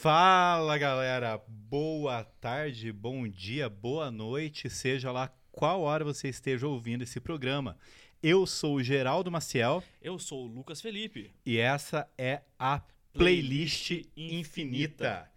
Fala 0.00 0.78
galera, 0.78 1.42
boa 1.48 2.22
tarde, 2.40 2.92
bom 2.92 3.26
dia, 3.26 3.68
boa 3.68 4.12
noite, 4.12 4.70
seja 4.70 5.10
lá 5.10 5.28
qual 5.50 5.80
hora 5.80 6.04
você 6.04 6.28
esteja 6.28 6.68
ouvindo 6.68 7.02
esse 7.02 7.18
programa. 7.18 7.76
Eu 8.22 8.46
sou 8.46 8.76
o 8.76 8.82
Geraldo 8.82 9.28
Maciel 9.28 9.82
Eu 10.00 10.16
sou 10.16 10.44
o 10.44 10.46
Lucas 10.46 10.80
Felipe. 10.80 11.34
e 11.44 11.58
essa 11.58 12.08
é 12.16 12.42
a 12.56 12.80
Playlist 13.12 14.04
Infinita. 14.16 15.28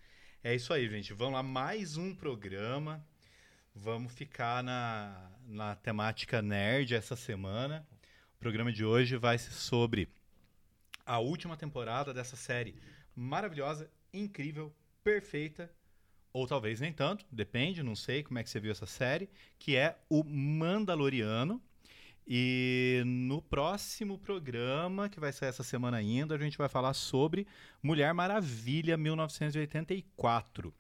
É 0.44 0.54
isso 0.54 0.72
aí, 0.72 0.88
gente. 0.88 1.12
Vamos 1.12 1.34
lá, 1.34 1.42
mais 1.42 1.98
um 1.98 2.14
programa. 2.14 3.04
Vamos 3.74 4.14
ficar 4.14 4.64
na, 4.64 5.32
na 5.48 5.76
temática 5.76 6.40
nerd 6.40 6.94
essa 6.94 7.16
semana. 7.16 7.84
O 8.36 8.40
programa 8.40 8.72
de 8.72 8.86
hoje 8.86 9.18
vai 9.18 9.40
ser 9.40 9.54
sobre 9.54 10.08
a 11.04 11.18
última 11.18 11.58
temporada 11.58 12.14
dessa 12.14 12.36
série 12.36 12.76
maravilhosa, 13.16 13.90
incrível, 14.14 14.74
perfeita, 15.04 15.72
ou 16.34 16.48
talvez 16.48 16.80
nem 16.80 16.94
tanto, 16.94 17.26
depende, 17.32 17.84
não 17.84 17.96
sei 17.96 18.24
como 18.24 18.40
é 18.40 18.44
que 18.44 18.50
você 18.50 18.60
viu 18.60 18.72
essa 18.72 18.86
série, 18.86 19.30
que 19.60 19.76
é 19.76 19.98
o 20.10 20.24
Mandaloriano. 20.24 21.62
E 22.26 23.02
no 23.06 23.42
próximo 23.42 24.18
programa, 24.18 25.10
que 25.10 25.20
vai 25.20 25.34
sair 25.34 25.50
essa 25.50 25.64
semana 25.64 25.98
ainda, 25.98 26.36
a 26.36 26.38
gente 26.38 26.58
vai 26.58 26.70
falar 26.70 26.94
sobre 26.94 27.48
Mulher 27.82 28.14
Maravilha 28.14 28.96
1984. 28.96 30.74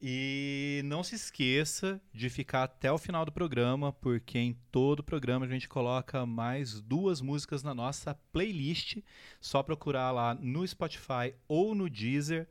E 0.00 0.82
não 0.84 1.02
se 1.02 1.14
esqueça 1.14 2.00
de 2.12 2.28
ficar 2.28 2.64
até 2.64 2.92
o 2.92 2.98
final 2.98 3.24
do 3.24 3.32
programa, 3.32 3.92
porque 3.92 4.38
em 4.38 4.52
todo 4.70 5.00
o 5.00 5.04
programa 5.04 5.46
a 5.46 5.48
gente 5.48 5.68
coloca 5.68 6.26
mais 6.26 6.80
duas 6.80 7.20
músicas 7.20 7.62
na 7.62 7.74
nossa 7.74 8.14
playlist. 8.32 8.98
Só 9.40 9.62
procurar 9.62 10.10
lá 10.10 10.34
no 10.34 10.66
Spotify 10.66 11.34
ou 11.48 11.74
no 11.74 11.88
Deezer 11.88 12.48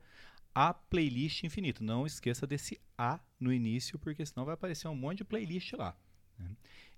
a 0.54 0.72
playlist 0.72 1.44
infinita. 1.44 1.82
Não 1.82 2.06
esqueça 2.06 2.46
desse 2.46 2.80
A 2.96 3.20
no 3.38 3.52
início, 3.52 3.98
porque 3.98 4.24
senão 4.24 4.44
vai 4.44 4.54
aparecer 4.54 4.88
um 4.88 4.94
monte 4.94 5.18
de 5.18 5.24
playlist 5.24 5.72
lá. 5.74 5.96
né? 6.38 6.50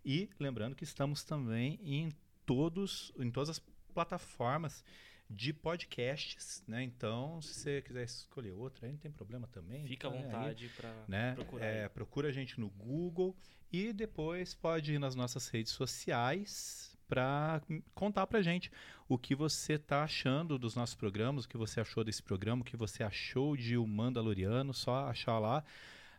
E 0.04 0.30
lembrando 0.38 0.76
que 0.76 0.84
estamos 0.84 1.24
também 1.24 1.80
em 1.82 2.10
todos, 2.44 3.12
em 3.18 3.30
todas 3.30 3.50
as 3.50 3.62
plataformas 3.92 4.84
de 5.28 5.52
podcasts, 5.52 6.62
né? 6.66 6.82
Então, 6.82 7.40
se 7.42 7.54
você 7.54 7.82
quiser 7.82 8.04
escolher 8.04 8.52
outra, 8.52 8.86
aí 8.86 8.92
não 8.92 8.98
tem 8.98 9.10
problema 9.10 9.46
também. 9.48 9.86
Fica 9.86 10.08
à 10.08 10.10
tá, 10.10 10.16
né? 10.16 10.24
Aí, 10.24 10.32
vontade 10.32 10.68
pra 10.76 11.04
né? 11.08 11.34
procurar. 11.34 11.66
É, 11.66 11.88
procura 11.88 12.28
a 12.28 12.32
gente 12.32 12.60
no 12.60 12.68
Google 12.70 13.36
e 13.72 13.92
depois 13.92 14.54
pode 14.54 14.94
ir 14.94 14.98
nas 14.98 15.14
nossas 15.14 15.48
redes 15.48 15.72
sociais 15.72 16.96
para 17.08 17.62
contar 17.94 18.26
pra 18.26 18.42
gente 18.42 18.70
o 19.08 19.16
que 19.16 19.34
você 19.34 19.78
tá 19.78 20.02
achando 20.02 20.58
dos 20.58 20.74
nossos 20.74 20.94
programas, 20.94 21.44
o 21.44 21.48
que 21.48 21.56
você 21.56 21.80
achou 21.80 22.02
desse 22.02 22.22
programa, 22.22 22.62
o 22.62 22.64
que 22.64 22.76
você 22.76 23.02
achou 23.02 23.56
de 23.56 23.76
O 23.76 23.86
Mandaloriano, 23.86 24.72
só 24.74 25.08
achar 25.08 25.38
lá. 25.38 25.64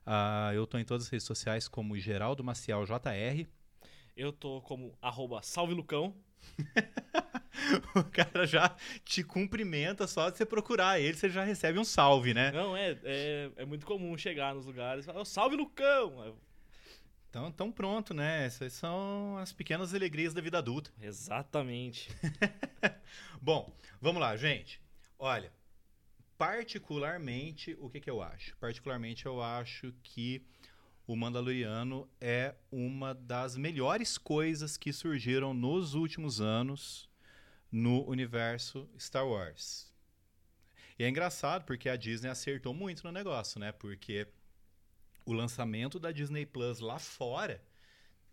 Ah, 0.05 0.51
eu 0.53 0.65
tô 0.65 0.77
em 0.77 0.85
todas 0.85 1.05
as 1.05 1.09
redes 1.09 1.27
sociais 1.27 1.67
como 1.67 1.97
Geraldo 1.97 2.43
Maciel 2.43 2.85
JR. 2.85 3.45
Eu 4.15 4.31
tô 4.31 4.61
como 4.61 4.97
arroba 5.01 5.41
salve 5.41 5.73
Lucão. 5.73 6.15
o 7.95 8.03
cara 8.03 8.45
já 8.45 8.75
te 9.03 9.23
cumprimenta 9.23 10.07
só 10.07 10.29
de 10.29 10.37
você 10.37 10.45
procurar 10.45 10.99
ele, 10.99 11.17
você 11.17 11.29
já 11.29 11.43
recebe 11.43 11.79
um 11.79 11.83
salve, 11.83 12.33
né? 12.33 12.51
Não, 12.51 12.75
é, 12.75 12.97
é, 13.03 13.51
é 13.57 13.65
muito 13.65 13.85
comum 13.85 14.17
chegar 14.17 14.53
nos 14.53 14.65
lugares 14.65 15.03
e 15.03 15.05
falar, 15.05 15.21
"Ô, 15.21 15.25
salve 15.25 15.55
Lucão! 15.55 16.35
Então, 17.29 17.47
então 17.47 17.71
pronto, 17.71 18.13
né? 18.13 18.45
Essas 18.45 18.73
são 18.73 19.37
as 19.37 19.51
pequenas 19.51 19.93
alegrias 19.93 20.33
da 20.33 20.41
vida 20.41 20.57
adulta. 20.57 20.91
Exatamente. 21.01 22.09
Bom, 23.41 23.71
vamos 24.01 24.21
lá, 24.21 24.35
gente. 24.37 24.81
Olha, 25.19 25.51
particularmente, 26.37 27.75
o 27.79 27.89
que, 27.89 27.99
que 27.99 28.09
eu 28.09 28.21
acho? 28.21 28.55
Particularmente, 28.57 29.25
eu 29.25 29.41
acho 29.41 29.93
que 30.03 30.41
o 31.05 31.15
Mandaloriano 31.15 32.09
é 32.19 32.55
uma 32.71 33.13
das 33.13 33.55
melhores 33.55 34.17
coisas 34.17 34.77
que 34.77 34.91
surgiram 34.91 35.53
nos 35.53 35.93
últimos 35.93 36.41
anos 36.41 37.09
no 37.71 38.07
universo 38.07 38.89
Star 38.99 39.27
Wars. 39.27 39.91
E 40.97 41.03
é 41.03 41.09
engraçado 41.09 41.63
porque 41.65 41.89
a 41.89 41.95
Disney 41.95 42.29
acertou 42.29 42.73
muito 42.73 43.03
no 43.03 43.11
negócio, 43.11 43.59
né? 43.59 43.71
Porque 43.71 44.27
o 45.25 45.33
lançamento 45.33 45.99
da 45.99 46.11
Disney 46.11 46.45
Plus 46.45 46.79
lá 46.79 46.97
fora 46.97 47.61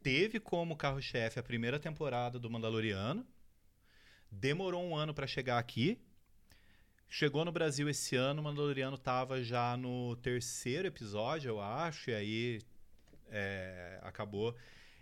teve 0.03 0.41
como 0.41 0.77
carro-chefe 0.77 1.39
a 1.39 1.43
primeira 1.43 1.79
temporada 1.79 2.39
do 2.39 2.49
Mandaloriano. 2.49 3.27
Demorou 4.31 4.83
um 4.83 4.97
ano 4.97 5.13
para 5.13 5.27
chegar 5.27 5.59
aqui. 5.59 6.01
Chegou 7.09 7.45
no 7.45 7.53
Brasil 7.53 7.89
esse 7.89 8.17
ano, 8.17 8.41
o 8.41 8.45
Mandaloriano 8.45 8.97
tava 8.97 9.43
já 9.43 9.77
no 9.77 10.17
terceiro 10.17 10.89
episódio, 10.89 11.51
eu 11.51 11.61
acho, 11.61 12.11
e 12.11 12.15
aí 12.15 12.63
é, 13.29 14.01
acabou 14.03 14.57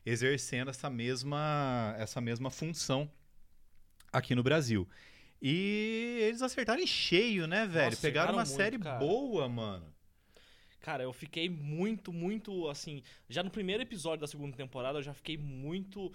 exercendo 0.05 0.69
essa 0.69 0.91
mesma, 0.91 1.95
essa 1.97 2.21
mesma 2.21 2.51
função 2.51 3.11
aqui 4.13 4.35
no 4.35 4.43
Brasil. 4.43 4.89
E 5.41 6.19
eles 6.21 6.43
acertaram 6.43 6.81
em 6.81 6.87
cheio, 6.87 7.47
né, 7.47 7.67
velho? 7.67 7.91
Nossa, 7.91 8.01
Pegaram 8.01 8.33
uma 8.35 8.45
muito, 8.45 8.57
série 8.57 8.79
cara. 8.79 8.99
boa, 8.99 9.49
mano. 9.49 9.93
Cara, 10.81 11.03
eu 11.03 11.13
fiquei 11.13 11.49
muito, 11.49 12.13
muito, 12.13 12.69
assim... 12.69 13.03
Já 13.29 13.43
no 13.43 13.51
primeiro 13.51 13.83
episódio 13.83 14.21
da 14.21 14.27
segunda 14.27 14.57
temporada, 14.57 14.99
eu 14.99 15.03
já 15.03 15.15
fiquei 15.15 15.37
muito, 15.37 16.13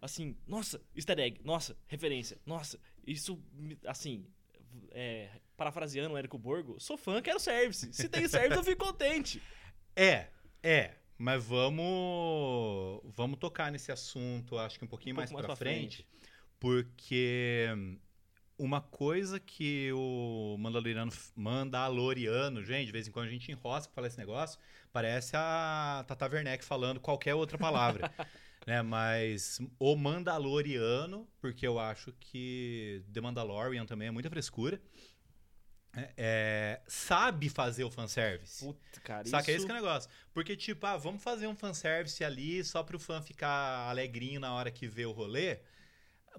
assim... 0.00 0.36
Nossa, 0.46 0.80
easter 0.94 1.18
egg. 1.18 1.40
Nossa, 1.44 1.76
referência. 1.86 2.38
Nossa, 2.46 2.78
isso, 3.06 3.40
assim... 3.86 4.26
É, 4.90 5.28
parafraseando 5.56 6.14
o 6.14 6.18
Érico 6.18 6.36
Borgo, 6.36 6.80
sou 6.80 6.96
fã, 6.96 7.22
quero 7.22 7.38
service. 7.38 7.92
Se 7.92 8.08
tem 8.08 8.26
service, 8.26 8.56
eu 8.56 8.64
fico 8.64 8.84
contente. 8.84 9.40
É, 9.94 10.26
é. 10.62 10.94
Mas 11.16 11.44
vamos, 11.44 13.00
vamos 13.04 13.38
tocar 13.38 13.70
nesse 13.70 13.92
assunto, 13.92 14.58
acho 14.58 14.78
que 14.78 14.84
um 14.84 14.88
pouquinho 14.88 15.14
Um 15.14 15.18
mais, 15.18 15.30
mais 15.30 15.46
pra 15.46 15.54
frente, 15.54 16.04
porque 16.64 17.68
uma 18.58 18.80
coisa 18.80 19.38
que 19.38 19.92
o 19.92 20.56
Mandaloriano, 20.58 21.12
Mandaloriano, 21.36 22.64
gente, 22.64 22.86
de 22.86 22.92
vez 22.92 23.06
em 23.06 23.10
quando 23.10 23.26
a 23.26 23.30
gente 23.30 23.52
enrosca 23.52 23.92
pra 23.92 23.96
falar 23.96 24.06
esse 24.06 24.16
negócio, 24.16 24.58
parece 24.90 25.36
a 25.36 26.02
Tata 26.08 26.26
Werneck 26.26 26.64
falando 26.64 27.00
qualquer 27.00 27.34
outra 27.34 27.58
palavra. 27.58 28.10
né? 28.66 28.80
Mas 28.80 29.60
o 29.78 29.94
Mandaloriano, 29.94 31.28
porque 31.38 31.66
eu 31.66 31.78
acho 31.78 32.14
que 32.18 33.04
The 33.12 33.20
Mandalorian 33.20 33.84
também 33.84 34.08
é 34.08 34.10
muita 34.10 34.30
frescura, 34.30 34.80
é, 35.94 36.14
é, 36.16 36.82
sabe 36.88 37.50
fazer 37.50 37.84
o 37.84 37.90
fanservice. 37.90 38.64
Puta, 38.64 39.00
cara, 39.02 39.28
Saca? 39.28 39.50
É 39.50 39.54
isso... 39.54 39.58
esse 39.58 39.66
que 39.66 39.70
é 39.70 39.74
o 39.74 39.76
negócio. 39.76 40.10
Porque, 40.32 40.56
tipo, 40.56 40.86
ah, 40.86 40.96
vamos 40.96 41.22
fazer 41.22 41.46
um 41.46 41.54
fanservice 41.54 42.24
ali 42.24 42.64
só 42.64 42.82
pro 42.82 42.98
fã 42.98 43.20
ficar 43.20 43.90
alegrinho 43.90 44.40
na 44.40 44.54
hora 44.54 44.70
que 44.70 44.88
vê 44.88 45.04
o 45.04 45.12
rolê. 45.12 45.58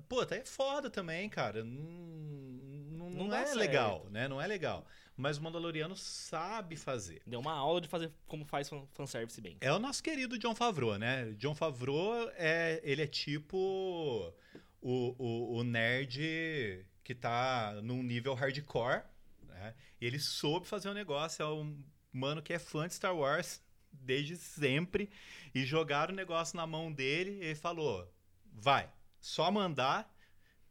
Pô, 0.07 0.25
tá 0.25 0.35
é 0.35 0.45
foda 0.45 0.89
também, 0.89 1.29
cara. 1.29 1.63
Não, 1.63 1.81
não, 1.81 3.09
Não 3.09 3.27
não 3.27 3.35
é 3.35 3.45
certo. 3.45 3.57
legal, 3.57 4.07
né? 4.09 4.27
Não 4.27 4.41
é 4.41 4.47
legal. 4.47 4.85
Mas 5.17 5.37
o 5.37 5.41
Mandaloriano 5.43 5.95
sabe 5.95 6.75
fazer. 6.75 7.21
Deu 7.25 7.39
uma 7.39 7.53
aula 7.53 7.79
de 7.79 7.87
fazer 7.87 8.11
como 8.27 8.43
faz 8.45 8.67
fan- 8.67 8.85
fanservice 8.93 9.39
bem. 9.39 9.57
É 9.61 9.71
o 9.71 9.79
nosso 9.79 10.03
querido 10.03 10.37
John 10.37 10.53
Favreau, 10.53 10.97
né? 10.97 11.31
John 11.37 11.55
Favreau, 11.55 12.29
é, 12.35 12.81
ele 12.83 13.01
é 13.03 13.07
tipo 13.07 14.33
o, 14.81 15.15
o, 15.17 15.57
o 15.57 15.63
nerd 15.63 16.85
que 17.03 17.15
tá 17.15 17.79
num 17.81 18.03
nível 18.03 18.33
hardcore, 18.33 19.03
né? 19.47 19.73
Ele 20.01 20.19
soube 20.19 20.67
fazer 20.67 20.89
um 20.89 20.93
negócio, 20.93 21.41
é 21.43 21.47
um 21.47 21.81
mano 22.11 22.41
que 22.41 22.51
é 22.51 22.59
fã 22.59 22.87
de 22.87 22.93
Star 22.95 23.15
Wars 23.15 23.61
desde 23.91 24.35
sempre 24.35 25.09
e 25.53 25.63
jogaram 25.63 26.13
o 26.13 26.15
negócio 26.15 26.57
na 26.57 26.67
mão 26.67 26.91
dele 26.91 27.39
e 27.41 27.55
falou, 27.55 28.11
vai, 28.51 28.89
só 29.25 29.49
mandar 29.51 30.13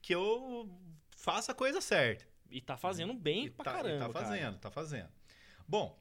que 0.01 0.15
eu 0.15 0.71
faça 1.17 1.51
a 1.51 1.55
coisa 1.55 1.81
certa. 1.81 2.25
E 2.49 2.61
tá 2.61 2.77
fazendo 2.77 3.13
bem 3.13 3.47
E 3.47 3.51
pra 3.51 3.65
tá, 3.65 3.71
e 3.73 3.75
caramba, 3.75 4.07
tá 4.13 4.21
fazendo, 4.21 4.59
tá 4.59 4.71
fazendo. 4.71 5.09
Bom, 5.67 5.99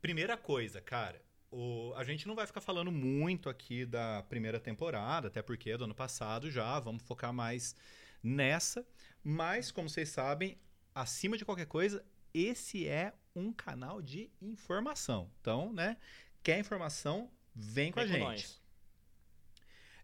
primeira 0.00 0.36
coisa, 0.36 0.80
cara. 0.80 1.24
o- 1.48 1.94
a 1.96 2.02
gente 2.02 2.26
não 2.26 2.34
vai 2.34 2.46
ficar 2.46 2.60
falando 2.60 2.90
muito 2.90 3.48
aqui 3.48 3.86
da 3.86 4.22
primeira 4.24 4.58
temporada, 4.58 5.28
até 5.28 5.40
porque 5.40 5.70
é 5.70 5.78
do 5.78 5.84
ano 5.84 5.94
passado 5.94 6.50
já. 6.50 6.78
Vamos 6.80 7.04
focar 7.04 7.32
mais 7.32 7.74
nessa. 8.22 8.84
Mas, 9.22 9.70
como 9.70 9.88
vocês 9.88 10.08
sabem, 10.08 10.58
acima 10.94 11.38
de 11.38 11.44
qualquer 11.44 11.66
coisa, 11.66 12.04
esse 12.34 12.86
é 12.88 13.14
um 13.34 13.52
canal 13.52 14.02
de 14.02 14.28
informação. 14.42 15.30
Então, 15.40 15.72
né? 15.72 15.96
Quer 16.42 16.58
informação? 16.58 17.30
Vem 17.54 17.92
com 17.92 18.00
Vem 18.00 18.04
a 18.04 18.12
com 18.12 18.12
gente. 18.12 18.42
nós. 18.42 18.62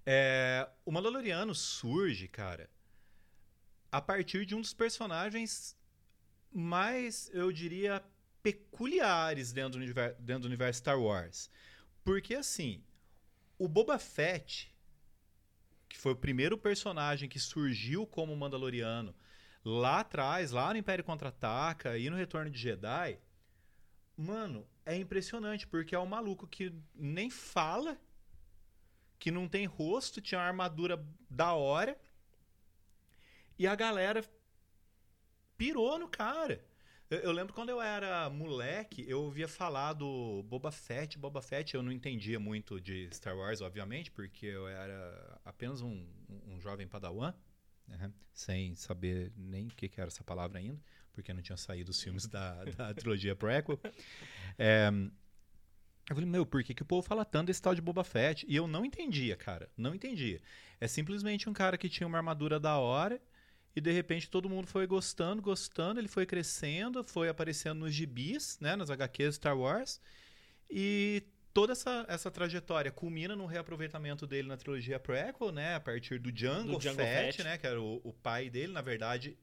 É, 0.05 0.69
o 0.85 0.91
Mandaloriano 0.91 1.55
surge, 1.55 2.27
cara, 2.29 2.69
a 3.91 4.01
partir 4.01 4.45
de 4.45 4.55
um 4.55 4.61
dos 4.61 4.75
personagens 4.75 5.77
mais, 6.51 7.31
eu 7.33 7.53
diria, 7.53 8.03
peculiares 8.43 9.53
dentro 9.53 9.73
do, 9.73 9.77
univer- 9.83 10.17
dentro 10.19 10.43
do 10.43 10.47
universo 10.47 10.79
Star 10.79 11.01
Wars. 11.01 11.51
Porque, 12.05 12.35
assim, 12.35 12.83
o 13.59 13.69
Boba 13.69 13.99
Fett, 13.99 14.75
que 15.89 15.97
foi 15.97 16.13
o 16.13 16.17
primeiro 16.17 16.59
personagem 16.59 17.29
que 17.29 17.39
surgiu 17.39 18.07
como 18.07 18.37
Mandaloriano 18.37 19.15
lá 19.65 20.01
atrás, 20.01 20.51
lá 20.51 20.73
no 20.73 20.79
Império 20.79 21.05
Contra-Ataca 21.05 21.97
e 21.97 22.11
no 22.11 22.17
Retorno 22.17 22.51
de 22.51 22.59
Jedi, 22.59 23.19
mano, 24.17 24.67
é 24.85 24.97
impressionante, 24.97 25.67
porque 25.67 25.95
é 25.95 25.99
um 25.99 26.07
maluco 26.07 26.47
que 26.47 26.75
nem 26.95 27.31
fala, 27.31 27.97
que 29.23 29.31
não 29.31 29.49
tem 29.49 29.67
rosto, 29.67 30.21
tinha 30.21 30.41
uma 30.41 30.49
armadura 30.49 31.01
da 31.31 31.55
hora, 31.55 31.97
e 33.57 33.69
a 33.69 33.75
galera 33.77 34.25
pirou 35.57 35.97
no 35.97 36.09
cara. 36.09 36.61
Eu, 37.09 37.19
eu, 37.21 37.31
lembro 37.31 37.55
quando 37.55 37.69
eu 37.69 37.81
era 37.81 38.29
moleque, 38.29 39.05
eu 39.09 39.23
ouvia 39.23 39.47
falar 39.47 39.93
do 39.93 40.43
Boba 40.43 40.73
Fett. 40.73 41.17
Boba 41.21 41.41
Fett 41.41 41.73
eu 41.73 41.85
não 41.85 41.93
entendia 41.93 42.41
muito 42.41 42.81
de 42.81 43.09
Star 43.13 43.37
Wars, 43.37 43.61
obviamente, 43.61 44.11
porque 44.11 44.47
eu 44.47 44.67
era 44.67 45.41
apenas 45.45 45.81
um, 45.83 46.05
um 46.49 46.61
jovem 46.61 46.89
padawan, 46.89 47.33
né? 47.87 48.13
sem 48.33 48.75
saber 48.75 49.33
nem 49.37 49.69
o 49.69 49.71
que, 49.71 49.89
que, 49.89 50.01
era 50.01 50.09
essa 50.09 50.25
palavra 50.25 50.59
ainda, 50.59 50.83
porque 51.13 51.33
não 51.33 51.43
tinha 51.43 51.57
saído 51.57 51.93
os 51.93 52.03
filmes 52.03 52.27
da, 52.27 52.65
da 52.75 52.93
trilogia 52.93 53.37
prequel. 53.37 53.79
É, 54.59 54.91
eu 56.09 56.17
falei, 56.17 56.29
meu, 56.29 56.45
por 56.45 56.63
que, 56.65 56.75
que 56.75 56.83
o 56.83 56.87
povo 56.87 57.07
fala 57.07 57.25
tanto 57.25 57.47
desse 57.47 57.63
tal 57.63 57.75
de 57.75 57.81
Boba 57.81 58.03
Fett? 58.03 58.45
E 58.49 58.57
eu 58.57 58.67
não 58.67 58.85
entendia, 58.85 59.37
cara. 59.37 59.71
Não 59.77 59.95
entendia. 59.95 60.41
É 60.81 60.89
simplesmente 60.89 61.49
um 61.49 61.53
cara 61.53 61.79
que 61.79 61.89
tinha 61.89 62.07
uma 62.07 62.19
armadura 62.19 62.59
da 62.59 62.77
hora 62.77 63.21
e 63.75 63.81
de 63.81 63.91
repente 63.91 64.29
todo 64.29 64.49
mundo 64.49 64.67
foi 64.67 64.87
gostando, 64.87 65.41
gostando, 65.41 65.99
ele 66.01 66.09
foi 66.09 66.27
crescendo, 66.27 67.03
foi 67.05 67.29
aparecendo 67.29 67.81
nos 67.81 67.95
gibis, 67.95 68.59
né, 68.61 68.77
nas 68.77 68.91
HQs 68.91 69.37
Star 69.37 69.57
Wars. 69.57 70.01
E 70.69 71.23
toda 71.55 71.73
essa, 71.73 72.05
essa 72.09 72.31
trajetória 72.31 72.91
culmina 72.91 73.37
no 73.37 73.47
reaproveitamento 73.47 74.27
dele 74.27 74.49
na 74.49 74.57
trilogia 74.57 74.99
prequel, 74.99 75.53
né, 75.53 75.77
a 75.77 75.81
partir 75.81 76.19
do 76.19 76.33
Django, 76.33 76.73
do 76.73 76.79
Django 76.79 76.97
Fett, 76.97 77.37
Fett, 77.37 77.45
né, 77.45 77.57
que 77.57 77.67
era 77.67 77.81
o, 77.81 78.01
o 78.05 78.13
pai 78.13 78.51
dele, 78.51 78.73
na 78.73 78.83
verdade, 78.83 79.39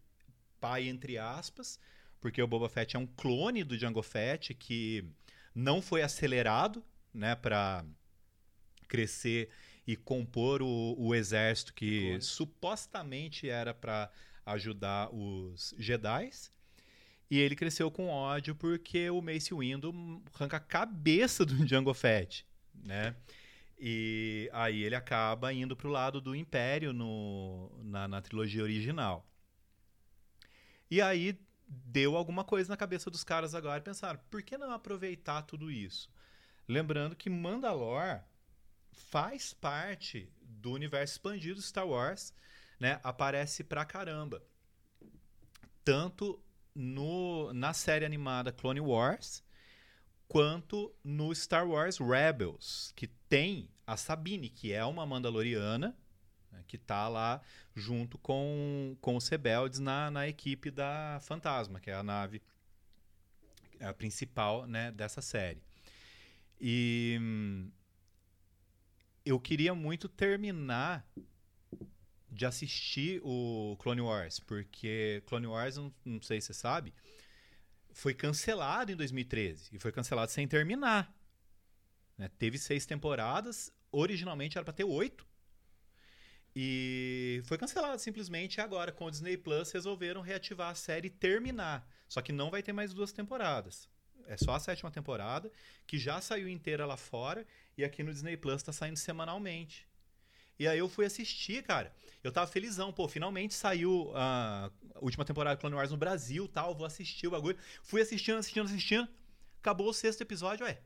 pai 0.60 0.88
entre 0.88 1.18
aspas, 1.18 1.80
porque 2.20 2.42
o 2.42 2.48
Boba 2.48 2.70
Fett 2.70 2.96
é 2.96 3.00
um 3.00 3.08
clone 3.08 3.64
do 3.64 3.78
Django 3.78 4.04
Fett 4.04 4.54
que 4.54 5.06
não 5.60 5.82
foi 5.82 6.02
acelerado, 6.02 6.84
né, 7.14 7.36
para 7.36 7.86
crescer 8.88 9.50
e 9.86 9.96
compor 9.96 10.62
o, 10.62 10.96
o 10.98 11.14
exército 11.14 11.74
que 11.74 12.02
Clone. 12.02 12.22
supostamente 12.22 13.50
era 13.50 13.74
para 13.74 14.10
ajudar 14.46 15.14
os 15.14 15.76
Jedi. 15.78 16.30
E 17.30 17.38
ele 17.38 17.56
cresceu 17.56 17.92
com 17.92 18.08
ódio 18.08 18.56
porque 18.56 19.10
o 19.10 19.22
Mace 19.22 19.54
Windu 19.54 19.94
arranca 20.34 20.58
a 20.58 20.60
cabeça 20.60 21.46
do 21.46 21.54
Django 21.66 21.94
Fett, 21.94 22.46
né? 22.74 23.16
E 23.78 24.50
aí 24.52 24.84
ele 24.84 24.96
acaba 24.96 25.54
indo 25.54 25.76
pro 25.76 25.90
lado 25.90 26.20
do 26.20 26.36
Império 26.36 26.92
no, 26.92 27.72
na, 27.84 28.08
na 28.08 28.22
trilogia 28.22 28.64
original. 28.64 29.26
E 30.90 31.02
aí 31.02 31.40
deu 31.70 32.18
alguma 32.18 32.44
coisa 32.44 32.70
na 32.70 32.78
cabeça 32.78 33.12
dos 33.12 33.24
caras 33.24 33.54
agora 33.54 33.80
e 33.80 33.84
pensaram, 33.84 34.20
por 34.30 34.42
que 34.42 34.58
não 34.58 34.72
aproveitar 34.72 35.44
tudo 35.44 35.70
isso? 35.70 36.12
Lembrando 36.68 37.16
que 37.16 37.30
Mandalore 37.30 38.22
faz 38.92 39.54
parte 39.54 40.32
do 40.42 40.72
universo 40.72 41.14
expandido 41.14 41.62
Star 41.62 41.88
Wars, 41.88 42.34
né? 42.80 43.00
Aparece 43.04 43.64
pra 43.64 43.86
caramba. 43.86 44.44
Tanto 45.84 46.44
no, 46.74 47.52
na 47.54 47.74
série 47.74 48.06
animada 48.06 48.52
Clone 48.52 48.82
Wars, 48.82 49.44
quanto 50.28 50.94
no 51.04 51.34
Star 51.34 51.68
Wars 51.68 51.98
Rebels, 51.98 52.94
que 52.96 53.08
tem 53.08 53.70
a 53.86 53.98
Sabine, 53.98 54.50
que 54.50 54.72
é 54.72 54.86
uma 54.86 55.06
Mandaloriana, 55.06 55.98
né, 56.52 56.64
que 56.68 56.78
tá 56.78 57.08
lá 57.08 57.42
junto 57.76 58.18
com, 58.18 58.96
com 59.02 59.16
os 59.16 59.28
rebeldes 59.28 59.80
na, 59.80 60.10
na 60.12 60.28
equipe 60.28 60.72
da 60.72 61.20
Fantasma, 61.22 61.80
que 61.80 61.90
é 61.90 61.94
a 61.94 62.04
nave 62.04 62.42
a 63.80 63.94
principal 63.94 64.66
né, 64.68 64.92
dessa 64.92 65.22
série. 65.22 65.62
E 66.60 67.20
eu 69.26 69.40
queria 69.40 69.74
muito 69.74 70.10
terminar 70.10 71.08
de 72.30 72.46
assistir 72.46 73.22
o 73.24 73.76
Clone 73.80 74.02
Wars, 74.02 74.40
porque 74.40 75.24
Clone 75.26 75.48
Wars, 75.48 75.78
não, 75.78 75.94
não 76.06 76.22
sei 76.22 76.42
se 76.42 76.48
você 76.48 76.54
sabe, 76.54 76.94
foi 77.92 78.14
cancelado 78.14 78.92
em 78.92 78.96
2013 78.96 79.70
e 79.74 79.80
foi 79.80 79.92
cancelado 79.92 80.32
sem 80.32 80.48
terminar. 80.48 81.14
Né? 82.18 82.30
Teve 82.38 82.58
seis 82.58 82.86
temporadas, 82.86 83.72
originalmente 83.92 84.58
era 84.58 84.66
para 84.66 84.74
ter 84.74 84.84
oito. 84.84 85.28
E 86.56 87.42
foi 87.46 87.58
cancelado 87.58 88.02
simplesmente 88.02 88.60
agora 88.60 88.92
com 88.92 89.06
o 89.06 89.12
Disney 89.12 89.38
Plus 89.38 89.72
resolveram 89.72 90.22
reativar 90.22 90.70
a 90.70 90.76
série 90.76 91.08
e 91.08 91.12
terminar. 91.12 91.88
Só 92.08 92.22
que 92.22 92.32
não 92.32 92.50
vai 92.50 92.64
ter 92.64 92.74
mais 92.74 92.94
duas 92.94 93.12
temporadas. 93.12 93.88
É 94.26 94.38
só 94.38 94.54
a 94.54 94.60
sétima 94.60 94.92
temporada, 94.92 95.52
que 95.88 95.98
já 95.98 96.22
saiu 96.22 96.48
inteira 96.48 96.86
lá 96.86 96.98
fora, 96.98 97.48
e 97.78 97.84
aqui 97.84 98.04
no 98.04 98.14
Disney 98.14 98.38
Plus 98.38 98.62
tá 98.62 98.72
saindo 98.72 98.98
semanalmente. 98.98 99.88
E 100.60 100.68
aí 100.68 100.78
eu 100.78 100.90
fui 100.90 101.06
assistir, 101.06 101.64
cara. 101.64 101.96
Eu 102.22 102.32
tava 102.32 102.46
felizão, 102.46 102.92
pô, 102.92 103.08
finalmente 103.08 103.54
saiu 103.54 104.12
a 104.14 104.70
última 105.02 105.24
temporada 105.24 105.56
de 105.56 105.62
Clone 105.62 105.76
Wars 105.76 105.90
no 105.90 105.98
Brasil 105.98 106.48
tal. 106.50 106.76
Vou 106.76 106.86
assistir 106.86 107.28
o 107.28 107.32
bagulho. 107.32 107.58
Fui 107.82 108.02
assistindo, 108.02 108.38
assistindo, 108.38 108.66
assistindo. 108.66 109.08
Acabou 109.60 109.90
o 109.90 109.94
sexto 109.94 110.22
episódio, 110.22 110.66
ué. 110.66 110.82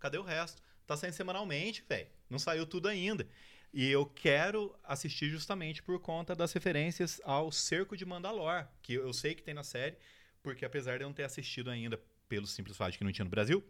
Cadê 0.00 0.16
o 0.16 0.22
resto? 0.22 0.62
Tá 0.86 0.96
saindo 0.96 1.12
semanalmente, 1.12 1.84
velho. 1.86 2.08
Não 2.28 2.38
saiu 2.38 2.66
tudo 2.66 2.88
ainda. 2.88 3.28
E 3.72 3.88
eu 3.90 4.04
quero 4.04 4.78
assistir 4.84 5.30
justamente 5.30 5.82
por 5.82 5.98
conta 5.98 6.34
das 6.34 6.52
referências 6.52 7.20
ao 7.24 7.50
Cerco 7.50 7.96
de 7.96 8.04
Mandalor, 8.04 8.68
que 8.82 8.94
eu 8.94 9.12
sei 9.14 9.34
que 9.34 9.42
tem 9.42 9.54
na 9.54 9.64
série, 9.64 9.96
porque 10.42 10.64
apesar 10.64 10.98
de 10.98 11.04
eu 11.04 11.08
não 11.08 11.14
ter 11.14 11.24
assistido 11.24 11.70
ainda 11.70 11.98
pelo 12.28 12.46
simples 12.46 12.76
fato 12.76 12.92
de 12.92 12.98
que 12.98 13.04
não 13.04 13.12
tinha 13.12 13.24
no 13.24 13.30
Brasil, 13.30 13.64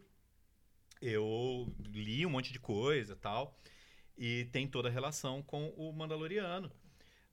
eu 1.01 1.73
li 1.79 2.25
um 2.25 2.29
monte 2.29 2.51
de 2.51 2.59
coisa 2.59 3.15
tal. 3.15 3.57
E 4.17 4.45
tem 4.51 4.67
toda 4.67 4.89
a 4.89 4.91
relação 4.91 5.41
com 5.41 5.69
o 5.69 5.91
Mandaloriano. 5.91 6.71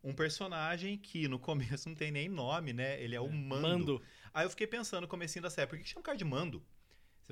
Um 0.02 0.14
personagem 0.14 0.96
que 0.96 1.28
no 1.28 1.38
começo 1.38 1.88
não 1.88 1.96
tem 1.96 2.10
nem 2.10 2.28
nome, 2.28 2.72
né? 2.72 3.02
Ele 3.02 3.14
é 3.14 3.20
o 3.20 3.26
é, 3.26 3.30
Mando. 3.30 3.62
Mando. 3.62 4.02
Aí 4.32 4.46
eu 4.46 4.50
fiquei 4.50 4.66
pensando 4.66 5.02
no 5.02 5.08
comecinho 5.08 5.42
da 5.42 5.50
série, 5.50 5.68
por 5.68 5.78
que 5.78 5.84
chama 5.84 6.00
o 6.00 6.04
cara 6.04 6.16
de 6.16 6.24
Mando? 6.24 6.64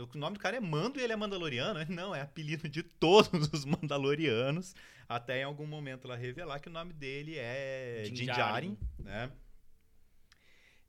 O 0.02 0.18
nome 0.18 0.34
do 0.34 0.40
cara 0.40 0.56
é 0.56 0.60
Mando 0.60 1.00
e 1.00 1.02
ele 1.02 1.12
é 1.12 1.16
Mandaloriano? 1.16 1.80
Não, 1.88 2.14
é 2.14 2.20
apelido 2.20 2.68
de 2.68 2.82
todos 2.82 3.48
os 3.52 3.64
Mandalorianos. 3.64 4.74
Até 5.08 5.40
em 5.40 5.44
algum 5.44 5.66
momento 5.66 6.06
ela 6.06 6.16
revelar 6.16 6.60
que 6.60 6.68
o 6.68 6.72
nome 6.72 6.92
dele 6.92 7.36
é 7.36 8.04
Jinjarin, 8.04 8.78
né? 8.98 9.32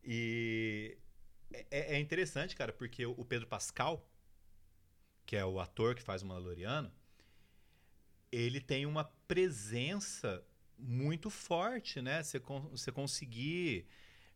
E 0.03 0.97
é, 1.53 1.65
é, 1.71 1.95
é, 1.95 2.00
interessante, 2.00 2.56
cara, 2.56 2.71
porque 2.71 3.06
o 3.06 3.25
Pedro 3.25 3.47
Pascal, 3.47 4.07
que 5.25 5.35
é 5.35 5.45
o 5.45 5.59
ator 5.59 5.95
que 5.95 6.01
faz 6.01 6.21
o 6.21 6.25
Mandaloriano, 6.25 6.92
ele 8.31 8.61
tem 8.61 8.85
uma 8.85 9.06
presença 9.28 10.44
muito 10.78 11.30
forte, 11.30 12.01
né? 12.01 12.21
Você, 12.21 12.39
você 12.71 12.92
conseguir 12.92 13.87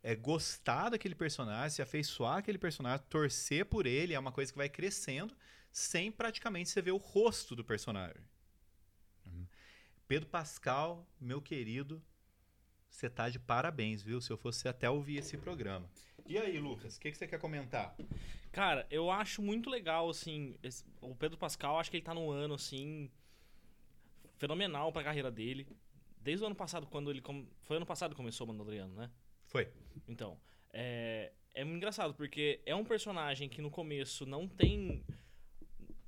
é, 0.03 0.15
gostar 0.15 0.89
daquele 0.89 1.15
personagem, 1.15 1.69
se 1.69 1.81
afeiçoar 1.81 2.39
aquele 2.39 2.57
personagem, 2.57 3.05
torcer 3.09 3.65
por 3.65 3.87
ele, 3.87 4.13
é 4.13 4.19
uma 4.19 4.33
coisa 4.33 4.51
que 4.51 4.57
vai 4.57 4.67
crescendo, 4.67 5.33
sem 5.71 6.11
praticamente 6.11 6.69
você 6.69 6.81
ver 6.81 6.91
o 6.91 6.97
rosto 6.97 7.55
do 7.55 7.63
personagem. 7.63 8.21
Uhum. 9.25 9.47
Pedro 10.05 10.27
Pascal, 10.27 11.07
meu 11.19 11.41
querido, 11.41 12.03
você 12.89 13.09
tá 13.09 13.29
de 13.29 13.39
parabéns, 13.39 14.03
viu? 14.03 14.19
Se 14.19 14.29
eu 14.29 14.37
fosse 14.37 14.67
até 14.67 14.89
ouvir 14.89 15.17
esse 15.17 15.37
programa. 15.37 15.89
E 16.25 16.37
aí, 16.37 16.59
Lucas, 16.59 16.97
o 16.97 16.99
que, 16.99 17.09
que 17.09 17.17
você 17.17 17.25
quer 17.25 17.39
comentar? 17.39 17.95
Cara, 18.51 18.85
eu 18.91 19.09
acho 19.09 19.41
muito 19.41 19.69
legal, 19.69 20.09
assim, 20.09 20.57
esse, 20.61 20.83
o 21.01 21.15
Pedro 21.15 21.37
Pascal, 21.37 21.79
acho 21.79 21.89
que 21.89 21.97
ele 21.97 22.03
tá 22.03 22.13
num 22.13 22.29
ano, 22.29 22.53
assim, 22.53 23.09
fenomenal 24.35 24.91
pra 24.91 25.03
carreira 25.03 25.31
dele. 25.31 25.65
Desde 26.19 26.43
o 26.43 26.45
ano 26.45 26.55
passado, 26.55 26.85
quando 26.87 27.09
ele... 27.09 27.21
Foi 27.61 27.77
ano 27.77 27.85
passado 27.85 28.11
que 28.11 28.17
começou 28.17 28.45
o 28.45 28.47
Mandaloriano, 28.49 28.93
né? 28.93 29.09
Foi. 29.53 29.69
Então, 30.07 30.35
é, 30.73 31.31
é 31.53 31.63
muito 31.63 31.77
engraçado, 31.77 32.15
porque 32.15 32.59
é 32.65 32.75
um 32.75 32.83
personagem 32.83 33.47
que 33.47 33.61
no 33.61 33.69
começo 33.69 34.25
não 34.25 34.47
tem... 34.47 35.03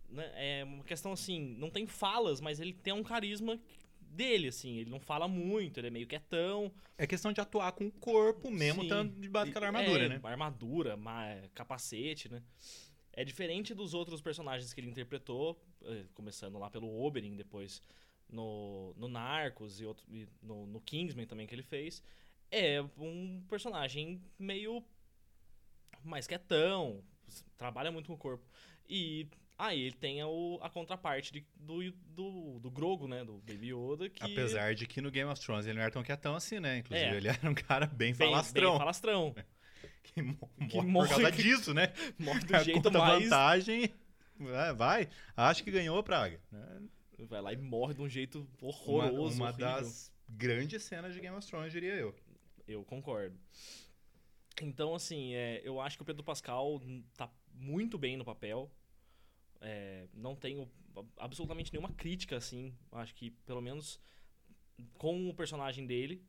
Né, 0.09 0.31
é 0.35 0.63
uma 0.63 0.83
questão, 0.83 1.11
assim, 1.11 1.55
não 1.59 1.69
tem 1.69 1.85
falas, 1.85 2.41
mas 2.41 2.59
ele 2.59 2.73
tem 2.73 2.91
um 2.91 3.03
carisma 3.03 3.61
dele, 4.01 4.47
assim. 4.47 4.77
Ele 4.79 4.89
não 4.89 4.99
fala 4.99 5.27
muito, 5.27 5.79
ele 5.79 5.87
é 5.87 5.89
meio 5.91 6.07
quietão. 6.07 6.71
É 6.97 7.05
questão 7.05 7.31
de 7.31 7.39
atuar 7.39 7.71
com 7.73 7.85
o 7.85 7.91
corpo 7.91 8.49
mesmo, 8.49 8.81
Sim. 8.81 8.89
tanto 8.89 9.19
debaixo 9.19 9.51
daquela 9.51 9.67
armadura, 9.67 10.05
é, 10.05 10.09
né? 10.09 10.19
Armadura, 10.23 10.97
capacete, 11.53 12.31
né? 12.31 12.41
É 13.13 13.23
diferente 13.23 13.75
dos 13.75 13.93
outros 13.93 14.21
personagens 14.21 14.73
que 14.73 14.81
ele 14.81 14.89
interpretou, 14.89 15.61
eh, 15.83 16.05
começando 16.13 16.57
lá 16.57 16.69
pelo 16.69 17.01
Oberyn, 17.01 17.35
depois 17.35 17.81
no, 18.27 18.93
no 18.97 19.07
Narcos 19.07 19.79
e, 19.79 19.85
outro, 19.85 20.05
e 20.09 20.27
no, 20.41 20.65
no 20.65 20.81
Kingsman 20.81 21.25
também 21.25 21.47
que 21.47 21.55
ele 21.55 21.63
fez. 21.63 22.03
É 22.51 22.81
um 22.97 23.43
personagem 23.49 24.21
meio 24.39 24.83
mais 26.03 26.27
quietão, 26.27 27.03
trabalha 27.57 27.91
muito 27.91 28.07
com 28.07 28.13
o 28.13 28.17
corpo. 28.17 28.45
E 28.87 29.27
aí 29.57 29.81
ele 29.81 29.95
tem 29.95 30.23
o, 30.23 30.59
a 30.61 30.69
contraparte 30.69 31.33
de- 31.33 31.45
do, 31.55 31.91
do, 31.91 32.59
do 32.59 32.71
Grogo, 32.71 33.07
né? 33.07 33.23
Do 33.23 33.39
Baby 33.39 33.73
Yoda, 33.73 34.09
que... 34.09 34.23
Apesar 34.23 34.75
de 34.75 34.85
que 34.85 35.01
no 35.01 35.09
Game 35.09 35.29
of 35.29 35.41
Thrones 35.41 35.65
ele 35.65 35.75
não 35.75 35.81
era 35.81 35.91
tão 35.91 36.03
quietão 36.03 36.35
assim, 36.35 36.59
né? 36.59 36.77
Inclusive, 36.77 37.09
É. 37.09 37.15
ele 37.17 37.27
era 37.27 37.49
um 37.49 37.55
cara 37.55 37.87
bem 37.87 38.13
bem, 38.13 38.29
falastrão. 38.29 38.71
Bem 38.71 38.79
falastrão. 38.79 39.35
Que, 40.03 40.21
mo- 40.21 40.49
Que 40.69 40.81
morre 40.83 41.09
por 41.09 41.15
causa 41.15 41.31
disso, 41.31 41.73
né? 41.73 41.91
Morre 42.19 42.39
do 42.41 42.45
Cara, 42.47 42.63
jeito 42.63 42.91
mais... 42.91 43.23
vantagem. 43.23 43.89
é, 44.39 44.71
vai, 44.73 45.09
acho 45.35 45.63
que 45.63 45.71
ganhou 45.71 45.97
a 45.97 46.03
praga. 46.03 46.39
né? 46.51 46.81
Vai 47.27 47.41
lá 47.41 47.51
e 47.51 47.57
morre 47.57 47.95
de 47.95 48.01
um 48.03 48.07
jeito 48.07 48.47
Uma, 48.61 48.69
horroroso, 48.69 49.35
uma 49.37 49.47
horrível. 49.49 49.65
das 49.65 50.11
grandes 50.29 50.83
cenas 50.83 51.13
de 51.13 51.19
Game 51.19 51.35
of 51.35 51.45
Thrones, 51.47 51.71
diria 51.73 51.95
eu. 51.95 52.15
Eu 52.67 52.83
concordo. 52.83 53.37
Então, 54.61 54.95
assim, 54.95 55.33
é, 55.33 55.61
eu 55.63 55.79
acho 55.81 55.97
que 55.97 56.03
o 56.03 56.05
Pedro 56.05 56.23
Pascal 56.23 56.81
tá 57.15 57.29
muito 57.53 57.97
bem 57.97 58.15
no 58.17 58.25
papel. 58.25 58.71
É, 59.61 60.07
não 60.13 60.35
tenho 60.35 60.69
absolutamente 61.17 61.71
nenhuma 61.73 61.93
crítica, 61.93 62.37
assim. 62.37 62.73
Acho 62.91 63.13
que, 63.13 63.31
pelo 63.45 63.61
menos, 63.61 63.99
com 64.97 65.29
o 65.29 65.33
personagem 65.33 65.85
dele. 65.85 66.23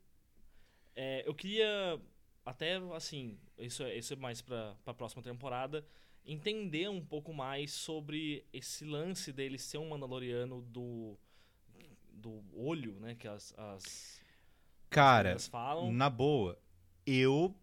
É, 0.95 1.23
eu 1.27 1.33
queria, 1.33 2.01
até, 2.45 2.77
assim, 2.95 3.37
isso 3.57 3.83
é, 3.83 3.95
isso 3.95 4.13
é 4.13 4.15
mais 4.15 4.41
pra, 4.41 4.75
pra 4.83 4.93
próxima 4.93 5.21
temporada, 5.21 5.85
entender 6.25 6.89
um 6.89 7.03
pouco 7.03 7.33
mais 7.33 7.71
sobre 7.71 8.45
esse 8.51 8.83
lance 8.83 9.31
dele 9.31 9.57
ser 9.57 9.77
um 9.77 9.89
Mandaloriano 9.89 10.61
do, 10.63 11.17
do 12.11 12.43
olho, 12.53 12.99
né? 12.99 13.15
Que 13.15 13.27
as, 13.27 13.53
as 13.57 14.21
Cara, 14.89 15.37
na 15.91 16.09
boa, 16.09 16.57
eu 17.05 17.55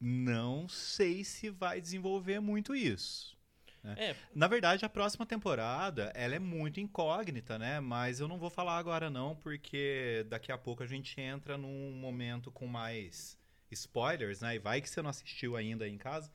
não 0.00 0.68
sei 0.68 1.24
se 1.24 1.50
vai 1.50 1.80
desenvolver 1.80 2.40
muito 2.40 2.74
isso. 2.74 3.38
É, 3.82 4.14
Na 4.34 4.46
verdade, 4.46 4.84
a 4.84 4.88
próxima 4.88 5.24
temporada, 5.24 6.12
ela 6.14 6.34
é 6.34 6.38
muito 6.38 6.80
incógnita, 6.80 7.58
né? 7.58 7.80
Mas 7.80 8.20
eu 8.20 8.28
não 8.28 8.38
vou 8.38 8.50
falar 8.50 8.76
agora 8.76 9.08
não, 9.08 9.34
porque 9.36 10.26
daqui 10.28 10.52
a 10.52 10.58
pouco 10.58 10.82
a 10.82 10.86
gente 10.86 11.18
entra 11.18 11.56
num 11.56 11.92
momento 11.92 12.50
com 12.50 12.66
mais 12.66 13.38
spoilers, 13.70 14.40
né? 14.40 14.56
E 14.56 14.58
vai 14.58 14.80
que 14.80 14.88
você 14.88 15.00
não 15.00 15.08
assistiu 15.10 15.56
ainda 15.56 15.84
aí 15.84 15.92
em 15.92 15.98
casa. 15.98 16.30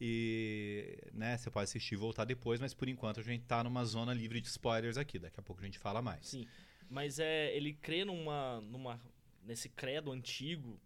E, 0.00 0.98
né, 1.12 1.36
você 1.36 1.50
pode 1.50 1.64
assistir 1.64 1.94
e 1.94 1.98
voltar 1.98 2.24
depois, 2.24 2.60
mas 2.60 2.74
por 2.74 2.88
enquanto 2.88 3.20
a 3.20 3.22
gente 3.22 3.44
tá 3.44 3.64
numa 3.64 3.84
zona 3.84 4.12
livre 4.12 4.40
de 4.40 4.48
spoilers 4.48 4.96
aqui. 4.96 5.18
Daqui 5.18 5.40
a 5.40 5.42
pouco 5.42 5.62
a 5.62 5.64
gente 5.64 5.78
fala 5.78 6.02
mais. 6.02 6.26
Sim, 6.28 6.46
mas 6.88 7.18
é 7.18 7.54
ele 7.56 7.72
crê 7.72 8.04
numa, 8.04 8.60
numa 8.60 9.00
nesse 9.46 9.68
credo 9.68 10.12
antigo 10.12 10.80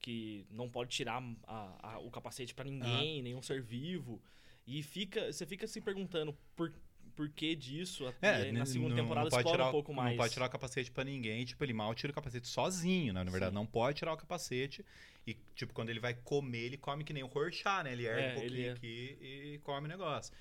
que 0.00 0.46
não 0.50 0.68
pode 0.68 0.90
tirar 0.90 1.22
a- 1.46 1.94
a- 1.94 1.98
o 1.98 2.10
capacete 2.10 2.54
pra 2.54 2.64
ninguém, 2.64 3.22
nenhum 3.22 3.42
ser 3.42 3.62
vivo. 3.62 4.22
E 4.66 4.82
fica, 4.82 5.32
você 5.32 5.46
fica 5.46 5.66
se 5.66 5.80
perguntando 5.80 6.36
por, 6.54 6.72
por 7.14 7.28
que 7.30 7.54
disso. 7.56 8.04
É, 8.20 8.48
e 8.48 8.52
na 8.52 8.66
segunda 8.66 8.90
não- 8.94 8.96
temporada 9.02 9.30
não 9.30 9.36
explora 9.38 9.56
tirar, 9.58 9.68
um 9.68 9.72
pouco 9.72 9.94
mais. 9.94 10.10
Não 10.10 10.16
pode 10.16 10.32
tirar 10.32 10.46
o 10.46 10.50
capacete 10.50 10.90
pra 10.90 11.04
ninguém, 11.04 11.44
tipo, 11.44 11.62
ele 11.64 11.72
mal 11.72 11.94
tira 11.94 12.10
o 12.10 12.14
capacete 12.14 12.46
sozinho, 12.48 13.12
né? 13.12 13.22
Na 13.24 13.30
verdade, 13.30 13.50
Sim. 13.52 13.54
não 13.56 13.66
pode 13.66 13.98
tirar 13.98 14.12
o 14.12 14.16
capacete. 14.16 14.84
E, 15.26 15.34
tipo, 15.54 15.72
quando 15.72 15.88
ele 15.90 15.98
vai 16.00 16.14
comer, 16.14 16.58
ele 16.66 16.76
come 16.76 17.02
que 17.04 17.12
nem 17.12 17.22
o 17.22 17.26
Rorschach, 17.26 17.82
né? 17.84 17.92
Ele 17.92 18.06
ergue 18.06 18.22
É, 18.22 18.30
um 18.32 18.34
pouquinho 18.40 18.66
é. 18.68 18.72
aqui 18.72 19.18
e 19.20 19.60
come 19.64 19.86
o 19.86 19.88
negócio. 19.88 20.32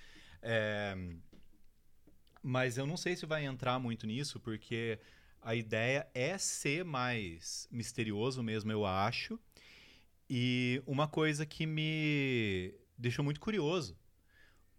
É, 0.42 0.96
Mas 2.42 2.78
eu 2.78 2.86
não 2.86 2.96
sei 2.98 3.16
se 3.16 3.26
vai 3.26 3.44
entrar 3.46 3.80
muito 3.80 4.06
nisso, 4.06 4.40
porque 4.40 5.00
a 5.46 5.54
ideia 5.54 6.10
é 6.12 6.40
ser 6.40 6.84
mais 6.84 7.68
misterioso 7.72 8.42
mesmo, 8.42 8.72
eu 8.72 8.84
acho. 8.84 9.40
E 10.28 10.82
uma 10.88 11.08
coisa 11.08 11.46
que 11.46 11.68
me 11.68 12.74
deixou 12.98 13.24
muito 13.24 13.40
curioso 13.40 13.96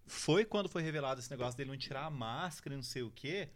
foi 0.04 0.44
quando 0.44 0.68
foi 0.68 0.82
revelado 0.82 1.20
esse 1.20 1.30
negócio 1.30 1.56
dele 1.56 1.70
não 1.70 1.78
tirar 1.78 2.04
a 2.04 2.10
máscara 2.10 2.74
e 2.74 2.76
não 2.76 2.82
sei 2.82 3.04
o 3.04 3.12
quê, 3.12 3.48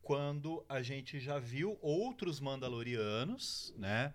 quando 0.00 0.64
a 0.66 0.80
gente 0.80 1.20
já 1.20 1.38
viu 1.38 1.78
outros 1.82 2.40
Mandalorianos, 2.40 3.74
né? 3.76 4.14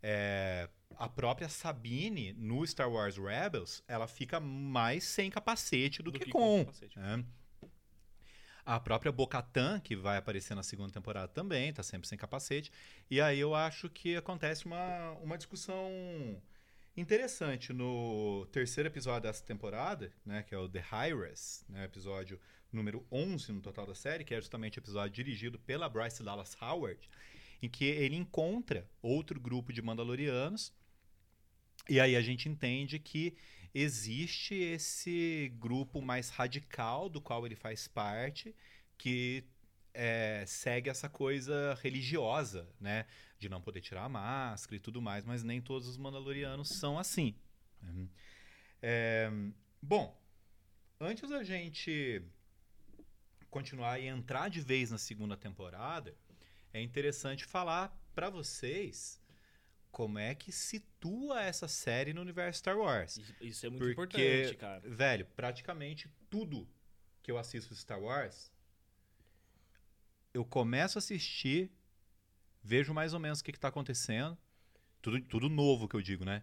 É, 0.00 0.70
a 0.96 1.08
própria 1.08 1.48
Sabine 1.48 2.32
no 2.34 2.64
Star 2.64 2.88
Wars 2.88 3.16
Rebels, 3.16 3.82
ela 3.88 4.06
fica 4.06 4.38
mais 4.38 5.02
sem 5.02 5.28
capacete 5.28 6.04
do, 6.04 6.12
Do 6.12 6.18
que, 6.20 6.26
que 6.26 6.30
com. 6.30 6.38
com 6.38 6.58
capacete. 6.66 6.96
né? 6.96 7.24
A 8.64 8.78
própria 8.78 9.10
Bocatan, 9.10 9.80
que 9.80 9.96
vai 9.96 10.16
aparecer 10.16 10.54
na 10.54 10.62
segunda 10.62 10.92
temporada 10.92 11.28
também, 11.28 11.72
tá 11.72 11.82
sempre 11.82 12.08
sem 12.08 12.18
capacete. 12.18 12.70
E 13.10 13.20
aí 13.20 13.38
eu 13.40 13.54
acho 13.54 13.88
que 13.88 14.16
acontece 14.16 14.66
uma, 14.66 15.12
uma 15.22 15.38
discussão 15.38 15.90
interessante 16.96 17.72
no 17.72 18.46
terceiro 18.52 18.88
episódio 18.88 19.22
dessa 19.22 19.44
temporada, 19.44 20.12
né, 20.24 20.42
que 20.42 20.54
é 20.54 20.58
o 20.58 20.68
The 20.68 20.80
High-Res, 20.80 21.64
né, 21.68 21.84
episódio 21.84 22.38
número 22.72 23.06
11 23.10 23.52
no 23.52 23.60
total 23.60 23.86
da 23.86 23.94
série, 23.94 24.24
que 24.24 24.34
é 24.34 24.40
justamente 24.40 24.78
o 24.78 24.80
episódio 24.80 25.10
dirigido 25.10 25.58
pela 25.58 25.88
Bryce 25.88 26.22
Dallas 26.22 26.56
Howard, 26.60 27.08
em 27.62 27.68
que 27.68 27.84
ele 27.84 28.16
encontra 28.16 28.88
outro 29.02 29.40
grupo 29.40 29.72
de 29.72 29.82
Mandalorianos, 29.82 30.72
e 31.88 31.98
aí 31.98 32.14
a 32.14 32.20
gente 32.20 32.48
entende 32.48 32.98
que 32.98 33.36
existe 33.74 34.54
esse 34.54 35.52
grupo 35.58 36.00
mais 36.00 36.28
radical 36.30 37.08
do 37.08 37.20
qual 37.20 37.46
ele 37.46 37.56
faz 37.56 37.86
parte, 37.86 38.54
que 38.98 39.44
é, 39.94 40.44
segue 40.46 40.90
essa 40.90 41.08
coisa 41.08 41.74
religiosa, 41.82 42.68
né? 42.80 43.06
De 43.38 43.48
não 43.48 43.60
poder 43.60 43.80
tirar 43.80 44.04
a 44.04 44.08
máscara 44.08 44.76
e 44.76 44.80
tudo 44.80 45.00
mais, 45.00 45.24
mas 45.24 45.42
nem 45.42 45.60
todos 45.60 45.88
os 45.88 45.96
Mandalorianos 45.96 46.68
são 46.68 46.98
assim. 46.98 47.34
né? 47.82 48.08
É, 48.82 49.30
bom, 49.82 50.18
antes 50.98 51.28
da 51.28 51.42
gente 51.42 52.22
continuar 53.50 53.98
e 53.98 54.06
entrar 54.06 54.48
de 54.48 54.60
vez 54.60 54.90
na 54.90 54.98
segunda 54.98 55.36
temporada, 55.36 56.16
é 56.72 56.80
interessante 56.80 57.44
falar 57.44 57.94
para 58.14 58.30
vocês 58.30 59.19
como 59.90 60.18
é 60.18 60.34
que 60.34 60.52
situa 60.52 61.42
essa 61.42 61.66
série 61.68 62.12
no 62.12 62.20
universo 62.20 62.58
Star 62.60 62.78
Wars. 62.78 63.18
Isso- 63.40 63.66
é 63.66 63.70
muito 63.70 63.94
Porque, 63.94 64.44
importante, 64.44 64.56
cara. 64.56 64.80
velho, 64.88 65.26
praticamente 65.36 66.08
tudo 66.28 66.68
que 67.22 67.30
eu 67.30 67.36
assisto 67.38 67.74
de 67.74 67.80
Star 67.80 68.00
Wars, 68.00 68.50
eu 70.32 70.44
começo 70.44 70.98
a 70.98 71.00
assistir, 71.00 71.70
vejo 72.62 72.94
mais 72.94 73.12
ou 73.12 73.20
menos 73.20 73.40
o 73.40 73.44
que, 73.44 73.50
está 73.50 73.68
acontecendo, 73.68 74.38
tudo, 75.02 75.20
tudo 75.22 75.48
novo 75.48 75.88
que 75.88 75.96
eu 75.96 76.02
digo, 76.02 76.24
né? 76.24 76.42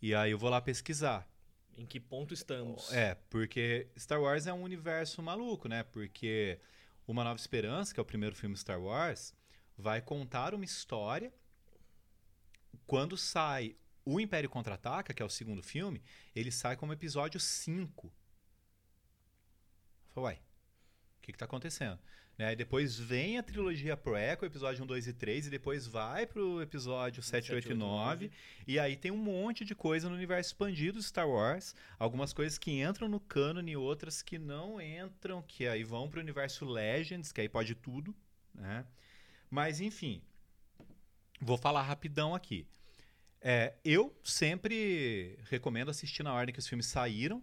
E 0.00 0.14
aí 0.14 0.30
eu 0.30 0.38
vou 0.38 0.48
lá 0.50 0.60
pesquisar. 0.60 1.28
Em 1.76 1.84
que 1.84 2.00
ponto 2.00 2.32
estamos? 2.32 2.90
É, 2.92 3.14
porque 3.28 3.88
Star 3.98 4.20
Wars 4.20 4.46
é 4.46 4.52
um 4.52 4.62
universo 4.62 5.22
maluco, 5.22 5.68
né? 5.68 5.82
Porque 5.82 6.58
Uma 7.06 7.22
Nova 7.22 7.38
Esperança, 7.38 7.92
que 7.92 8.00
é 8.00 8.02
o 8.02 8.06
primeiro 8.06 8.34
filme 8.34 8.56
Star 8.56 8.80
Wars, 8.80 9.34
vai 9.76 10.00
contar 10.00 10.54
uma 10.54 10.64
história. 10.64 11.32
Quando 12.86 13.16
sai 13.16 13.76
o 14.04 14.20
Império 14.20 14.48
Contra-Ataca, 14.48 15.12
que 15.12 15.22
é 15.22 15.26
o 15.26 15.30
segundo 15.30 15.62
filme, 15.62 16.00
ele 16.34 16.52
sai 16.52 16.76
como 16.76 16.92
episódio 16.92 17.40
5. 17.40 18.12
Falei, 20.14 20.24
uai, 20.24 20.34
o 21.18 21.22
que, 21.22 21.32
tá 21.32 21.44
acontecendo? 21.44 21.98
Né? 22.38 22.54
Depois 22.54 22.96
vem 22.96 23.38
a 23.38 23.42
trilogia 23.42 23.96
Prequel, 23.96 24.46
episódio 24.46 24.84
1, 24.84 24.86
2 24.86 25.06
e 25.08 25.12
3, 25.12 25.46
e 25.46 25.50
depois 25.50 25.86
vai 25.86 26.26
pro 26.26 26.62
episódio 26.62 27.22
7, 27.22 27.52
8 27.52 27.72
e 27.72 27.74
9. 27.74 28.30
E 28.66 28.78
aí 28.78 28.94
tem 28.96 29.10
um 29.10 29.16
monte 29.16 29.64
de 29.64 29.74
coisa 29.74 30.08
no 30.08 30.14
universo 30.14 30.50
expandido 30.50 30.98
de 30.98 31.04
Star 31.04 31.28
Wars. 31.28 31.74
Algumas 31.98 32.32
coisas 32.32 32.58
que 32.58 32.80
entram 32.80 33.08
no 33.08 33.18
cânone 33.18 33.72
e 33.72 33.76
outras 33.76 34.22
que 34.22 34.38
não 34.38 34.80
entram, 34.80 35.42
que 35.42 35.66
aí 35.66 35.82
vão 35.82 36.08
pro 36.08 36.20
universo 36.20 36.64
Legends, 36.64 37.32
que 37.32 37.40
aí 37.40 37.48
pode 37.48 37.74
tudo, 37.74 38.14
né? 38.54 38.86
Mas 39.50 39.80
enfim, 39.80 40.22
vou 41.40 41.56
falar 41.56 41.82
rapidão 41.82 42.34
aqui. 42.34 42.66
É, 43.40 43.74
eu 43.84 44.18
sempre 44.24 45.38
recomendo 45.50 45.90
assistir 45.90 46.22
na 46.22 46.32
ordem 46.34 46.52
que 46.52 46.58
os 46.58 46.66
filmes 46.66 46.86
saíram, 46.86 47.42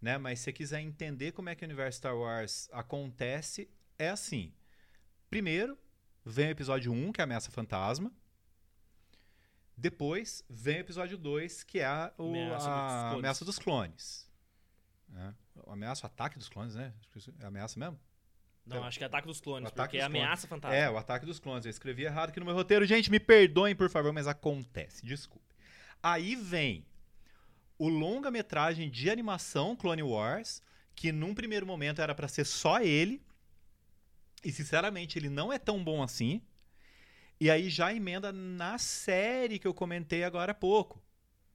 né? 0.00 0.18
Mas 0.18 0.38
se 0.40 0.44
você 0.46 0.52
quiser 0.52 0.80
entender 0.80 1.32
como 1.32 1.48
é 1.48 1.54
que 1.54 1.64
o 1.64 1.66
universo 1.66 1.98
Star 1.98 2.16
Wars 2.16 2.68
acontece, 2.72 3.70
é 3.98 4.08
assim. 4.10 4.52
Primeiro, 5.30 5.78
vem 6.24 6.48
o 6.48 6.50
episódio 6.50 6.92
1, 6.92 7.12
que 7.12 7.20
é 7.20 7.22
a 7.22 7.24
Ameaça 7.24 7.50
Fantasma. 7.50 8.12
Depois, 9.76 10.42
vem 10.48 10.78
o 10.78 10.80
episódio 10.80 11.16
2, 11.16 11.62
que 11.62 11.78
é 11.78 11.86
a, 11.86 12.12
o- 12.18 12.28
Ameaça 12.30 12.66
dos 12.66 12.66
a 12.66 13.00
Clones. 13.08 13.18
Ameaça 13.18 13.44
dos 13.44 13.58
Clones. 13.58 14.30
É. 15.16 15.34
O 15.64 15.72
Ameaça, 15.72 16.04
o 16.04 16.06
ataque 16.06 16.38
dos 16.38 16.48
clones, 16.48 16.74
né? 16.74 16.92
É 17.40 17.46
ameaça 17.46 17.78
mesmo? 17.80 17.98
Não, 18.68 18.84
acho 18.84 18.98
que 18.98 19.04
é 19.04 19.06
Ataque 19.06 19.26
dos 19.26 19.40
Clones, 19.40 19.68
Ataque 19.68 19.82
porque 19.82 19.96
é 19.96 20.00
dos 20.00 20.08
Clones. 20.08 20.22
ameaça 20.22 20.46
fantasma. 20.46 20.76
É, 20.76 20.90
o 20.90 20.96
ataque 20.98 21.26
dos 21.26 21.38
clones. 21.38 21.64
Eu 21.64 21.70
escrevi 21.70 22.04
errado 22.04 22.28
aqui 22.30 22.40
no 22.40 22.46
meu 22.46 22.54
roteiro. 22.54 22.84
Gente, 22.84 23.10
me 23.10 23.18
perdoem, 23.20 23.74
por 23.74 23.88
favor, 23.88 24.12
mas 24.12 24.26
acontece. 24.26 25.04
Desculpe. 25.04 25.54
Aí 26.02 26.36
vem 26.36 26.84
o 27.78 27.88
longa-metragem 27.88 28.90
de 28.90 29.10
animação 29.10 29.76
Clone 29.76 30.02
Wars, 30.02 30.62
que 30.94 31.12
num 31.12 31.34
primeiro 31.34 31.66
momento 31.66 32.02
era 32.02 32.14
pra 32.14 32.28
ser 32.28 32.44
só 32.44 32.80
ele. 32.80 33.22
E 34.44 34.52
sinceramente, 34.52 35.18
ele 35.18 35.28
não 35.28 35.52
é 35.52 35.58
tão 35.58 35.82
bom 35.82 36.02
assim. 36.02 36.42
E 37.40 37.50
aí 37.50 37.70
já 37.70 37.94
emenda 37.94 38.32
na 38.32 38.78
série 38.78 39.58
que 39.58 39.66
eu 39.66 39.72
comentei 39.74 40.24
agora 40.24 40.52
há 40.52 40.54
pouco, 40.54 41.00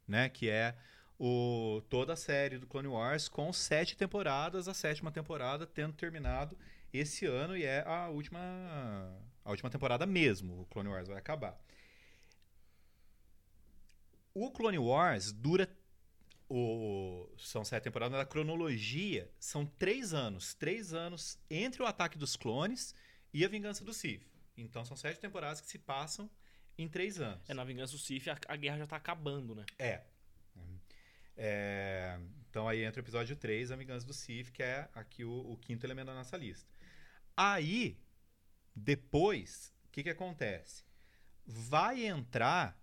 né, 0.07 0.29
que 0.29 0.49
é 0.49 0.75
o, 1.19 1.81
toda 1.89 2.13
a 2.13 2.15
série 2.15 2.57
do 2.57 2.65
Clone 2.65 2.87
Wars 2.87 3.27
com 3.27 3.51
sete 3.51 3.95
temporadas, 3.97 4.69
a 4.69 4.73
sétima 4.73 5.11
temporada 5.11 5.67
tendo 5.67 5.93
terminado 5.93 6.57
esse 6.93 7.25
ano 7.25 7.57
e 7.57 7.63
é 7.63 7.83
a 7.87 8.07
última 8.09 8.39
a 9.43 9.51
última 9.51 9.69
temporada 9.69 10.05
mesmo. 10.05 10.61
O 10.61 10.65
Clone 10.65 10.89
Wars 10.89 11.07
vai 11.07 11.17
acabar. 11.17 11.59
O 14.33 14.51
Clone 14.51 14.79
Wars 14.79 15.31
dura 15.31 15.69
o, 16.49 17.27
são 17.37 17.65
sete 17.65 17.83
temporadas, 17.83 18.19
a 18.19 18.25
cronologia 18.25 19.29
são 19.39 19.65
três 19.65 20.13
anos. 20.13 20.53
Três 20.53 20.93
anos 20.93 21.39
entre 21.49 21.81
o 21.81 21.85
ataque 21.85 22.17
dos 22.17 22.35
clones 22.35 22.93
e 23.33 23.43
a 23.43 23.47
vingança 23.47 23.83
do 23.83 23.93
Sith. 23.93 24.25
Então 24.55 24.85
são 24.85 24.95
sete 24.95 25.19
temporadas 25.19 25.61
que 25.61 25.67
se 25.67 25.79
passam 25.79 26.29
em 26.77 26.87
três 26.87 27.19
anos. 27.19 27.41
É, 27.47 27.53
na 27.53 27.63
vingança 27.63 27.93
do 27.93 27.99
Sith 27.99 28.27
a, 28.27 28.37
a 28.47 28.55
guerra 28.55 28.77
já 28.77 28.87
tá 28.87 28.95
acabando, 28.95 29.55
né? 29.55 29.65
É. 29.77 30.03
É, 31.35 32.19
então 32.49 32.67
aí 32.67 32.83
entra 32.83 33.01
o 33.01 33.03
episódio 33.03 33.35
3, 33.35 33.71
A 33.71 33.75
Vingança 33.75 34.05
do 34.05 34.13
Sith, 34.13 34.51
que 34.51 34.61
é 34.61 34.87
aqui 34.93 35.25
o, 35.25 35.51
o 35.51 35.57
quinto 35.57 35.85
elemento 35.85 36.07
da 36.07 36.13
nossa 36.13 36.37
lista. 36.37 36.69
Aí, 37.35 37.97
depois, 38.75 39.73
o 39.85 39.91
que, 39.91 40.03
que 40.03 40.09
acontece? 40.09 40.83
Vai 41.45 42.05
entrar 42.05 42.77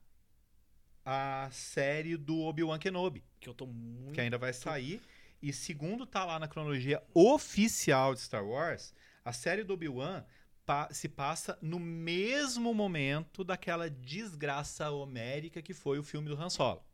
a 1.04 1.48
série 1.50 2.16
do 2.16 2.40
Obi-Wan 2.40 2.78
Kenobi. 2.78 3.24
Que 3.40 3.48
eu 3.48 3.54
tô 3.54 3.66
muito. 3.66 4.14
Que 4.14 4.20
ainda 4.20 4.38
vai 4.38 4.52
sair. 4.52 5.00
E 5.42 5.52
segundo 5.52 6.06
tá 6.06 6.24
lá 6.24 6.38
na 6.38 6.48
cronologia 6.48 7.02
oficial 7.14 8.14
de 8.14 8.20
Star 8.20 8.44
Wars, 8.44 8.94
a 9.24 9.32
série 9.32 9.64
do 9.64 9.72
Obi-Wan 9.72 10.24
pa 10.66 10.92
se 10.92 11.08
passa 11.08 11.58
no 11.62 11.80
mesmo 11.80 12.74
momento 12.74 13.42
daquela 13.42 13.88
desgraça 13.88 14.90
homérica 14.90 15.62
que 15.62 15.72
foi 15.72 15.98
o 15.98 16.02
filme 16.02 16.28
do 16.28 16.40
Han 16.40 16.50
Solo. 16.50 16.84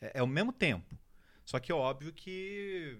É, 0.00 0.20
é 0.20 0.22
o 0.22 0.26
mesmo 0.26 0.52
tempo. 0.52 0.96
Só 1.44 1.58
que 1.58 1.72
é 1.72 1.74
óbvio 1.74 2.12
que 2.12 2.98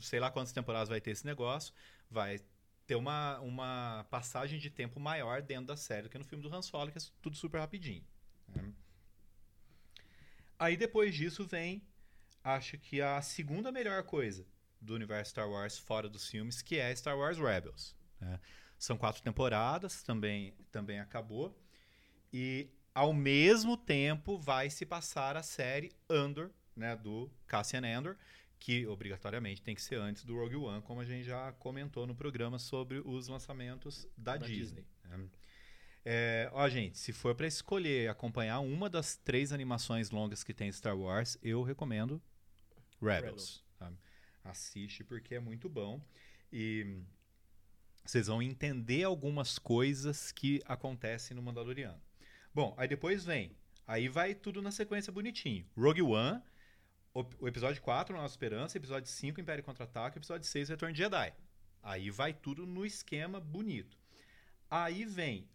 sei 0.00 0.20
lá 0.20 0.30
quantas 0.30 0.52
temporadas 0.52 0.88
vai 0.88 1.00
ter 1.00 1.10
esse 1.10 1.26
negócio, 1.26 1.74
vai 2.10 2.40
ter 2.88 2.96
uma, 2.96 3.38
uma 3.40 4.06
passagem 4.08 4.58
de 4.58 4.70
tempo 4.70 4.98
maior 4.98 5.42
dentro 5.42 5.66
da 5.66 5.76
série 5.76 6.04
do 6.04 6.08
que 6.08 6.16
no 6.16 6.24
filme 6.24 6.42
do 6.42 6.52
Han 6.52 6.62
Solo, 6.62 6.90
que 6.90 6.96
é 6.96 7.02
tudo 7.20 7.36
super 7.36 7.58
rapidinho. 7.58 8.02
Né? 8.48 8.72
Aí 10.58 10.74
depois 10.74 11.14
disso 11.14 11.46
vem, 11.46 11.86
acho 12.42 12.78
que 12.78 13.02
a 13.02 13.20
segunda 13.20 13.70
melhor 13.70 14.02
coisa 14.04 14.46
do 14.80 14.94
universo 14.94 15.32
Star 15.32 15.46
Wars 15.50 15.78
fora 15.78 16.08
dos 16.08 16.30
filmes, 16.30 16.62
que 16.62 16.78
é 16.78 16.96
Star 16.96 17.16
Wars 17.16 17.36
Rebels. 17.36 17.94
Né? 18.18 18.40
São 18.78 18.96
quatro 18.96 19.22
temporadas, 19.22 20.02
também, 20.02 20.54
também 20.72 20.98
acabou. 20.98 21.54
E 22.32 22.70
ao 22.94 23.12
mesmo 23.12 23.76
tempo 23.76 24.38
vai 24.38 24.70
se 24.70 24.86
passar 24.86 25.36
a 25.36 25.42
série 25.42 25.92
Andor, 26.08 26.50
né, 26.74 26.96
do 26.96 27.30
Cassian 27.46 27.82
Andor, 27.84 28.16
que 28.58 28.86
obrigatoriamente 28.86 29.62
tem 29.62 29.74
que 29.74 29.82
ser 29.82 29.96
antes 29.96 30.24
do 30.24 30.34
Rogue 30.34 30.56
One, 30.56 30.82
como 30.82 31.00
a 31.00 31.04
gente 31.04 31.24
já 31.24 31.52
comentou 31.52 32.06
no 32.06 32.14
programa 32.14 32.58
sobre 32.58 32.98
os 33.04 33.28
lançamentos 33.28 34.06
da, 34.16 34.36
da 34.36 34.46
Disney. 34.46 34.58
Disney. 34.58 34.86
Né? 35.04 35.28
É, 36.04 36.50
ó, 36.52 36.68
gente, 36.68 36.98
se 36.98 37.12
for 37.12 37.34
para 37.34 37.46
escolher 37.46 38.08
acompanhar 38.08 38.60
uma 38.60 38.88
das 38.88 39.16
três 39.16 39.52
animações 39.52 40.10
longas 40.10 40.42
que 40.42 40.54
tem 40.54 40.72
Star 40.72 40.96
Wars, 40.96 41.38
eu 41.42 41.62
recomendo 41.62 42.20
Rebels. 43.00 43.64
Tá? 43.78 43.92
Assiste 44.44 45.04
porque 45.04 45.34
é 45.34 45.40
muito 45.40 45.68
bom 45.68 46.00
e 46.52 47.02
vocês 48.04 48.26
vão 48.26 48.40
entender 48.40 49.04
algumas 49.04 49.58
coisas 49.58 50.32
que 50.32 50.62
acontecem 50.64 51.36
no 51.36 51.42
Mandaloriano. 51.42 52.00
Bom, 52.54 52.74
aí 52.78 52.88
depois 52.88 53.24
vem. 53.24 53.54
Aí 53.86 54.08
vai 54.08 54.34
tudo 54.34 54.62
na 54.62 54.70
sequência 54.70 55.12
bonitinho. 55.12 55.66
Rogue 55.76 56.02
One, 56.02 56.42
o, 57.40 57.48
episódio 57.48 57.80
4, 57.82 58.16
Nossa 58.16 58.34
Esperança, 58.34 58.76
episódio 58.76 59.10
5, 59.10 59.40
Império 59.40 59.64
Contra-Ataque, 59.64 60.18
episódio 60.18 60.46
6, 60.46 60.68
Retorno 60.68 60.92
de 60.92 61.02
Jedi. 61.02 61.32
Aí 61.82 62.10
vai 62.10 62.32
tudo 62.32 62.66
no 62.66 62.84
esquema 62.84 63.40
bonito. 63.40 63.96
Aí 64.70 65.04
vem 65.04 65.48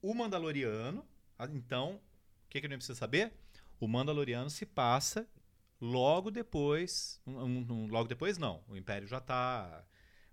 o 0.00 0.14
Mandaloriano. 0.14 1.06
Então, 1.50 1.94
o 1.94 2.48
que, 2.48 2.60
que 2.60 2.66
a 2.66 2.70
gente 2.70 2.78
precisa 2.78 2.98
saber? 2.98 3.32
O 3.80 3.88
Mandaloriano 3.88 4.50
se 4.50 4.66
passa 4.66 5.28
logo 5.80 6.30
depois. 6.30 7.20
Um, 7.26 7.66
um, 7.70 7.86
logo 7.86 8.08
depois, 8.08 8.38
não. 8.38 8.62
O 8.68 8.76
Império 8.76 9.08
já 9.08 9.18
está 9.18 9.84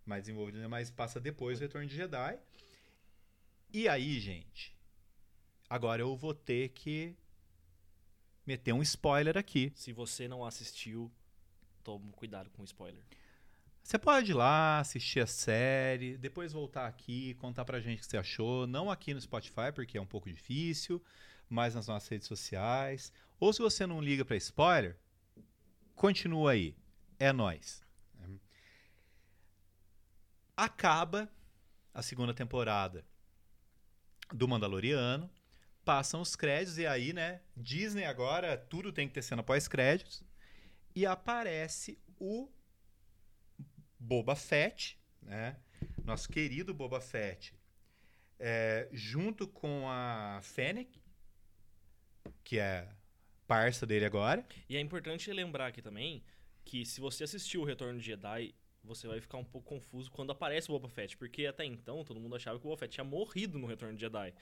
mais 0.06 0.24
desenvolvido, 0.24 0.70
mas 0.70 0.92
passa 0.92 1.20
depois 1.20 1.60
do 1.60 1.64
Retorno 1.64 1.88
de 1.88 1.96
Jedi. 1.96 2.40
E 3.74 3.88
aí, 3.88 4.20
gente, 4.20 4.76
Agora 5.70 6.02
eu 6.02 6.16
vou 6.16 6.34
ter 6.34 6.70
que 6.70 7.16
meter 8.46 8.74
um 8.74 8.82
spoiler 8.82 9.38
aqui. 9.38 9.72
Se 9.76 9.92
você 9.92 10.28
não 10.28 10.46
assistiu, 10.46 11.12
tome 11.84 12.12
cuidado 12.12 12.50
com 12.52 12.62
o 12.62 12.66
spoiler. 12.66 13.04
Você 13.84 14.00
pode 14.00 14.32
ir 14.32 14.34
lá, 14.34 14.80
assistir 14.80 15.20
a 15.20 15.28
série, 15.28 16.18
depois 16.18 16.52
voltar 16.52 16.88
aqui, 16.88 17.36
contar 17.36 17.64
pra 17.66 17.80
gente 17.80 18.00
o 18.00 18.02
que 18.02 18.08
você 18.08 18.18
achou. 18.18 18.66
Não 18.66 18.90
aqui 18.90 19.14
no 19.14 19.22
Spotify, 19.22 19.72
porque 19.74 19.98
é 19.98 20.02
um 20.02 20.08
pouco 20.08 20.28
difícil, 20.28 21.04
mas 21.48 21.76
nas 21.76 21.88
nossas 21.88 22.10
redes 22.10 22.28
sociais. 22.28 23.14
Ou 23.40 23.54
se 23.54 23.62
você 23.62 23.86
não 23.86 24.02
liga 24.02 24.26
para 24.26 24.36
spoiler, 24.38 24.98
continua 25.96 26.52
aí. 26.52 26.76
É 27.20 27.32
nós. 27.32 27.86
Acaba 30.58 31.30
a 31.94 32.02
segunda 32.02 32.34
temporada 32.34 33.06
do 34.34 34.48
Mandaloriano 34.48 35.30
passam 35.86 36.20
os 36.20 36.36
créditos 36.36 36.80
e 36.80 36.88
aí, 36.88 37.14
né, 37.14 37.42
Disney 37.56 38.04
agora, 38.04 38.58
tudo 38.58 38.92
tem 38.92 39.08
que 39.08 39.14
ter 39.14 39.22
cena 39.22 39.44
pós-créditos. 39.44 40.24
E 40.96 41.06
aparece 41.06 42.00
o 42.20 42.50
Boba 44.00 44.36
Fett, 44.36 45.00
né? 45.22 45.58
Nosso 46.04 46.28
querido 46.30 46.74
Boba 46.74 47.00
Fett, 47.00 47.54
é, 48.40 48.90
junto 48.92 49.48
com 49.48 49.88
a 49.90 50.40
Fennec, 50.42 51.02
que 52.44 52.60
é 52.60 52.88
parça 53.48 53.86
dele 53.86 54.06
agora. 54.06 54.46
E 54.68 54.76
é 54.76 54.80
importante 54.80 55.32
lembrar 55.32 55.68
aqui 55.68 55.82
também 55.82 56.24
que 56.64 56.86
se 56.86 57.00
você 57.00 57.24
assistiu 57.24 57.62
o 57.62 57.66
Retorno 57.66 58.00
de 58.00 58.06
Jedi, 58.06 58.56
você 58.84 59.08
vai 59.08 59.20
ficar 59.20 59.38
um 59.38 59.44
pouco 59.44 59.68
confuso 59.68 60.12
quando 60.12 60.32
aparece 60.32 60.70
o 60.70 60.74
Boba 60.74 60.90
Fett, 60.90 61.18
porque 61.18 61.46
até 61.46 61.66
então 61.66 62.04
todo 62.04 62.20
mundo 62.20 62.36
achava 62.36 62.60
que 62.60 62.66
o 62.66 62.70
Boba 62.70 62.80
Fett 62.80 62.94
tinha 62.94 63.04
morrido 63.04 63.60
no 63.60 63.68
Retorno 63.68 63.96
de 63.96 64.02
Jedi. 64.02 64.34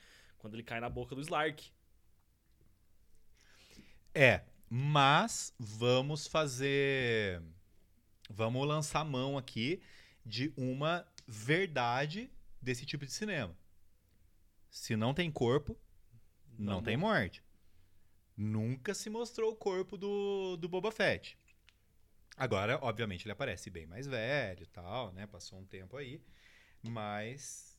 Quando 0.43 0.55
ele 0.55 0.63
cai 0.63 0.81
na 0.81 0.89
boca 0.89 1.15
do 1.15 1.21
Slark. 1.21 1.71
É, 4.13 4.41
mas 4.69 5.55
vamos 5.57 6.27
fazer. 6.27 7.41
Vamos 8.29 8.67
lançar 8.67 9.05
mão 9.05 9.37
aqui 9.37 9.81
de 10.25 10.51
uma 10.57 11.07
verdade 11.25 12.29
desse 12.61 12.85
tipo 12.85 13.05
de 13.05 13.13
cinema. 13.13 13.57
Se 14.69 14.97
não 14.97 15.13
tem 15.13 15.31
corpo, 15.31 15.79
não, 16.59 16.73
não 16.73 16.83
tem 16.83 16.97
morte. 16.97 17.41
Nunca 18.35 18.93
se 18.93 19.09
mostrou 19.09 19.53
o 19.53 19.55
corpo 19.55 19.97
do, 19.97 20.57
do 20.57 20.67
Boba 20.67 20.91
Fett. 20.91 21.37
Agora, 22.35 22.77
obviamente, 22.81 23.23
ele 23.23 23.31
aparece 23.31 23.69
bem 23.69 23.85
mais 23.85 24.07
velho 24.07 24.63
e 24.63 24.67
tal, 24.67 25.13
né? 25.13 25.25
Passou 25.25 25.57
um 25.57 25.65
tempo 25.65 25.95
aí. 25.95 26.21
Mas 26.81 27.72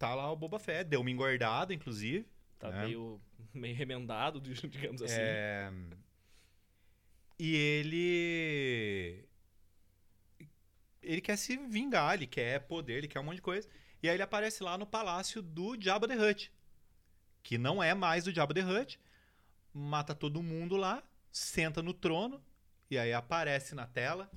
tá 0.00 0.14
lá 0.14 0.32
o 0.32 0.36
Boba 0.36 0.58
Fett, 0.58 0.88
deu 0.88 1.02
uma 1.02 1.10
engordada, 1.10 1.74
inclusive. 1.74 2.26
Tá 2.58 2.70
né? 2.70 2.86
meio, 2.86 3.20
meio 3.52 3.76
remendado, 3.76 4.40
digamos 4.66 5.02
assim. 5.02 5.20
É... 5.20 5.70
E 7.38 7.54
ele. 7.54 9.28
Ele 11.02 11.20
quer 11.20 11.36
se 11.36 11.56
vingar, 11.56 12.14
ele 12.14 12.26
quer 12.26 12.60
poder, 12.60 12.94
ele 12.94 13.08
quer 13.08 13.20
um 13.20 13.24
monte 13.24 13.36
de 13.36 13.42
coisa. 13.42 13.68
E 14.02 14.08
aí 14.08 14.16
ele 14.16 14.22
aparece 14.22 14.62
lá 14.62 14.76
no 14.78 14.86
palácio 14.86 15.42
do 15.42 15.80
Jabba 15.80 16.08
the 16.08 16.16
Hutt. 16.16 16.52
Que 17.42 17.58
não 17.58 17.82
é 17.82 17.94
mais 17.94 18.24
do 18.24 18.32
Jabba 18.32 18.54
the 18.54 18.62
Hutt. 18.62 18.98
Mata 19.72 20.14
todo 20.14 20.42
mundo 20.42 20.76
lá, 20.76 21.02
senta 21.30 21.82
no 21.82 21.92
trono. 21.92 22.42
E 22.90 22.98
aí 22.98 23.12
aparece 23.12 23.74
na 23.74 23.86
tela 23.86 24.30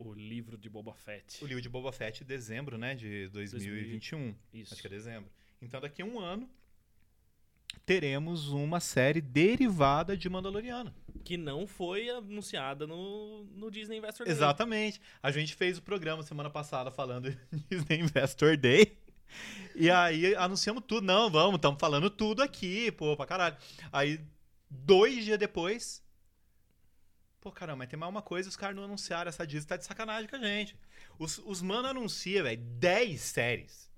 o 0.00 0.14
livro 0.14 0.56
de 0.56 0.68
Boba 0.68 0.94
Fett. 0.94 1.44
O 1.44 1.46
livro 1.46 1.60
de 1.60 1.68
Boba 1.68 1.92
Fett, 1.92 2.24
dezembro, 2.24 2.78
né? 2.78 2.94
De 2.94 3.28
2021. 3.28 4.34
Isso. 4.52 4.72
Acho 4.72 4.80
que 4.80 4.86
é 4.88 4.90
dezembro. 4.90 5.30
Então, 5.60 5.78
daqui 5.78 6.00
a 6.00 6.06
um 6.06 6.18
ano, 6.18 6.48
teremos 7.84 8.48
uma 8.48 8.80
série 8.80 9.20
derivada 9.20 10.16
de 10.16 10.28
Mandaloriano. 10.28 10.94
Que 11.22 11.36
não 11.36 11.66
foi 11.66 12.08
anunciada 12.08 12.86
no, 12.86 13.44
no 13.54 13.70
Disney 13.70 13.98
Investor 13.98 14.24
Day. 14.24 14.34
Exatamente. 14.34 15.00
A 15.22 15.30
gente 15.30 15.54
fez 15.54 15.76
o 15.76 15.82
programa 15.82 16.22
semana 16.22 16.48
passada 16.48 16.90
falando 16.90 17.30
Disney 17.68 18.00
Investor 18.00 18.56
Day. 18.56 18.96
E 19.74 19.90
aí 19.90 20.34
anunciamos 20.34 20.82
tudo. 20.86 21.06
Não, 21.06 21.30
vamos, 21.30 21.56
estamos 21.56 21.78
falando 21.78 22.08
tudo 22.08 22.42
aqui, 22.42 22.90
pô, 22.90 23.14
pra 23.16 23.26
caralho. 23.26 23.56
Aí, 23.92 24.18
dois 24.70 25.26
dias 25.26 25.38
depois, 25.38 26.02
Pô, 27.40 27.50
caramba, 27.50 27.78
mas 27.78 27.88
tem 27.88 27.98
mais 27.98 28.10
uma 28.10 28.20
coisa, 28.20 28.48
os 28.48 28.56
caras 28.56 28.76
não 28.76 28.84
anunciaram 28.84 29.28
essa 29.28 29.46
Disney, 29.46 29.66
tá 29.66 29.76
de 29.76 29.84
sacanagem 29.84 30.28
com 30.28 30.36
a 30.36 30.38
gente. 30.38 30.76
Os, 31.18 31.38
os 31.38 31.62
mano 31.62 31.88
anuncia, 31.88 32.42
velho, 32.42 32.60
10 32.60 33.20
séries. 33.20 33.90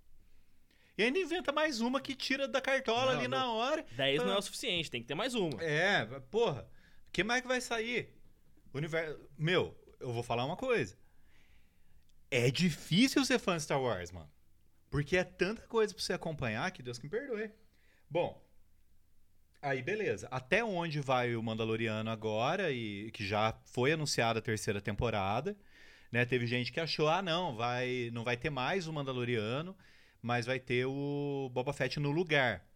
E 0.97 1.03
ainda 1.03 1.19
inventa 1.19 1.51
mais 1.51 1.81
uma 1.81 2.01
que 2.01 2.15
tira 2.15 2.47
da 2.47 2.61
cartola 2.61 3.13
não, 3.13 3.19
ali 3.19 3.29
na 3.29 3.51
hora. 3.51 3.85
10 3.93 4.23
não 4.23 4.33
é 4.33 4.39
o 4.39 4.43
suficiente, 4.43 4.91
tem 4.91 5.01
que 5.03 5.09
ter 5.09 5.15
mais 5.15 5.35
uma. 5.35 5.61
É, 5.63 6.05
porra. 6.31 6.69
que 7.13 7.25
mais 7.25 7.43
que 7.43 7.49
vai 7.49 7.61
sair? 7.61 8.15
Universo... 8.73 9.19
Meu, 9.37 9.77
eu 9.99 10.13
vou 10.13 10.23
falar 10.23 10.45
uma 10.45 10.57
coisa. 10.57 10.97
É 12.31 12.51
difícil 12.51 13.25
ser 13.25 13.39
fã 13.39 13.57
de 13.57 13.65
Star 13.65 13.81
Wars, 13.81 14.13
mano. 14.13 14.31
Porque 14.89 15.17
é 15.17 15.25
tanta 15.25 15.63
coisa 15.63 15.93
pra 15.93 16.03
você 16.03 16.13
acompanhar 16.13 16.71
que 16.71 16.83
Deus 16.83 16.99
que 16.99 17.07
me 17.07 17.11
perdoe. 17.11 17.51
Bom, 18.09 18.41
aí 19.63 19.81
beleza. 19.83 20.29
Até 20.31 20.65
onde 20.65 21.01
vai 21.01 21.35
o 21.37 21.43
Mandaloriano 21.43 22.11
agora 22.11 22.71
e 22.71 23.11
que 23.13 23.25
já 23.25 23.57
foi 23.65 23.93
anunciada 23.93 24.41
a 24.41 24.43
terceira 24.43 24.81
temporada, 24.81 25.57
né? 26.11 26.25
Teve 26.27 26.47
gente 26.47 26.73
que 26.73 26.81
achou, 26.81 27.09
ah, 27.09 27.23
não, 27.23 27.57
vai, 27.57 28.11
não 28.13 28.25
vai 28.25 28.37
ter 28.37 28.51
mais 28.51 28.87
o 28.87 28.93
Mandaloriano, 28.93 29.77
mas 30.21 30.45
vai 30.47 30.59
ter 30.59 30.85
o 30.87 31.51
Boba 31.53 31.73
Fett 31.73 31.99
no 32.01 32.11
lugar, 32.11 32.67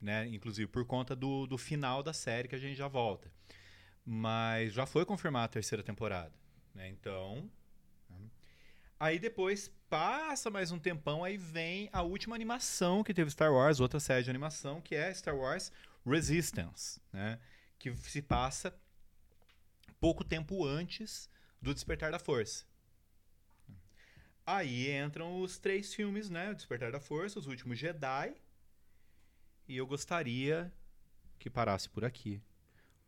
né? 0.00 0.26
Inclusive 0.28 0.68
por 0.70 0.84
conta 0.84 1.16
do, 1.16 1.46
do 1.46 1.58
final 1.58 2.02
da 2.02 2.12
série 2.12 2.48
que 2.48 2.54
a 2.54 2.58
gente 2.58 2.76
já 2.76 2.88
volta. 2.88 3.32
Mas 4.04 4.72
já 4.72 4.86
foi 4.86 5.04
confirmada 5.04 5.46
a 5.46 5.48
terceira 5.48 5.82
temporada, 5.82 6.32
né? 6.74 6.88
Então, 6.88 7.50
Aí 8.98 9.18
depois 9.18 9.70
passa 9.90 10.48
mais 10.48 10.72
um 10.72 10.78
tempão, 10.78 11.22
aí 11.22 11.36
vem 11.36 11.90
a 11.92 12.00
última 12.00 12.34
animação 12.34 13.04
que 13.04 13.12
teve 13.12 13.30
Star 13.30 13.52
Wars, 13.52 13.78
outra 13.78 14.00
série 14.00 14.24
de 14.24 14.30
animação, 14.30 14.80
que 14.80 14.94
é 14.94 15.12
Star 15.12 15.36
Wars 15.36 15.70
Resistance, 16.06 17.00
né? 17.12 17.40
Que 17.78 17.94
se 17.96 18.22
passa 18.22 18.78
pouco 19.98 20.24
tempo 20.24 20.64
antes 20.64 21.28
do 21.60 21.74
Despertar 21.74 22.12
da 22.12 22.18
Força. 22.18 22.64
Aí 24.46 24.92
entram 24.92 25.40
os 25.40 25.58
três 25.58 25.92
filmes, 25.92 26.30
né? 26.30 26.52
O 26.52 26.54
Despertar 26.54 26.92
da 26.92 27.00
Força, 27.00 27.38
Os 27.38 27.48
Últimos 27.48 27.78
Jedi. 27.78 28.36
E 29.66 29.76
eu 29.76 29.86
gostaria 29.86 30.72
que 31.38 31.50
parasse 31.50 31.88
por 31.88 32.04
aqui. 32.04 32.40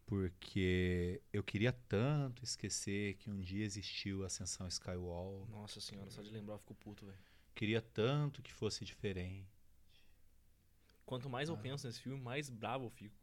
Porque 0.05 1.21
eu 1.33 1.45
queria 1.45 1.73
tanto 1.73 2.43
esquecer 2.43 3.15
que 3.17 3.31
um 3.31 3.39
dia 3.39 3.65
existiu 3.65 4.25
a 4.25 4.27
Ascensão 4.27 4.67
Skywalker. 4.67 5.51
Nossa 5.51 5.81
senhora, 5.81 6.11
só 6.11 6.23
de 6.23 6.31
lembrar 6.31 6.55
eu 6.55 6.59
fico 6.59 6.75
puto, 6.75 7.07
velho. 7.07 7.19
Queria 7.55 7.83
tanto 7.83 8.43
que 8.43 8.53
fosse 8.53 8.85
diferente. 8.85 9.58
Quanto 11.09 11.31
mais 11.31 11.49
eu 11.49 11.57
penso 11.57 11.87
nesse 11.87 12.01
filme, 12.01 12.21
mais 12.21 12.51
bravo 12.51 12.85
eu 12.85 12.91
fico. 12.91 13.15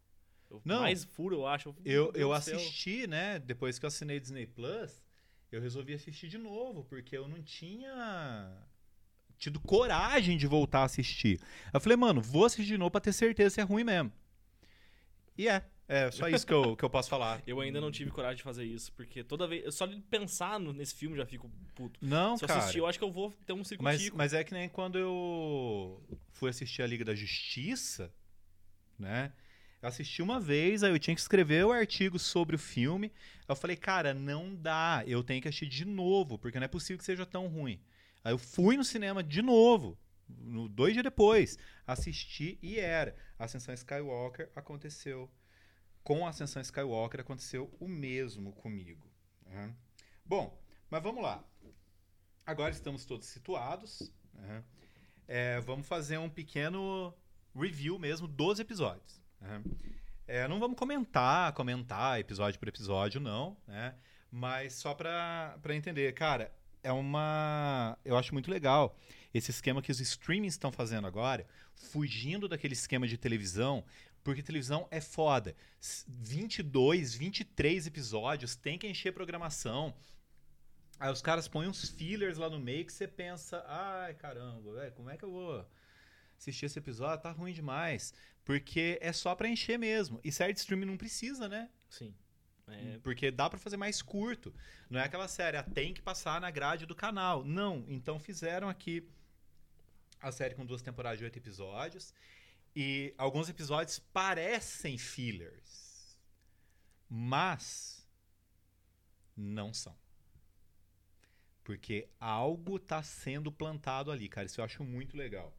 Eu- 0.50 0.60
Não. 0.65 0.82
Mais 0.82 1.04
furo 1.04 1.36
eu 1.36 1.48
acho. 1.48 1.76
Eu, 1.86 2.12
eu 2.15 2.30
céu. 2.41 2.58
assisti, 2.58 3.06
né? 3.06 3.38
Depois 3.38 3.78
que 3.78 3.86
eu 3.86 3.89
assinei 3.89 4.19
Disney 4.19 4.48
Plus, 4.48 5.04
eu 5.52 5.62
resolvi 5.62 5.93
assistir 5.93 6.28
de 6.28 6.39
novo, 6.39 6.84
porque 6.86 7.15
eu 7.15 7.28
não 7.28 7.43
tinha 7.43 8.58
tido 9.38 9.60
coragem 9.60 10.36
de 10.36 10.48
voltar 10.48 10.80
a 10.80 10.86
assistir. 10.86 11.39
Eu 11.71 11.80
falei, 11.80 11.95
mano, 11.95 12.21
vou 12.21 12.45
assistir 12.45 12.65
de 12.65 12.78
novo 12.78 12.89
pra 12.89 13.02
ter 13.02 13.13
certeza 13.13 13.52
se 13.54 13.62
é 13.62 13.63
ruim 13.63 13.84
mesmo. 13.84 14.12
E 15.38 15.48
é. 15.48 15.63
É 15.88 16.10
só 16.10 16.28
isso 16.28 16.48
que 16.48 16.54
eu, 16.54 16.76
que 16.76 16.84
eu 16.84 16.89
posso 16.89 17.10
falar. 17.10 17.43
Eu 17.45 17.60
ainda 17.62 17.80
não 17.80 17.91
tive 17.91 18.10
coragem 18.10 18.38
de 18.38 18.43
fazer 18.43 18.63
isso, 18.63 18.91
porque 18.93 19.24
toda 19.24 19.48
vez. 19.48 19.74
Só 19.76 19.86
de 19.86 20.00
pensar 20.02 20.60
no- 20.60 20.74
nesse 20.74 20.95
filme 20.95 21.15
já 21.15 21.26
fico 21.28 21.48
puto. 21.76 22.00
Não, 22.04 22.36
Se 22.38 22.43
eu 22.43 22.48
cara. 22.48 22.60
assistir, 22.62 22.80
eu 22.80 22.88
acho 22.88 22.98
que 22.98 23.06
eu 23.06 23.12
vou 23.12 23.32
ter 23.45 23.54
um 23.54 23.58
Mas, 23.58 23.67
circo-tico. 23.67 24.17
mas 24.17 24.34
é 24.34 24.43
que 24.43 24.52
nem 24.54 24.67
quando 24.67 24.98
eu 24.98 26.02
fui 26.32 26.50
assistir 26.50 26.82
a 26.82 26.88
Liga 26.88 27.06
da 27.06 27.13
Justiça, 27.13 28.12
né? 28.98 29.32
Eu 29.82 29.89
assisti 29.89 30.24
uma 30.24 30.39
vez, 30.39 30.82
aí 30.82 30.91
eu 30.91 30.98
tinha 30.98 31.13
que 31.13 31.21
escrever 31.21 31.63
o 31.63 31.71
artigo 31.71 32.17
sobre 32.17 32.56
o 32.56 32.60
filme. 32.60 33.12
Eu 33.48 33.56
falei, 33.56 33.76
cara, 33.76 34.12
não 34.13 34.56
dá, 34.56 35.04
eu 35.06 35.24
tenho 35.24 35.39
que 35.39 35.48
assistir 35.48 35.67
de 35.67 35.86
novo, 35.86 36.39
porque 36.39 36.58
não 36.58 36.65
é 36.65 36.67
possível 36.67 36.98
que 36.98 37.04
seja 37.06 37.26
tão 37.28 37.45
ruim. 37.48 37.80
Aí 38.24 38.34
eu 38.34 38.39
fui 38.39 38.76
no 38.76 38.84
cinema 38.84 39.21
de 39.21 39.43
novo, 39.43 39.95
no, 40.28 40.67
dois 40.67 40.93
dias 40.93 41.04
depois, 41.04 41.60
assisti 41.86 42.58
e 42.63 42.80
era. 42.80 43.15
A 43.38 43.45
Ascensão 43.45 43.71
Skywalker 43.76 44.50
aconteceu. 44.56 45.30
Com 46.06 46.24
a 46.24 46.30
Ascensão 46.30 46.62
Skywalker 46.62 47.22
aconteceu 47.22 47.76
o 47.80 47.88
mesmo 47.88 48.54
comigo. 48.54 49.12
né? 49.44 49.74
Bom, 50.24 50.56
mas 50.88 51.02
vamos 51.02 51.24
lá. 51.24 51.44
Agora 52.46 52.70
estamos 52.70 53.06
todos 53.06 53.26
situados. 53.26 54.13
né? 54.32 54.63
É, 55.28 55.60
vamos 55.62 55.88
fazer 55.88 56.20
um 56.20 56.30
pequeno 56.30 57.12
review 57.56 57.98
mesmo 57.98 58.28
dos 58.28 58.60
episódios. 58.60 59.20
né? 59.41 59.63
É, 60.28 60.48
não 60.48 60.60
vamos 60.60 60.78
comentar, 60.78 61.52
comentar 61.54 62.20
episódio 62.20 62.60
por 62.60 62.68
episódio, 62.68 63.20
não, 63.20 63.58
né? 63.68 63.96
Mas 64.32 64.74
só 64.74 64.94
pra 64.94 65.58
entender, 65.70 66.13
cara, 66.13 66.54
é 66.84 66.91
uma. 66.91 67.98
Eu 68.06 68.15
acho 68.15 68.32
muito 68.32 68.52
legal 68.52 68.96
esse 69.34 69.50
esquema 69.50 69.82
que 69.82 69.91
os 69.91 70.00
streamings 70.00 70.54
estão 70.54 70.72
fazendo 70.72 71.08
agora, 71.08 71.48
fugindo 71.74 72.48
daquele 72.48 72.74
esquema 72.74 73.08
de 73.08 73.18
televisão, 73.18 73.84
porque 74.26 74.44
televisão 74.44 74.86
é 74.92 75.00
foda. 75.00 75.56
S- 75.80 76.04
22, 76.10 77.14
23 77.16 77.88
episódios, 77.88 78.56
tem 78.58 78.78
que 78.78 78.88
encher 78.88 79.14
programação. 79.14 79.96
Aí 81.00 81.12
os 81.12 81.22
caras 81.22 81.48
põem 81.48 81.68
uns 81.68 81.90
fillers 81.90 82.38
lá 82.38 82.50
no 82.50 82.60
meio 82.60 82.86
que 82.86 82.92
você 82.92 83.08
pensa, 83.08 83.64
ai 83.68 84.14
caramba, 84.16 84.74
velho, 84.74 84.92
como 84.94 85.10
é 85.10 85.16
que 85.18 85.24
eu 85.24 85.32
vou 85.32 85.66
assistir 86.38 86.66
esse 86.66 86.80
episódio? 86.80 87.22
Tá 87.24 87.32
ruim 87.32 87.54
demais. 87.54 88.14
Porque 88.44 88.98
é 89.02 89.14
só 89.14 89.36
pra 89.36 89.48
encher 89.48 89.78
mesmo. 89.80 90.20
E 90.24 90.32
série 90.32 90.54
de 90.54 90.60
streaming 90.60 90.86
não 90.86 90.98
precisa, 90.98 91.48
né? 91.48 91.70
Sim. 91.90 92.14
É, 92.68 92.98
Porque 93.04 93.30
dá 93.30 93.48
pra 93.50 93.60
fazer 93.60 93.78
mais 93.78 94.02
curto. 94.02 94.54
Não 94.90 95.00
é 95.00 95.04
aquela 95.04 95.28
série, 95.28 95.56
ah, 95.58 95.64
tem 95.64 95.94
que 95.94 96.02
passar 96.02 96.42
na 96.42 96.50
grade 96.50 96.86
do 96.88 96.96
canal. 96.96 97.44
Não. 97.44 97.86
Então 97.88 98.20
fizeram 98.20 98.68
aqui 98.70 99.08
a 100.22 100.32
série 100.32 100.56
com 100.56 100.66
duas 100.66 100.82
temporadas 100.82 101.20
de 101.20 101.26
oito 101.26 101.38
episódios. 101.38 102.14
E 102.76 103.14
alguns 103.18 103.48
episódios 103.48 104.00
parecem 104.00 104.98
fillers. 104.98 106.20
Mas 107.10 108.06
não 109.36 109.74
são. 109.74 109.96
Porque 111.64 112.10
algo 112.20 112.78
tá 112.78 113.02
sendo 113.02 113.52
plantado 113.52 114.12
ali, 114.12 114.28
cara. 114.28 114.46
Isso 114.46 114.60
eu 114.60 114.66
acho 114.66 114.84
muito 114.84 115.16
legal. 115.16 115.56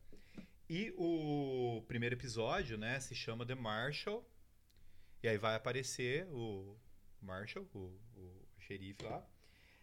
E 0.69 0.93
o 0.97 1.83
primeiro 1.89 2.15
episódio, 2.15 2.77
né, 2.77 3.01
se 3.01 3.15
chama 3.15 3.47
The 3.47 3.55
Marshall. 3.55 4.29
E 5.23 5.29
aí 5.29 5.39
vai 5.39 5.55
aparecer 5.55 6.27
o 6.31 6.77
Marshall, 7.21 7.69
o, 7.73 7.99
o 8.15 8.47
xerife 8.59 9.03
lá, 9.03 9.27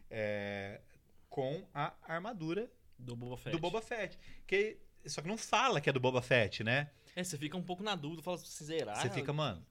é, 0.09 0.81
com 1.29 1.67
a 1.73 1.93
armadura 2.03 2.71
do 2.97 3.15
Boba 3.15 3.37
Fett. 3.37 3.55
do 3.55 3.59
Boba 3.59 3.81
Fett. 3.81 4.17
Que, 4.45 4.77
só 5.05 5.21
que 5.21 5.27
não 5.27 5.37
fala 5.37 5.81
que 5.81 5.89
é 5.89 5.93
do 5.93 5.99
Boba 5.99 6.21
Fett, 6.21 6.63
né? 6.63 6.91
É, 7.15 7.23
você 7.23 7.37
fica 7.37 7.55
um 7.57 7.63
pouco 7.63 7.83
na 7.83 7.95
dúvida, 7.95 8.21
fala 8.23 8.37
se 8.37 8.63
zerar. 8.63 8.97
Você 9.01 9.09
fica, 9.09 9.31
mano, 9.31 9.65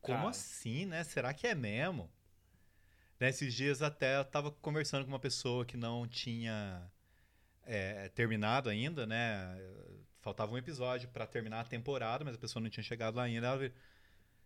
como 0.00 0.18
Cara. 0.18 0.30
assim, 0.30 0.86
né? 0.86 1.02
Será 1.04 1.34
que 1.34 1.46
é 1.46 1.54
mesmo? 1.54 2.10
Nesses 3.18 3.54
dias 3.54 3.82
até 3.82 4.18
eu 4.18 4.24
tava 4.24 4.50
conversando 4.52 5.04
com 5.04 5.10
uma 5.10 5.18
pessoa 5.18 5.64
que 5.64 5.76
não 5.76 6.06
tinha 6.06 6.90
é, 7.64 8.08
terminado 8.10 8.68
ainda, 8.68 9.06
né? 9.06 9.56
Faltava 10.20 10.52
um 10.52 10.58
episódio 10.58 11.08
pra 11.08 11.26
terminar 11.26 11.60
a 11.60 11.64
temporada, 11.64 12.24
mas 12.24 12.34
a 12.34 12.38
pessoa 12.38 12.62
não 12.62 12.70
tinha 12.70 12.84
chegado 12.84 13.16
lá 13.16 13.24
ainda. 13.24 13.46
Ela 13.46 13.56
veio 13.58 13.72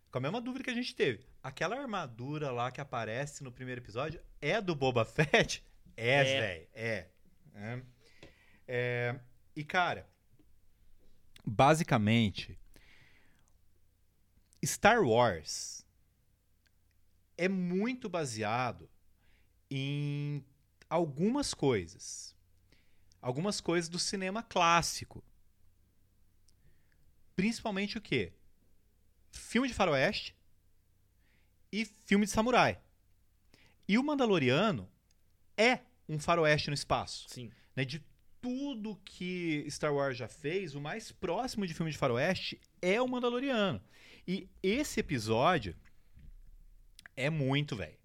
com 0.09 0.17
a 0.17 0.21
mesma 0.21 0.41
dúvida 0.41 0.63
que 0.63 0.69
a 0.69 0.73
gente 0.75 0.95
teve. 0.95 1.25
Aquela 1.43 1.77
armadura 1.79 2.51
lá 2.51 2.71
que 2.71 2.81
aparece 2.81 3.43
no 3.43 3.51
primeiro 3.51 3.81
episódio 3.81 4.21
é 4.39 4.59
do 4.61 4.73
Boba 4.75 5.05
Fett? 5.05 5.63
É, 5.95 6.15
É. 6.15 6.23
velho. 6.23 6.67
É. 6.73 7.07
É. 7.53 7.81
É, 8.67 9.19
E, 9.55 9.63
cara, 9.63 10.07
basicamente, 11.45 12.57
Star 14.63 15.03
Wars 15.03 15.85
é 17.37 17.47
muito 17.49 18.07
baseado 18.07 18.89
em 19.69 20.45
algumas 20.89 21.53
coisas. 21.53 22.35
Algumas 23.21 23.61
coisas 23.61 23.89
do 23.89 23.97
cinema 23.97 24.43
clássico. 24.43 25.23
Principalmente 27.35 27.97
o 27.97 28.01
quê? 28.01 28.33
Filme 29.31 29.67
de 29.67 29.73
faroeste 29.73 30.35
e 31.71 31.85
filme 31.85 32.25
de 32.25 32.31
samurai. 32.31 32.79
E 33.87 33.97
o 33.97 34.03
Mandaloriano 34.03 34.89
é 35.57 35.79
um 36.07 36.19
faroeste 36.19 36.69
no 36.69 36.73
espaço 36.73 37.27
Sim. 37.29 37.51
né, 37.75 37.85
de 37.85 38.03
tudo 38.41 38.99
que 39.05 39.65
Star 39.69 39.93
Wars 39.93 40.17
já 40.17 40.27
fez, 40.27 40.73
o 40.75 40.81
mais 40.81 41.11
próximo 41.11 41.65
de 41.67 41.73
filme 41.73 41.91
de 41.91 41.97
faroeste 41.97 42.59
é 42.81 43.01
o 43.01 43.07
Mandaloriano. 43.07 43.81
E 44.27 44.49
esse 44.63 44.99
episódio 44.99 45.75
é 47.15 47.29
muito, 47.29 47.75
velho. 47.75 47.99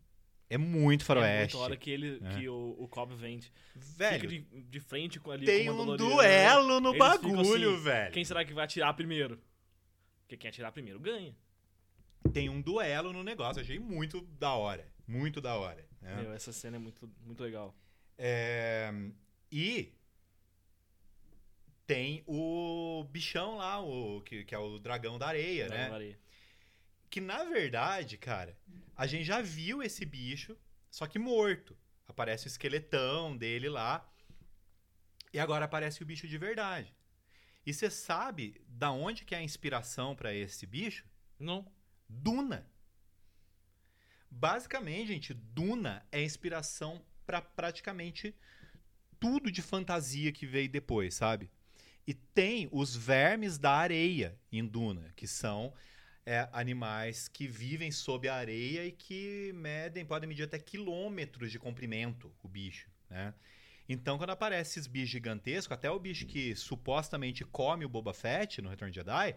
É 0.48 0.56
muito 0.56 1.02
É 1.02 1.04
faroeste. 1.04 1.56
muito 1.56 1.64
hora 1.64 1.76
que, 1.76 1.90
ele, 1.90 2.20
É. 2.24 2.34
que 2.38 2.48
o, 2.48 2.76
o 2.78 2.86
Cobb 2.86 3.14
vende. 3.14 3.50
velho, 3.74 4.20
Fica 4.20 4.28
de, 4.28 4.62
de 4.62 4.80
frente 4.80 5.18
com 5.18 5.30
ali 5.32 5.44
tem 5.44 5.66
com 5.66 5.72
um 5.72 5.96
duelo 5.96 6.80
no 6.80 6.90
Eles 6.90 6.98
bagulho, 6.98 7.74
assim, 7.74 7.82
velho. 7.82 8.12
Quem 8.12 8.24
será 8.24 8.44
que 8.44 8.52
vai 8.54 8.64
atirar 8.64 8.94
primeiro? 8.94 9.40
Porque 10.20 10.36
quem 10.36 10.48
atirar 10.48 10.70
primeiro 10.72 11.00
ganha. 11.00 11.34
Tem 12.32 12.48
um 12.48 12.60
duelo 12.60 13.12
no 13.12 13.24
negócio. 13.24 13.60
Achei 13.62 13.78
muito 13.78 14.20
da 14.38 14.52
hora. 14.54 14.86
Muito 15.06 15.40
da 15.40 15.54
hora. 15.56 15.84
né? 16.00 16.22
Meu, 16.22 16.32
essa 16.32 16.52
cena 16.52 16.76
é 16.76 16.78
muito, 16.78 17.08
muito 17.24 17.42
legal. 17.42 17.74
É, 18.18 18.92
E 19.50 19.92
tem 21.86 22.22
o 22.26 23.04
bichão 23.10 23.56
lá, 23.56 23.80
o 23.80 24.20
que, 24.22 24.44
que 24.44 24.54
é 24.54 24.58
o 24.58 24.78
dragão 24.78 25.18
da 25.18 25.28
areia, 25.28 25.68
Da 25.68 25.74
né? 25.74 25.90
areia. 25.90 26.18
Que 27.08 27.20
na 27.20 27.44
verdade, 27.44 28.18
cara, 28.18 28.58
a 28.96 29.06
gente 29.06 29.24
já 29.24 29.40
viu 29.40 29.82
esse 29.82 30.04
bicho, 30.04 30.56
só 30.90 31.06
que 31.06 31.18
morto. 31.18 31.76
Aparece 32.08 32.46
o 32.46 32.48
esqueletão 32.48 33.36
dele 33.36 33.68
lá. 33.68 34.08
E 35.32 35.38
agora 35.38 35.64
aparece 35.64 36.02
o 36.02 36.06
bicho 36.06 36.26
de 36.26 36.38
verdade. 36.38 36.94
E 37.64 37.72
você 37.72 37.90
sabe 37.90 38.60
da 38.68 38.90
onde 38.90 39.24
que 39.24 39.34
é 39.34 39.38
a 39.38 39.42
inspiração 39.42 40.14
para 40.14 40.32
esse 40.34 40.66
bicho? 40.66 41.04
Não. 41.38 41.66
Duna. 42.08 42.68
Basicamente, 44.30 45.08
gente, 45.08 45.34
Duna 45.34 46.06
é 46.12 46.22
inspiração 46.22 47.04
para 47.24 47.40
praticamente 47.40 48.34
tudo 49.18 49.50
de 49.50 49.62
fantasia 49.62 50.30
que 50.32 50.46
veio 50.46 50.68
depois, 50.68 51.14
sabe? 51.14 51.50
E 52.06 52.14
tem 52.14 52.68
os 52.70 52.94
vermes 52.94 53.58
da 53.58 53.72
areia 53.72 54.38
em 54.52 54.64
Duna, 54.64 55.12
que 55.16 55.26
são 55.26 55.74
é, 56.24 56.48
animais 56.52 57.28
que 57.28 57.46
vivem 57.46 57.90
sob 57.90 58.28
a 58.28 58.34
areia 58.34 58.84
e 58.84 58.92
que 58.92 59.52
medem, 59.54 60.04
podem 60.04 60.28
medir 60.28 60.44
até 60.44 60.58
quilômetros 60.58 61.50
de 61.50 61.58
comprimento, 61.58 62.32
o 62.42 62.48
bicho, 62.48 62.88
né? 63.10 63.34
Então, 63.88 64.18
quando 64.18 64.30
aparece 64.30 64.72
esses 64.72 64.88
bichos 64.88 65.10
gigantescos, 65.10 65.72
até 65.72 65.88
o 65.88 65.98
bicho 65.98 66.26
que 66.26 66.56
supostamente 66.56 67.44
come 67.44 67.84
o 67.84 67.88
Boba 67.88 68.12
Fett 68.12 68.60
no 68.60 68.68
Retorno 68.68 68.90
de 68.90 68.96
Jedi, 68.96 69.36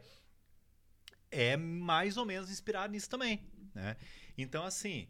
é 1.29 1.55
mais 1.55 2.17
ou 2.17 2.25
menos 2.25 2.49
inspirado 2.49 2.91
nisso 2.91 3.10
também, 3.10 3.45
né? 3.75 3.95
Então, 4.36 4.63
assim, 4.63 5.08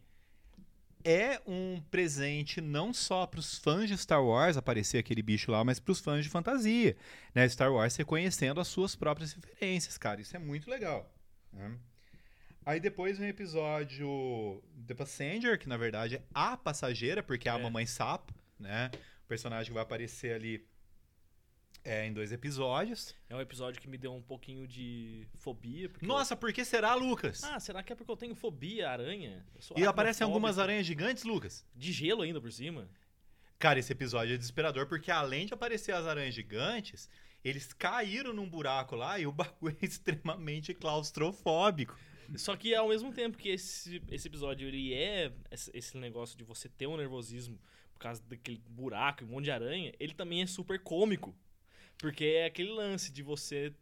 é 1.04 1.40
um 1.46 1.80
presente 1.90 2.60
não 2.60 2.92
só 2.92 3.26
para 3.26 3.40
os 3.40 3.58
fãs 3.58 3.88
de 3.88 3.96
Star 3.96 4.24
Wars 4.24 4.56
aparecer 4.56 4.98
aquele 4.98 5.22
bicho 5.22 5.50
lá, 5.50 5.62
mas 5.64 5.78
para 5.80 5.92
os 5.92 6.00
fãs 6.00 6.22
de 6.24 6.30
fantasia, 6.30 6.96
né? 7.34 7.48
Star 7.48 7.72
Wars 7.72 7.96
reconhecendo 7.96 8.60
as 8.60 8.68
suas 8.68 8.94
próprias 8.96 9.32
referências, 9.32 9.96
cara. 9.98 10.20
Isso 10.20 10.36
é 10.36 10.38
muito 10.38 10.68
legal. 10.70 11.10
Né? 11.52 11.76
Aí 12.64 12.78
depois 12.78 13.18
vem 13.18 13.28
o 13.28 13.30
episódio 13.30 14.62
The 14.86 14.94
Passenger, 14.94 15.58
que 15.58 15.68
na 15.68 15.76
verdade 15.76 16.16
é 16.16 16.22
a 16.34 16.56
passageira, 16.56 17.22
porque 17.22 17.48
é 17.48 17.52
a 17.52 17.58
É. 17.58 17.62
mamãe 17.62 17.86
sapo, 17.86 18.32
né? 18.58 18.90
O 19.24 19.28
personagem 19.28 19.66
que 19.66 19.74
vai 19.74 19.82
aparecer 19.82 20.34
ali 20.34 20.66
é, 21.84 22.06
em 22.06 22.12
dois 22.12 22.30
episódios. 22.32 23.14
É 23.28 23.34
um 23.34 23.40
episódio 23.40 23.80
que 23.80 23.88
me 23.88 23.96
deu 23.98 24.12
um 24.14 24.22
pouquinho 24.22 24.66
de 24.66 25.26
fobia. 25.36 25.88
porque 25.88 26.04
eu- 26.04 26.08
Nossa, 26.08 26.36
por 26.36 26.52
que 26.52 26.64
será, 26.64 26.94
Lucas? 26.94 27.42
Ah, 27.44 27.58
será 27.60 27.82
que 27.82 27.92
é 27.92 27.96
porque 27.96 28.10
eu 28.10 28.16
tenho 28.16 28.34
fobia 28.34 28.90
aranha? 28.90 29.44
E 29.76 29.84
aparecem 29.84 30.24
algumas 30.24 30.58
aranhas 30.58 30.86
gigantes, 30.86 31.24
Lucas? 31.24 31.66
De 31.74 31.92
gelo 31.92 32.22
ainda 32.22 32.40
por 32.40 32.52
cima. 32.52 32.88
Cara, 33.58 33.78
esse 33.78 33.92
episódio 33.92 34.34
é 34.34 34.36
desesperador, 34.38 34.86
porque 34.86 35.10
além 35.10 35.46
de 35.46 35.52
aparecer 35.54 35.92
as 35.92 36.06
aranhas 36.06 36.34
gigantes, 36.34 37.08
eles 37.44 37.72
caíram 37.72 38.32
num 38.32 38.48
buraco 38.48 38.96
lá 38.96 39.18
e 39.18 39.26
o 39.26 39.32
bagulho 39.32 39.76
é 39.80 39.84
extremamente 39.86 40.72
claustrofóbico. 40.74 41.98
Só 42.36 42.56
que 42.56 42.74
ao 42.74 42.88
mesmo 42.88 43.12
tempo 43.12 43.36
que 43.36 43.48
esse, 43.48 44.00
esse 44.08 44.28
episódio 44.28 44.68
ele 44.68 44.94
é 44.94 45.32
esse 45.74 45.96
negócio 45.96 46.38
de 46.38 46.44
você 46.44 46.68
ter 46.68 46.86
um 46.86 46.96
nervosismo 46.96 47.58
por 47.92 47.98
causa 47.98 48.22
daquele 48.22 48.62
buraco 48.68 49.22
e 49.22 49.26
um 49.26 49.30
monte 49.30 49.44
de 49.46 49.50
aranha, 49.50 49.92
ele 49.98 50.14
também 50.14 50.40
é 50.42 50.46
super 50.46 50.78
cômico. 50.80 51.34
Porque 52.00 52.24
é 52.24 52.46
aquele 52.46 52.70
lance 52.70 53.12
de 53.12 53.22
você 53.22 53.72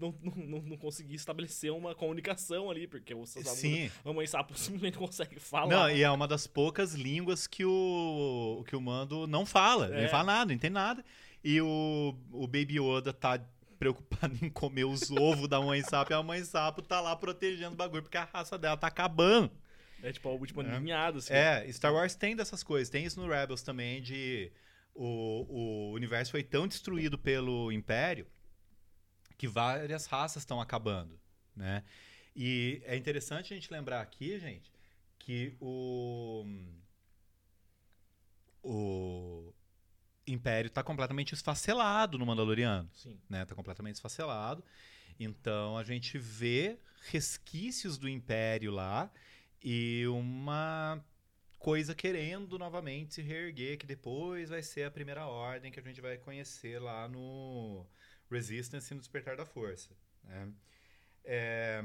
não, 0.00 0.14
não, 0.22 0.62
não- 0.62 0.88
estabelecer 1.10 1.72
uma 1.72 1.94
comunicação 1.94 2.70
ali, 2.70 2.86
porque 2.86 3.14
o 3.14 3.26
Sim. 3.26 3.90
mamãe 4.04 4.26
sapo 4.26 4.54
simplesmente 4.58 4.96
consegue 4.98 5.38
falar. 5.38 5.68
Não, 5.68 5.90
e 5.90 6.02
é 6.02 6.10
uma 6.10 6.26
das 6.28 6.46
poucas 6.46 6.94
línguas 6.94 7.46
que 7.46 7.64
o, 7.64 8.64
que 8.66 8.76
o 8.76 8.80
Mando 8.80 9.26
não 9.26 9.44
fala. 9.44 9.86
É. 9.94 10.02
Não 10.02 10.08
fala 10.08 10.24
nada, 10.24 10.46
não 10.46 10.54
entende 10.54 10.74
nada. 10.74 11.04
E 11.42 11.60
o, 11.60 12.14
o 12.32 12.46
Baby 12.46 12.78
Yoda 12.80 13.12
tá 13.12 13.40
preocupado 13.78 14.36
em 14.44 14.50
comer 14.50 14.84
os 14.84 15.10
ovos 15.10 15.48
da 15.48 15.60
mãe 15.60 15.82
sapo 15.82 16.12
e 16.12 16.14
a 16.14 16.22
mãe 16.22 16.44
sapo 16.44 16.82
tá 16.82 17.00
lá 17.00 17.16
protegendo 17.16 17.72
o 17.72 17.76
bagulho 17.76 18.02
porque 18.02 18.16
a 18.18 18.24
raça 18.24 18.56
dela 18.58 18.76
tá 18.76 18.86
acabando. 18.86 19.50
É 20.02 20.12
tipo 20.12 20.28
a 20.28 20.32
última 20.32 20.62
É. 20.62 20.80
ninhada, 20.80 21.18
assim. 21.18 21.32
É, 21.32 21.66
Star 21.70 21.92
Wars 21.92 22.14
tem 22.14 22.34
dessas 22.36 22.62
coisas. 22.62 22.88
Tem 22.88 23.04
isso 23.04 23.20
no 23.20 23.28
Rebels 23.28 23.62
também, 23.62 24.00
de 24.00 24.50
o, 25.02 25.46
o 25.48 25.92
universo 25.94 26.30
foi 26.30 26.42
tão 26.42 26.68
destruído 26.68 27.18
pelo 27.18 27.72
Império 27.72 28.26
que 29.38 29.48
várias 29.48 30.04
raças 30.04 30.42
estão 30.42 30.60
acabando, 30.60 31.18
né? 31.56 31.82
E 32.36 32.82
é 32.84 32.94
interessante 32.96 33.54
a 33.54 33.56
gente 33.56 33.72
lembrar 33.72 34.02
aqui, 34.02 34.38
gente, 34.38 34.70
que 35.18 35.56
o 35.58 36.44
o 38.62 39.54
Império 40.26 40.68
está 40.68 40.82
completamente 40.82 41.32
esfacelado 41.32 42.18
no 42.18 42.26
Mandaloriano 42.26 42.90
Sim. 42.92 43.18
né? 43.26 43.46
Tá 43.46 43.54
completamente 43.54 43.94
esfacelado. 43.94 44.62
Então 45.18 45.78
a 45.78 45.82
gente 45.82 46.18
vê 46.18 46.78
resquícios 47.10 47.96
do 47.96 48.06
Império 48.06 48.70
lá 48.70 49.10
e 49.64 50.06
uma 50.08 51.02
coisa 51.60 51.94
querendo 51.94 52.58
novamente 52.58 53.14
se 53.14 53.22
reerguer, 53.22 53.78
que 53.78 53.86
depois 53.86 54.48
vai 54.48 54.62
ser 54.62 54.84
a 54.84 54.90
primeira 54.90 55.26
ordem 55.26 55.70
que 55.70 55.78
a 55.78 55.82
gente 55.82 56.00
vai 56.00 56.16
conhecer 56.18 56.80
lá 56.80 57.06
no 57.08 57.86
Resistance 58.30 58.92
e 58.92 58.94
no 58.94 59.00
Despertar 59.00 59.36
da 59.36 59.44
Força. 59.46 59.94
né? 60.24 60.52
É, 61.22 61.82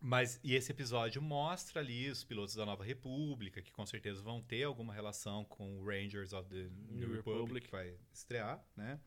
Mas, 0.00 0.38
e 0.42 0.54
esse 0.54 0.70
episódio 0.72 1.22
mostra 1.22 1.80
ali 1.80 2.10
os 2.10 2.24
pilotos 2.24 2.54
da 2.54 2.66
Nova 2.66 2.84
República, 2.84 3.62
que 3.62 3.72
com 3.72 3.86
certeza 3.86 4.20
vão 4.20 4.42
ter 4.42 4.64
alguma 4.64 4.92
relação 4.92 5.44
com 5.44 5.78
o 5.78 5.84
Rangers 5.86 6.32
of 6.32 6.48
the 6.50 6.68
New, 6.90 7.08
New 7.08 7.12
Republic, 7.12 7.30
Republic. 7.30 7.66
que 7.66 7.72
vai 7.72 7.96
estrear, 8.12 8.62
né? 8.76 9.00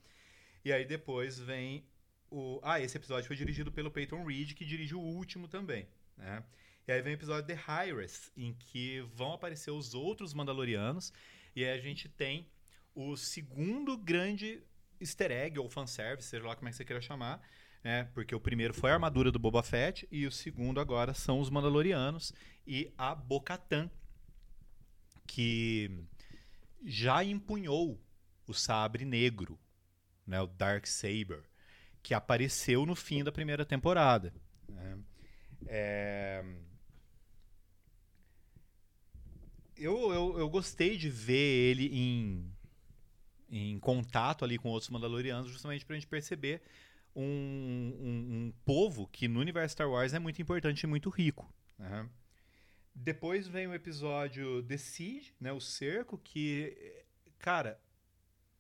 E 0.64 0.72
aí 0.72 0.86
depois 0.86 1.38
vem 1.38 1.86
o... 2.32 2.60
Ah, 2.64 2.80
esse 2.80 2.98
episódio 2.98 3.28
foi 3.28 3.36
dirigido 3.36 3.72
pelo 3.72 3.92
Peyton 3.92 4.24
Reed, 4.26 4.54
que 4.54 4.66
dirige 4.66 4.96
o 4.96 5.00
último 5.02 5.48
também, 5.48 5.88
né? 6.18 6.44
E 6.88 6.92
aí 6.94 7.02
vem 7.02 7.16
o 7.16 7.16
episódio 7.16 7.46
The 7.46 7.62
Hyrus, 7.68 8.32
em 8.38 8.54
que 8.54 9.02
vão 9.14 9.34
aparecer 9.34 9.72
os 9.72 9.94
outros 9.94 10.34
Mandalorianos, 10.34 11.12
e 11.54 11.66
aí 11.66 11.78
a 11.78 11.82
gente 11.82 12.08
tem 12.08 12.48
o 12.96 13.18
segundo 13.18 13.98
grande 13.98 14.64
easter 14.98 15.30
egg, 15.30 15.60
ou 15.60 15.70
fanservice, 15.70 16.30
seja 16.30 16.48
lá 16.48 16.56
como 16.56 16.70
é 16.70 16.72
que 16.72 16.78
você 16.78 16.86
queira 16.86 17.02
chamar, 17.02 17.42
né? 17.84 18.06
Porque 18.14 18.34
o 18.34 18.40
primeiro 18.40 18.74
foi 18.74 18.90
a 18.90 18.94
armadura 18.94 19.34
do 19.34 19.38
Boba 19.38 19.62
Fett, 19.62 20.08
e 20.10 20.26
o 20.26 20.32
segundo 20.32 20.80
agora 20.80 21.14
são 21.14 21.42
os 21.42 21.50
Mandalorianos 21.50 22.32
e 22.66 22.94
a 22.98 23.14
Bo-Katan, 23.14 23.92
que 25.28 25.92
já 26.86 27.22
empunhou 27.22 28.02
o 28.48 28.54
sabre 28.54 29.04
negro, 29.04 29.60
né? 30.26 30.40
O 30.40 30.48
Dark 30.48 30.88
Saber, 30.88 31.44
que 32.02 32.14
apareceu 32.14 32.86
no 32.86 32.96
fim 32.96 33.26
da 33.26 33.32
primeira 33.32 33.66
temporada. 33.66 34.34
né? 34.70 34.98
É, 35.66 36.46
Eu, 39.80 40.12
eu, 40.14 40.40
eu 40.40 40.50
gostei 40.50 40.98
de 40.98 41.10
ver 41.10 41.36
ele 41.72 41.88
em, 41.96 42.52
em 43.50 43.80
contato 43.80 44.44
ali 44.44 44.58
com 44.58 44.70
outros 44.70 44.90
Mandalorianos, 44.90 45.52
justamente 45.52 45.86
pra 45.86 45.96
gente 45.96 46.08
perceber 46.08 46.62
um, 47.16 47.24
um, 47.24 48.36
um 48.48 48.54
povo 48.66 49.08
que 49.08 49.28
no 49.28 49.40
universo 49.40 49.74
Star 49.74 49.90
Wars 49.90 50.14
é 50.14 50.20
muito 50.20 50.42
importante 50.42 50.84
e 50.84 50.88
muito 50.88 51.10
rico. 51.10 51.52
né? 51.78 52.10
Depois 52.94 53.48
vem 53.48 53.68
o 53.68 53.74
episódio 53.76 54.64
The 54.64 54.78
Siege, 54.78 55.34
né, 55.40 55.54
o 55.54 55.60
cerco, 55.62 56.18
que, 56.18 56.76
cara, 57.38 57.80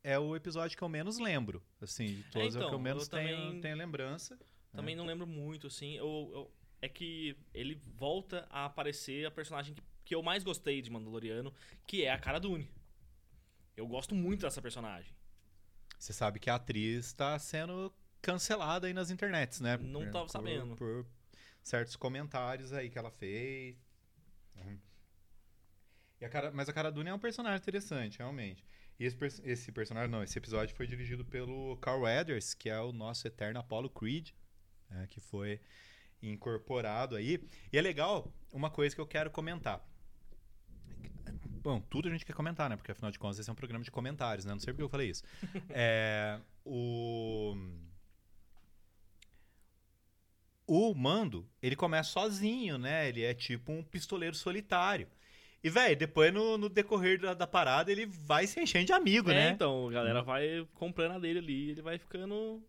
é 0.03 0.19
o 0.19 0.35
episódio 0.35 0.77
que 0.77 0.83
eu 0.83 0.89
menos 0.89 1.17
lembro. 1.17 1.63
Assim, 1.81 2.05
de 2.17 2.23
todos 2.25 2.55
é, 2.55 2.59
o 2.59 2.61
que 2.61 2.65
eu 2.65 2.67
então, 2.67 2.79
menos 2.79 3.03
eu 3.05 3.09
tenho, 3.09 3.37
também- 3.37 3.61
tenho 3.61 3.75
lembrança. 3.77 4.37
Também 4.71 4.95
né? 4.95 5.01
não 5.01 5.07
lembro 5.07 5.25
muito, 5.25 5.65
assim. 5.67 5.95
Eu, 5.95 6.29
eu- 6.33 6.51
é 6.79 6.87
que 6.87 7.35
ele 7.51 7.81
volta 7.95 8.47
a 8.51 8.65
aparecer 8.65 9.25
a 9.25 9.31
personagem 9.31 9.73
que, 9.73 9.81
que 10.07 10.15
eu 10.15 10.23
mais 10.23 10.41
gostei 10.41 10.81
de 10.81 10.89
Mandaloriano, 10.89 11.53
que 11.85 12.05
é 12.05 12.11
a 12.13 12.17
Cara 12.17 12.39
Dune. 12.39 12.71
Eu 13.75 13.85
gosto 13.85 14.15
muito 14.15 14.41
dessa 14.43 14.61
personagem. 14.61 15.13
Você 15.99 16.13
sabe 16.13 16.39
que 16.39 16.49
a 16.49 16.55
atriz 16.55 17.07
está 17.07 17.37
sendo 17.37 17.93
cancelada 18.21 18.87
aí 18.87 18.93
nas 18.93 19.09
internets, 19.11 19.59
né? 19.59 19.75
Não 19.77 20.03
Por- 20.03 20.11
tava 20.11 20.25
por- 20.25 20.31
sabendo. 20.31 20.75
Por 20.77 21.05
certos 21.61 21.97
comentários 21.97 22.71
aí 22.71 22.89
que 22.89 22.97
ela 22.97 23.11
fez. 23.11 23.75
Uhum. 24.55 24.79
A 26.21 26.29
cara, 26.29 26.51
mas 26.51 26.69
a 26.69 26.73
Cara 26.73 26.89
Dune 26.89 27.09
é 27.09 27.13
um 27.13 27.19
personagem 27.19 27.57
interessante, 27.59 28.17
realmente. 28.19 28.65
E 28.97 29.03
esse, 29.05 29.17
esse 29.43 29.71
personagem, 29.73 30.09
não, 30.09 30.23
esse 30.23 30.37
episódio 30.37 30.73
foi 30.73 30.87
dirigido 30.87 31.25
pelo 31.25 31.75
Carl 31.77 32.03
Weathers, 32.03 32.53
que 32.53 32.69
é 32.69 32.79
o 32.79 32.93
nosso 32.93 33.27
eterno 33.27 33.59
Apollo 33.59 33.89
Creed, 33.89 34.29
né, 34.89 35.05
que 35.07 35.19
foi 35.19 35.59
incorporado 36.21 37.15
aí. 37.17 37.45
E 37.71 37.77
é 37.77 37.81
legal, 37.81 38.33
uma 38.51 38.71
coisa 38.71 38.95
que 38.95 39.01
eu 39.01 39.05
quero 39.05 39.29
comentar. 39.29 39.85
Bom, 41.67 41.81
tudo 41.81 42.07
a 42.07 42.11
gente 42.11 42.25
quer 42.25 42.31
comentar, 42.31 42.69
né? 42.69 42.77
Porque 42.77 42.93
afinal 42.93 43.11
de 43.11 43.19
contas 43.19 43.39
esse 43.39 43.49
é 43.49 43.51
um 43.51 43.55
programa 43.55 43.83
de 43.83 43.91
comentários, 43.91 44.45
né? 44.45 44.53
Não 44.53 44.59
sei 44.59 44.71
porque 44.71 44.83
eu 44.83 44.87
falei 44.87 45.09
isso. 45.09 45.21
é, 45.69 46.39
o 46.63 47.57
o 50.65 50.95
Mando, 50.95 51.45
ele 51.61 51.75
começa 51.75 52.09
sozinho, 52.09 52.77
né? 52.77 53.09
Ele 53.09 53.21
é 53.21 53.33
tipo 53.33 53.73
um 53.73 53.83
pistoleiro 53.83 54.33
solitário. 54.33 55.09
E, 55.61 55.69
velho, 55.69 55.97
depois 55.97 56.33
no, 56.33 56.57
no 56.57 56.69
decorrer 56.69 57.19
da, 57.19 57.33
da 57.33 57.45
parada 57.45 57.91
ele 57.91 58.05
vai 58.05 58.47
se 58.47 58.61
enchendo 58.61 58.85
de 58.85 58.93
amigo, 58.93 59.29
é, 59.31 59.33
né? 59.33 59.49
então, 59.49 59.89
a 59.89 59.91
galera 59.91 60.21
vai 60.21 60.65
comprando 60.73 61.15
a 61.15 61.19
dele 61.19 61.39
ali, 61.39 61.71
ele 61.71 61.81
vai 61.81 61.97
ficando 61.97 62.63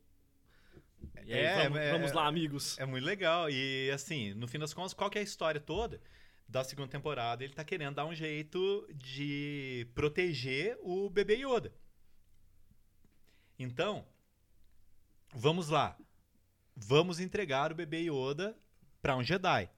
E 1.24 1.32
aí, 1.34 1.40
É, 1.40 1.62
vamos, 1.62 1.78
é- 1.78 1.92
vamos 1.92 2.11
lá, 2.11 2.26
amigos. 2.26 2.76
É 2.80 2.84
muito 2.84 3.04
legal. 3.04 3.48
E 3.48 3.92
assim, 3.92 4.34
no 4.34 4.48
fim 4.48 4.58
das 4.58 4.74
contas, 4.74 4.92
qual 4.92 5.08
que 5.08 5.18
é 5.18 5.20
a 5.20 5.24
história 5.24 5.61
toda? 5.61 6.00
Da 6.48 6.64
segunda 6.64 6.88
temporada, 6.88 7.44
ele 7.44 7.52
tá 7.52 7.62
querendo 7.62 7.96
dar 7.96 8.06
um 8.06 8.14
jeito 8.14 8.88
de 8.94 9.87
proteger 9.94 10.78
o 10.80 11.11
bebê 11.11 11.34
Yoda. 11.44 11.72
Então, 13.58 14.06
vamos 15.34 15.68
lá. 15.68 15.98
Vamos 16.74 17.20
entregar 17.20 17.70
o 17.70 17.74
bebê 17.74 18.08
Yoda 18.08 18.56
pra 19.02 19.14
um 19.14 19.22
Jedi. 19.22 19.68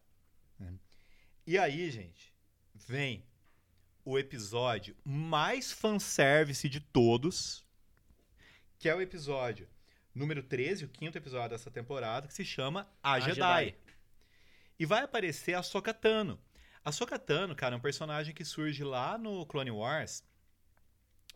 E 1.46 1.58
aí, 1.58 1.90
gente, 1.90 2.32
vem 2.72 3.24
o 4.04 4.16
episódio 4.16 4.96
mais 5.04 5.72
fanservice 5.72 6.68
de 6.68 6.78
todos, 6.78 7.64
que 8.78 8.88
é 8.88 8.94
o 8.94 9.00
episódio 9.00 9.68
número 10.14 10.42
13, 10.42 10.84
o 10.84 10.88
quinto 10.88 11.18
episódio 11.18 11.50
dessa 11.50 11.70
temporada, 11.70 12.28
que 12.28 12.34
se 12.34 12.44
chama 12.44 12.88
A, 13.02 13.14
A 13.14 13.20
Jedi. 13.20 13.34
Jedi. 13.34 13.76
E 14.78 14.86
vai 14.86 15.02
aparecer 15.02 15.54
a 15.54 15.62
Sokatano. 15.62 16.38
A 16.84 16.90
Sokatano, 16.90 17.54
cara, 17.54 17.74
é 17.74 17.78
um 17.78 17.80
personagem 17.80 18.34
que 18.34 18.44
surge 18.44 18.82
lá 18.82 19.18
no 19.18 19.44
Clone 19.46 19.70
Wars. 19.70 20.24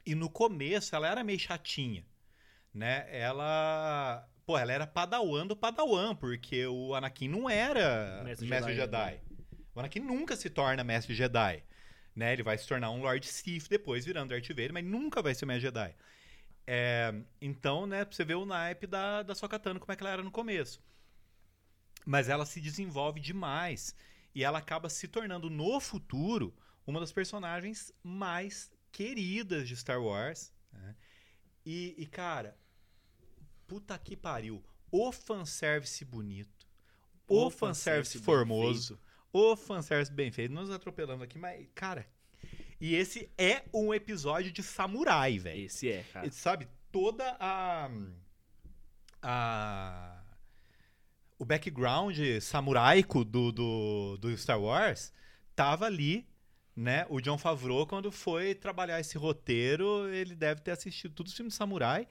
E 0.07 0.15
no 0.15 0.29
começo 0.31 0.95
ela 0.95 1.09
era 1.09 1.25
meio 1.25 1.39
chatinha, 1.39 2.05
né? 2.73 3.07
Ela, 3.11 4.29
pô, 4.47 4.59
ela 4.59 4.73
era 4.73 4.87
padawan 4.87 5.47
do 5.47 5.57
padawan, 5.57 6.15
porque 6.15 6.67
o 6.67 6.95
Anakin 6.95 7.29
não 7.29 7.49
era 7.49 8.23
Mestre 8.25 8.47
mestre, 8.47 8.75
Jedi, 8.75 9.11
Jedi. 9.11 9.21
O 9.75 9.81
Anakin 9.81 10.01
nunca 10.01 10.37
se 10.37 10.51
torna 10.51 10.85
mestre 10.85 11.15
Jedi, 11.15 11.63
né? 12.15 12.33
Ele 12.33 12.43
vai 12.43 12.57
se 12.57 12.67
tornar 12.67 12.91
um 12.91 13.03
Lord 13.03 13.27
Sith 13.27 13.69
depois 13.69 14.05
virando 14.05 14.31
Darth 14.31 14.49
Vader, 14.49 14.73
mas 14.73 14.85
nunca 14.85 15.23
vai 15.23 15.35
ser 15.35 15.47
mestre 15.47 15.67
Jedi. 15.69 15.95
É, 16.67 17.15
então, 17.41 17.87
né, 17.87 18.05
pra 18.05 18.15
você 18.15 18.25
ver 18.25 18.37
o 18.37 18.47
naipe 18.47 18.87
da, 18.87 19.23
da 19.23 19.35
Sokatano, 19.35 19.79
como 19.79 19.93
é 19.93 19.97
que 19.97 20.03
ela 20.03 20.13
era 20.13 20.23
no 20.23 20.31
começo. 20.31 20.83
Mas 22.07 22.29
ela 22.29 22.47
se 22.47 22.61
desenvolve 22.61 23.21
demais. 23.21 23.95
E 24.35 24.43
ela 24.43 24.59
acaba 24.59 24.89
se 24.89 25.07
tornando, 25.07 25.49
no 25.49 25.79
futuro, 25.81 26.55
uma 26.87 27.01
das 27.01 27.13
personagens 27.13 27.93
mais 28.03 28.71
queridas 28.91 29.69
de 29.69 29.77
Star 29.77 30.03
Wars. 30.03 30.53
né? 30.73 30.97
E, 31.65 31.95
e, 31.97 32.07
cara, 32.07 32.59
puta 33.67 33.97
que 33.99 34.17
pariu. 34.17 34.63
O 34.91 35.11
fanservice 35.13 36.05
bonito. 36.05 36.67
O, 37.27 37.51
fanservice 37.51 38.19
bem 38.19 38.25
formoso. 38.25 39.01
O 39.33 39.57
fanservice 39.57 40.13
bem 40.13 40.31
feito. 40.31 40.53
Nos 40.53 40.71
atropelando 40.71 41.25
aqui, 41.25 41.39
mas, 41.39 41.67
cara. 41.75 42.07
E 42.81 42.95
esse 42.95 43.31
é 43.39 43.65
um 43.73 43.95
episódio 43.95 44.53
de 44.53 44.63
samurai, 44.63 45.39
velho. 45.39 45.65
Esse 45.65 45.91
é, 45.91 46.03
cara. 46.13 46.31
Sabe, 46.31 46.69
toda 46.93 47.37
a. 47.41 47.89
a 49.23 50.24
o 51.39 51.45
background 51.45 52.19
samuraico 52.41 53.25
do, 53.25 53.51
do, 53.51 54.17
do 54.19 54.37
Star 54.37 54.61
Wars 54.61 55.13
tava 55.55 55.87
ali, 55.87 56.27
né? 56.75 57.07
O 57.09 57.21
John 57.21 57.39
Favreau, 57.39 57.87
quando 57.87 58.11
foi 58.11 58.55
trabalhar 58.55 59.01
esse 59.01 59.17
roteiro, 59.19 60.09
ele 60.09 60.35
deve 60.35 60.61
ter 60.61 60.73
assistido 60.73 61.15
todos 61.15 61.33
os 61.33 61.37
filmes 61.37 61.55
de 61.55 61.59
samurai. 61.59 62.07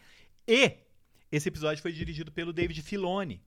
E 0.47 0.77
esse 1.31 1.49
episódio 1.49 1.81
foi 1.81 1.91
dirigido 1.91 2.31
pelo 2.31 2.53
David 2.53 2.81
Filoni, 2.81 3.43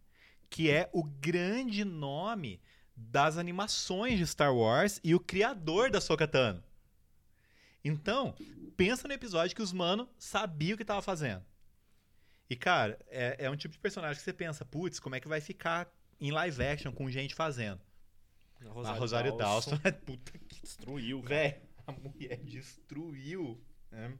que 0.50 0.70
é 0.70 0.88
o 0.92 1.02
grande 1.02 1.84
nome 1.84 2.60
das 2.96 3.36
animações 3.36 4.18
de 4.18 4.26
Star 4.26 4.54
Wars 4.54 5.00
e 5.04 5.14
o 5.14 5.20
criador 5.20 5.90
da 5.90 6.00
Sokatano. 6.00 6.62
Então, 7.84 8.34
pensa 8.76 9.06
no 9.06 9.14
episódio 9.14 9.54
que 9.54 9.62
os 9.62 9.72
mano 9.72 10.08
sabiam 10.18 10.74
o 10.74 10.78
que 10.78 10.84
tava 10.84 11.02
fazendo. 11.02 11.44
E, 12.48 12.56
cara, 12.56 12.98
é, 13.08 13.46
é 13.46 13.50
um 13.50 13.56
tipo 13.56 13.72
de 13.72 13.78
personagem 13.80 14.16
que 14.16 14.22
você 14.22 14.32
pensa, 14.32 14.64
putz, 14.64 15.00
como 15.00 15.14
é 15.14 15.20
que 15.20 15.28
vai 15.28 15.40
ficar 15.40 15.90
em 16.20 16.30
live 16.30 16.62
action 16.62 16.92
com 16.92 17.10
gente 17.10 17.34
fazendo? 17.34 17.80
a 18.84 18.92
Rosário 18.92 19.36
Dawson, 19.36 19.76
puta 20.06 20.32
que 20.38 20.60
destruiu. 20.62 21.20
Véi, 21.22 21.60
a 21.86 21.92
mulher 21.92 22.38
destruiu. 22.38 23.60
né? 23.90 24.16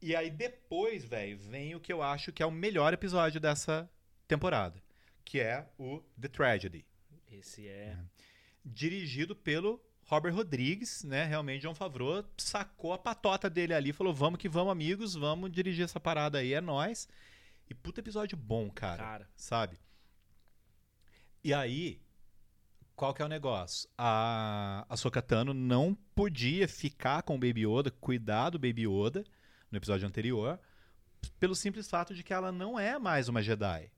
E 0.00 0.14
aí 0.14 0.30
depois, 0.30 1.04
velho, 1.04 1.38
vem 1.38 1.74
o 1.74 1.80
que 1.80 1.92
eu 1.92 2.02
acho 2.02 2.32
que 2.32 2.42
é 2.42 2.46
o 2.46 2.50
melhor 2.50 2.92
episódio 2.92 3.40
dessa 3.40 3.88
temporada, 4.28 4.82
que 5.24 5.40
é 5.40 5.66
o 5.78 6.02
The 6.20 6.28
Tragedy, 6.28 6.86
Esse 7.30 7.66
é. 7.66 7.96
dirigido 8.64 9.34
pelo 9.34 9.80
Robert 10.06 10.34
Rodrigues, 10.34 11.02
né? 11.02 11.24
Realmente 11.24 11.62
John 11.62 11.74
Favreau 11.74 12.24
sacou 12.38 12.92
a 12.92 12.98
patota 12.98 13.50
dele 13.50 13.74
ali, 13.74 13.92
falou: 13.92 14.14
"Vamos 14.14 14.38
que 14.38 14.48
vamos, 14.48 14.72
amigos, 14.72 15.14
vamos 15.14 15.50
dirigir 15.50 15.84
essa 15.84 16.00
parada 16.00 16.38
aí, 16.38 16.52
é 16.52 16.60
nós". 16.60 17.08
E 17.68 17.74
puta 17.74 18.00
episódio 18.00 18.38
bom, 18.38 18.70
cara 18.70 19.02
Cara, 19.02 19.28
sabe? 19.36 19.78
E 21.42 21.52
aí, 21.52 22.00
qual 22.94 23.12
que 23.12 23.20
é 23.20 23.24
o 23.24 23.28
negócio? 23.28 23.88
A, 23.98 24.86
a 24.88 24.96
Sokatano 24.96 25.52
não 25.52 25.94
podia 26.14 26.68
ficar 26.68 27.22
com 27.22 27.34
o 27.34 27.38
Baby 27.38 27.66
Yoda, 27.66 27.90
cuidar 27.90 28.50
do 28.50 28.58
Baby 28.58 28.86
Yoda, 28.88 29.24
no 29.70 29.76
episódio 29.76 30.06
anterior, 30.06 30.58
pelo 31.38 31.54
simples 31.54 31.90
fato 31.90 32.14
de 32.14 32.22
que 32.22 32.32
ela 32.32 32.50
não 32.52 32.78
é 32.78 32.98
mais 32.98 33.28
uma 33.28 33.42
Jedi. 33.42 33.90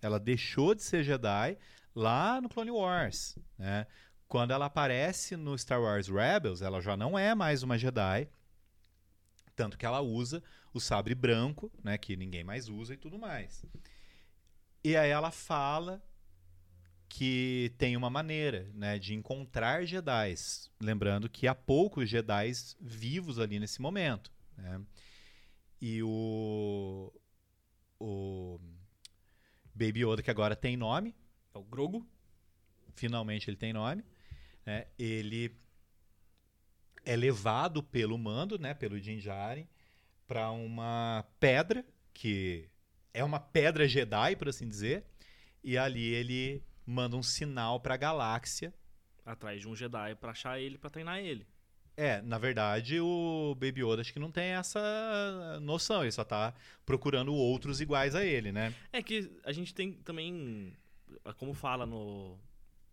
Ela 0.00 0.20
deixou 0.20 0.74
de 0.74 0.82
ser 0.82 1.02
Jedi 1.02 1.56
lá 1.94 2.40
no 2.40 2.48
Clone 2.48 2.70
Wars, 2.70 3.38
né? 3.58 3.86
Quando 4.28 4.52
ela 4.52 4.66
aparece 4.66 5.36
no 5.36 5.56
Star 5.56 5.80
Wars 5.80 6.08
Rebels, 6.08 6.62
ela 6.62 6.80
já 6.80 6.96
não 6.96 7.18
é 7.18 7.34
mais 7.34 7.62
uma 7.62 7.78
Jedi, 7.78 8.28
tanto 9.54 9.78
que 9.78 9.86
ela 9.86 10.00
usa 10.00 10.42
o 10.72 10.80
sabre 10.80 11.14
branco, 11.14 11.70
né, 11.82 11.96
que 11.96 12.16
ninguém 12.16 12.42
mais 12.42 12.68
usa 12.68 12.94
e 12.94 12.96
tudo 12.96 13.18
mais. 13.18 13.64
E 14.82 14.96
aí 14.96 15.10
ela 15.10 15.30
fala 15.30 16.02
que 17.08 17.72
tem 17.78 17.96
uma 17.96 18.10
maneira, 18.10 18.68
né, 18.74 18.98
de 18.98 19.14
encontrar 19.14 19.84
Jedi's, 19.84 20.68
lembrando 20.80 21.28
que 21.28 21.46
há 21.46 21.54
poucos 21.54 22.08
Jedi's 22.08 22.76
vivos 22.80 23.38
ali 23.38 23.60
nesse 23.60 23.80
momento, 23.80 24.32
né? 24.56 24.80
E 25.80 26.02
o 26.02 27.12
o 28.00 28.58
Baby 29.74 30.04
Yoda 30.04 30.22
que 30.22 30.30
agora 30.30 30.56
tem 30.56 30.76
nome, 30.76 31.14
é 31.54 31.58
o 31.58 31.62
Grogu. 31.62 32.06
finalmente 32.94 33.48
ele 33.48 33.56
tem 33.56 33.72
nome, 33.72 34.04
né? 34.64 34.86
Ele 34.98 35.54
é 37.04 37.14
levado 37.16 37.82
pelo 37.82 38.16
mando, 38.16 38.58
né, 38.58 38.72
pelo 38.74 39.00
Din 39.00 39.18
Djarin, 39.18 39.66
para 40.26 40.50
uma 40.50 41.24
pedra 41.38 41.84
que 42.12 42.68
é 43.12 43.22
uma 43.22 43.38
pedra 43.38 43.86
Jedi, 43.86 44.36
por 44.36 44.48
assim 44.48 44.68
dizer, 44.68 45.04
e 45.62 45.76
ali 45.76 46.14
ele 46.14 46.62
manda 46.86 47.16
um 47.16 47.22
sinal 47.22 47.80
para 47.80 47.94
a 47.94 47.98
galáxia. 47.98 48.72
Atrás 49.24 49.60
de 49.60 49.68
um 49.68 49.74
Jedi 49.74 50.14
pra 50.16 50.32
achar 50.32 50.60
ele, 50.60 50.78
pra 50.78 50.90
treinar 50.90 51.18
ele. 51.18 51.46
É, 51.96 52.20
na 52.22 52.38
verdade, 52.38 52.98
o 53.00 53.54
Baby 53.54 53.82
Yoda 53.84 54.00
acho 54.00 54.12
que 54.12 54.18
não 54.18 54.30
tem 54.30 54.50
essa 54.50 55.60
noção, 55.62 56.02
ele 56.02 56.10
só 56.10 56.24
tá 56.24 56.52
procurando 56.84 57.32
outros 57.32 57.80
iguais 57.80 58.16
a 58.16 58.24
ele, 58.24 58.50
né? 58.50 58.74
É 58.92 59.00
que 59.00 59.30
a 59.44 59.52
gente 59.52 59.72
tem 59.72 59.92
também, 59.92 60.76
como 61.38 61.54
fala 61.54 61.86
no, 61.86 62.36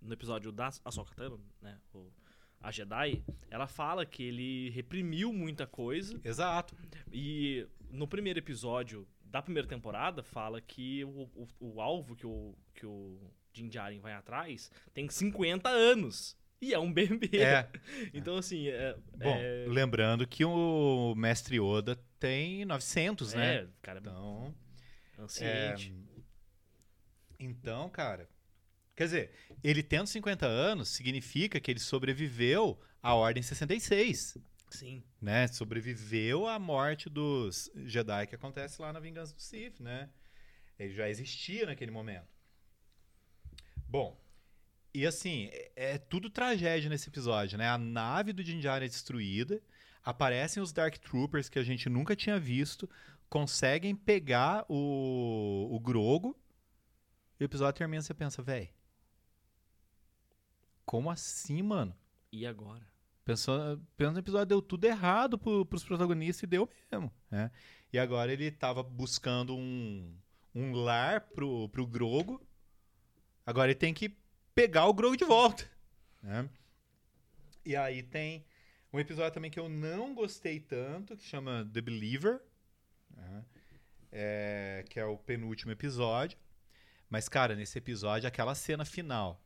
no 0.02 0.14
episódio 0.14 0.52
da 0.52 0.70
Ahsoka 0.84 1.14
Tano, 1.16 1.40
né, 1.62 1.80
o, 1.94 2.12
a 2.60 2.72
Jedi, 2.72 3.24
ela 3.50 3.68
fala 3.68 4.06
que 4.06 4.24
ele 4.24 4.70
reprimiu 4.72 5.32
muita 5.34 5.66
coisa 5.66 6.20
Exato. 6.24 6.76
e 7.12 7.68
no 7.90 8.08
primeiro 8.08 8.40
episódio 8.40 9.08
da 9.24 9.42
primeira 9.42 9.68
temporada 9.68 10.22
fala 10.22 10.60
que 10.60 11.04
o, 11.06 11.30
o, 11.34 11.48
o 11.60 11.82
alvo 11.82 12.16
que 12.16 12.28
o, 12.28 12.56
que 12.74 12.86
o 12.86 13.32
Din 13.54 13.70
Djarin 13.70 14.00
vai 14.00 14.14
atrás 14.14 14.72
tem 14.94 15.10
50 15.10 15.70
anos 15.70 16.38
e 16.62 16.74
é 16.74 16.80
um 16.80 16.94
bebê. 16.94 17.40
É. 17.40 17.70
Então 18.14 18.38
assim, 18.38 18.68
é, 18.68 18.96
Bom, 19.18 19.36
é, 19.36 19.66
lembrando 19.68 20.28
que 20.28 20.46
o 20.46 21.16
Mestre 21.16 21.60
Yoda 21.60 22.00
tem 22.20 22.66
900, 22.66 23.34
né? 23.34 23.56
é, 23.56 23.68
cara, 23.82 24.00
Então, 24.00 24.54
anciente. 25.18 25.94
Então, 27.40 27.90
cara. 27.90 28.30
Quer 29.02 29.06
dizer, 29.06 29.32
ele 29.64 29.82
tendo 29.82 30.06
50 30.06 30.46
anos 30.46 30.90
significa 30.90 31.60
que 31.60 31.72
ele 31.72 31.80
sobreviveu 31.80 32.80
à 33.02 33.16
Ordem 33.16 33.42
66. 33.42 34.38
Sim. 34.70 35.02
Né? 35.20 35.48
Sobreviveu 35.48 36.48
à 36.48 36.60
morte 36.60 37.10
dos 37.10 37.72
Jedi 37.88 38.28
que 38.28 38.36
acontece 38.36 38.80
lá 38.80 38.94
na 38.94 39.00
Vingança 39.00 39.34
do 39.34 39.42
Sith, 39.42 39.80
né? 39.80 40.08
Ele 40.78 40.94
já 40.94 41.10
existia 41.10 41.66
naquele 41.66 41.90
momento. 41.90 42.28
Bom, 43.88 44.24
e 44.94 45.08
assim, 45.08 45.50
é, 45.52 45.94
é 45.94 45.98
tudo 45.98 46.30
tragédia 46.30 46.88
nesse 46.88 47.10
episódio, 47.10 47.58
né? 47.58 47.70
A 47.70 47.80
nave 47.80 48.32
do 48.32 48.44
Din 48.44 48.60
Djarin 48.60 48.86
é 48.86 48.88
destruída, 48.88 49.64
aparecem 50.04 50.62
os 50.62 50.72
Dark 50.72 50.96
Troopers 51.00 51.50
que 51.50 51.58
a 51.58 51.64
gente 51.64 51.90
nunca 51.90 52.16
tinha 52.16 52.40
visto, 52.40 52.88
conseguem 53.28 53.96
pegar 53.96 54.64
o, 54.70 55.70
o 55.72 55.80
Grogo, 55.80 56.40
e 57.40 57.44
o 57.44 57.46
episódio 57.46 57.80
termina 57.80 58.00
e 58.00 58.06
você 58.06 58.14
pensa, 58.14 58.44
véi, 58.44 58.70
como 60.92 61.10
assim, 61.10 61.62
mano? 61.62 61.96
E 62.34 62.46
agora? 62.46 62.86
Pensando, 63.24 63.82
pensando 63.96 64.16
no 64.16 64.20
episódio, 64.20 64.46
deu 64.46 64.62
tudo 64.62 64.84
errado 64.84 65.38
pro, 65.38 65.66
pros 65.66 65.86
protagonistas 65.86 66.44
e 66.44 66.48
deu 66.48 66.70
mesmo, 66.92 67.10
né? 67.30 67.50
E 67.94 67.98
agora 67.98 68.34
ele 68.34 68.52
tava 68.52 68.84
buscando 68.84 69.56
um, 69.56 70.14
um 70.54 70.74
lar 70.74 71.22
pro, 71.34 71.70
pro 71.70 71.88
Grogo. 71.88 72.46
Agora 73.46 73.72
ele 73.72 73.80
tem 73.80 73.94
que 73.94 74.18
pegar 74.54 74.86
o 74.86 74.94
Grogo 74.94 75.16
de 75.16 75.24
volta. 75.24 75.64
Né? 76.22 76.50
E 77.66 77.74
aí 77.74 78.04
tem 78.04 78.46
um 78.92 79.00
episódio 79.00 79.34
também 79.34 79.50
que 79.50 79.62
eu 79.62 79.70
não 79.70 80.14
gostei 80.14 80.60
tanto, 80.60 81.16
que 81.16 81.24
chama 81.24 81.70
The 81.72 81.80
Believer. 81.80 82.42
né? 83.12 83.46
É, 84.12 84.84
que 84.90 85.00
é 85.00 85.06
o 85.06 85.18
penúltimo 85.18 85.72
episódio. 85.72 86.38
Mas, 87.10 87.30
cara, 87.30 87.56
nesse 87.56 87.78
episódio, 87.78 88.28
aquela 88.28 88.54
cena 88.54 88.84
final 88.84 89.42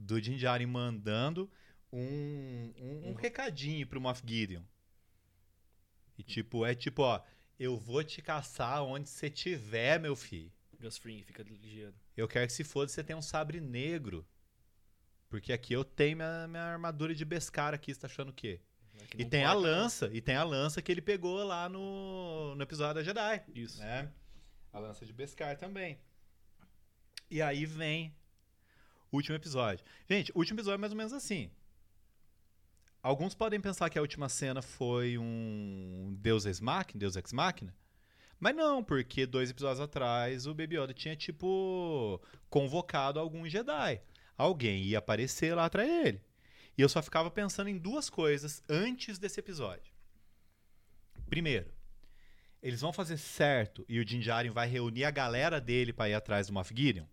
do 0.00 0.20
Din 0.20 0.36
Djarin 0.36 0.66
mandando 0.66 1.50
um, 1.92 2.72
um, 2.78 3.10
um 3.10 3.14
recadinho 3.14 3.86
pro 3.86 4.00
Moff 4.00 4.22
Gideon. 4.24 4.62
E 6.16 6.22
tipo, 6.22 6.64
é 6.64 6.74
tipo, 6.74 7.02
ó, 7.02 7.22
eu 7.58 7.76
vou 7.76 8.02
te 8.02 8.22
caçar 8.22 8.82
onde 8.82 9.08
você 9.08 9.28
tiver, 9.30 9.98
meu 10.00 10.16
filho. 10.16 10.52
Gus 10.80 10.96
Fring 10.96 11.22
fica 11.22 11.42
ligeiro. 11.42 11.94
Eu 12.16 12.26
quero 12.26 12.46
que 12.46 12.52
se 12.52 12.64
foda 12.64 12.88
você 12.88 13.04
tenha 13.04 13.16
um 13.18 13.22
sabre 13.22 13.60
negro. 13.60 14.26
Porque 15.28 15.52
aqui 15.52 15.72
eu 15.74 15.84
tenho 15.84 16.16
minha, 16.16 16.48
minha 16.48 16.62
armadura 16.62 17.14
de 17.14 17.24
Beskar 17.24 17.74
aqui, 17.74 17.94
você 17.94 18.00
tá 18.00 18.06
achando 18.06 18.30
o 18.30 18.34
quê? 18.34 18.60
Que 19.10 19.22
E 19.22 19.24
tem 19.24 19.44
a 19.44 19.52
corta, 19.52 19.62
né? 19.68 19.76
lança, 19.76 20.10
e 20.12 20.20
tem 20.20 20.36
a 20.36 20.42
lança 20.42 20.82
que 20.82 20.90
ele 20.90 21.00
pegou 21.00 21.42
lá 21.44 21.68
no, 21.68 22.54
no 22.54 22.62
episódio 22.62 22.94
da 22.96 23.02
Jedi. 23.02 23.42
Isso. 23.54 23.78
né? 23.80 24.10
A 24.72 24.78
lança 24.78 25.04
de 25.06 25.12
Beskar 25.12 25.56
também. 25.56 25.98
E 27.30 27.40
aí 27.40 27.64
vem 27.64 28.14
último 29.16 29.36
episódio. 29.36 29.84
Gente, 30.08 30.32
o 30.34 30.38
último 30.38 30.58
episódio 30.58 30.76
é 30.76 30.80
mais 30.80 30.92
ou 30.92 30.98
menos 30.98 31.12
assim. 31.12 31.50
Alguns 33.02 33.34
podem 33.34 33.60
pensar 33.60 33.88
que 33.88 33.98
a 33.98 34.02
última 34.02 34.28
cena 34.28 34.60
foi 34.60 35.16
um 35.16 36.14
Deus 36.20 36.44
Ex 36.44 36.60
Machina, 36.60 36.98
Deus 36.98 37.16
Ex 37.16 37.32
Machina. 37.32 37.74
Mas 38.38 38.54
não, 38.54 38.82
porque 38.82 39.26
dois 39.26 39.50
episódios 39.50 39.80
atrás 39.80 40.46
o 40.46 40.54
Baby 40.54 40.76
Yoda 40.76 40.94
tinha, 40.94 41.16
tipo, 41.16 42.20
convocado 42.48 43.18
algum 43.18 43.48
Jedi. 43.48 44.00
Alguém 44.36 44.82
ia 44.82 44.98
aparecer 44.98 45.54
lá 45.54 45.66
atrás 45.66 45.88
dele. 45.88 46.22
E 46.76 46.82
eu 46.82 46.88
só 46.88 47.02
ficava 47.02 47.30
pensando 47.30 47.68
em 47.68 47.76
duas 47.76 48.08
coisas 48.08 48.62
antes 48.68 49.18
desse 49.18 49.40
episódio. 49.40 49.92
Primeiro, 51.28 51.70
eles 52.62 52.80
vão 52.80 52.92
fazer 52.92 53.18
certo 53.18 53.84
e 53.88 53.98
o 53.98 54.04
Din 54.04 54.20
Djarin 54.20 54.50
vai 54.50 54.68
reunir 54.68 55.04
a 55.04 55.10
galera 55.10 55.60
dele 55.60 55.92
pra 55.92 56.08
ir 56.08 56.14
atrás 56.14 56.46
do 56.46 56.52
Moff 56.52 56.74
Gideon? 56.74 57.06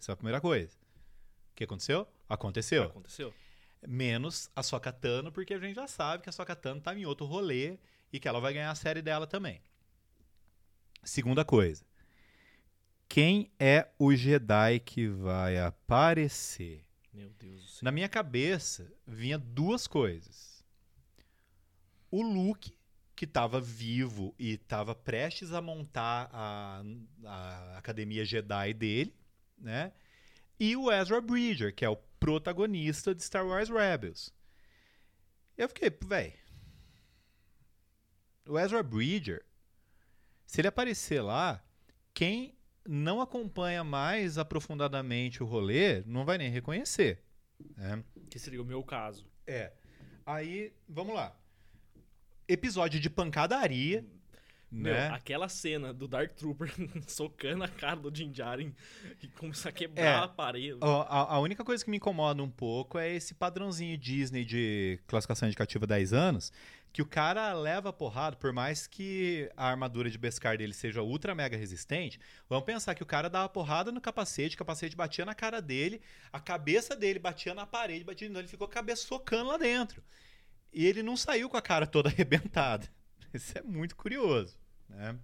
Essa 0.00 0.12
é 0.12 0.14
a 0.14 0.16
primeira 0.16 0.40
coisa. 0.40 0.76
O 1.56 1.58
que 1.58 1.64
aconteceu? 1.64 2.06
Aconteceu. 2.28 2.82
Aconteceu? 2.82 3.32
Menos 3.88 4.50
a 4.54 4.62
Sokka 4.62 4.92
Tano, 4.92 5.32
porque 5.32 5.54
a 5.54 5.58
gente 5.58 5.74
já 5.74 5.86
sabe 5.86 6.22
que 6.22 6.28
a 6.28 6.32
Sokka 6.32 6.54
Tano 6.54 6.82
tá 6.82 6.94
em 6.94 7.06
outro 7.06 7.24
rolê 7.24 7.78
e 8.12 8.20
que 8.20 8.28
ela 8.28 8.38
vai 8.38 8.52
ganhar 8.52 8.70
a 8.70 8.74
série 8.74 9.00
dela 9.00 9.26
também. 9.26 9.62
Segunda 11.02 11.46
coisa. 11.46 11.82
Quem 13.08 13.50
é 13.58 13.88
o 13.98 14.14
Jedi 14.14 14.80
que 14.80 15.08
vai 15.08 15.56
aparecer? 15.56 16.84
Meu 17.10 17.30
Deus 17.30 17.62
do 17.62 17.68
céu. 17.70 17.84
Na 17.84 17.90
minha 17.90 18.08
cabeça 18.10 18.92
vinha 19.06 19.38
duas 19.38 19.86
coisas. 19.86 20.62
O 22.10 22.20
Luke, 22.20 22.76
que 23.14 23.24
estava 23.24 23.62
vivo 23.62 24.34
e 24.38 24.50
estava 24.50 24.94
prestes 24.94 25.54
a 25.54 25.62
montar 25.62 26.28
a, 26.30 26.82
a 27.24 27.78
academia 27.78 28.26
Jedi 28.26 28.74
dele, 28.74 29.14
né? 29.56 29.94
E 30.58 30.76
o 30.76 30.90
Ezra 30.90 31.20
Bridger, 31.20 31.74
que 31.74 31.84
é 31.84 31.88
o 31.88 31.96
protagonista 32.18 33.14
de 33.14 33.22
Star 33.22 33.46
Wars 33.46 33.68
Rebels. 33.68 34.34
Eu 35.56 35.68
fiquei, 35.68 35.90
véi. 36.04 36.34
O 38.48 38.58
Ezra 38.58 38.82
Bridger, 38.82 39.44
se 40.46 40.60
ele 40.60 40.68
aparecer 40.68 41.20
lá, 41.20 41.62
quem 42.14 42.54
não 42.88 43.20
acompanha 43.20 43.82
mais 43.82 44.38
aprofundadamente 44.38 45.42
o 45.42 45.46
rolê 45.46 46.02
não 46.06 46.24
vai 46.24 46.38
nem 46.38 46.50
reconhecer. 46.50 47.22
né? 47.76 48.02
Que 48.30 48.38
seria 48.38 48.62
o 48.62 48.64
meu 48.64 48.82
caso. 48.82 49.28
É. 49.46 49.72
Aí, 50.24 50.72
vamos 50.88 51.14
lá. 51.14 51.36
Episódio 52.48 53.00
de 53.00 53.10
pancadaria, 53.10 54.06
Meu, 54.70 54.92
né? 54.92 55.08
aquela 55.08 55.48
cena 55.48 55.92
do 55.94 56.08
Dark 56.08 56.32
Trooper 56.34 56.72
socando 57.06 57.62
a 57.62 57.68
cara 57.68 57.96
do 57.96 58.10
Din 58.10 58.30
Djarin 58.32 58.74
e 59.22 59.28
começar 59.28 59.68
a 59.68 59.72
quebrar 59.72 60.04
É. 60.04 60.24
a 60.24 60.28
parede. 60.28 60.78
A, 60.80 61.34
a 61.36 61.38
única 61.40 61.64
coisa 61.64 61.84
que 61.84 61.90
me 61.90 61.96
incomoda 61.98 62.42
um 62.42 62.50
pouco 62.50 62.98
é 62.98 63.14
esse 63.14 63.32
padrãozinho 63.32 63.96
Disney 63.96 64.44
de 64.44 64.98
classificação 65.06 65.46
indicativa 65.48 65.86
10 65.86 66.12
anos, 66.12 66.52
que 66.92 67.00
o 67.00 67.06
cara 67.06 67.52
leva 67.52 67.92
porrada, 67.92 68.36
por 68.36 68.52
mais 68.52 68.86
que 68.86 69.48
a 69.56 69.68
armadura 69.68 70.10
de 70.10 70.18
Beskar 70.18 70.58
dele 70.58 70.72
seja 70.74 71.00
ultra 71.02 71.34
mega 71.34 71.56
resistente, 71.56 72.18
vamos 72.48 72.64
pensar 72.64 72.94
que 72.94 73.02
o 73.02 73.06
cara 73.06 73.28
dava 73.30 73.48
porrada 73.48 73.92
no 73.92 74.00
capacete, 74.00 74.56
o 74.56 74.58
capacete 74.58 74.96
batia 74.96 75.24
na 75.24 75.34
cara 75.34 75.60
dele, 75.62 76.00
a 76.32 76.40
cabeça 76.40 76.96
dele 76.96 77.18
batia 77.18 77.54
na 77.54 77.66
parede, 77.66 78.02
batia, 78.02 78.26
então 78.26 78.40
ele 78.40 78.48
ficou 78.48 78.66
cabeça 78.66 79.06
socando 79.06 79.50
lá 79.50 79.58
dentro. 79.58 80.02
E 80.72 80.84
ele 80.84 81.02
não 81.02 81.16
saiu 81.16 81.48
com 81.48 81.56
a 81.56 81.62
cara 81.62 81.86
toda 81.86 82.08
arrebentada. 82.10 82.88
Isso 83.36 83.56
é 83.58 83.62
muito 83.62 83.94
curioso. 83.94 84.58
Né? 84.88 85.18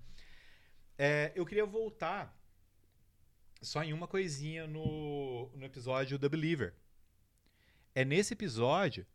É, 0.98 1.32
eu 1.34 1.46
queria 1.46 1.64
voltar 1.64 2.36
só 3.62 3.82
em 3.82 3.92
uma 3.92 4.06
coisinha 4.06 4.66
no, 4.66 5.50
no 5.54 5.64
episódio 5.64 6.18
The 6.18 6.28
Believer. 6.28 6.74
É 7.94 8.04
nesse 8.04 8.34
episódio 8.34 9.06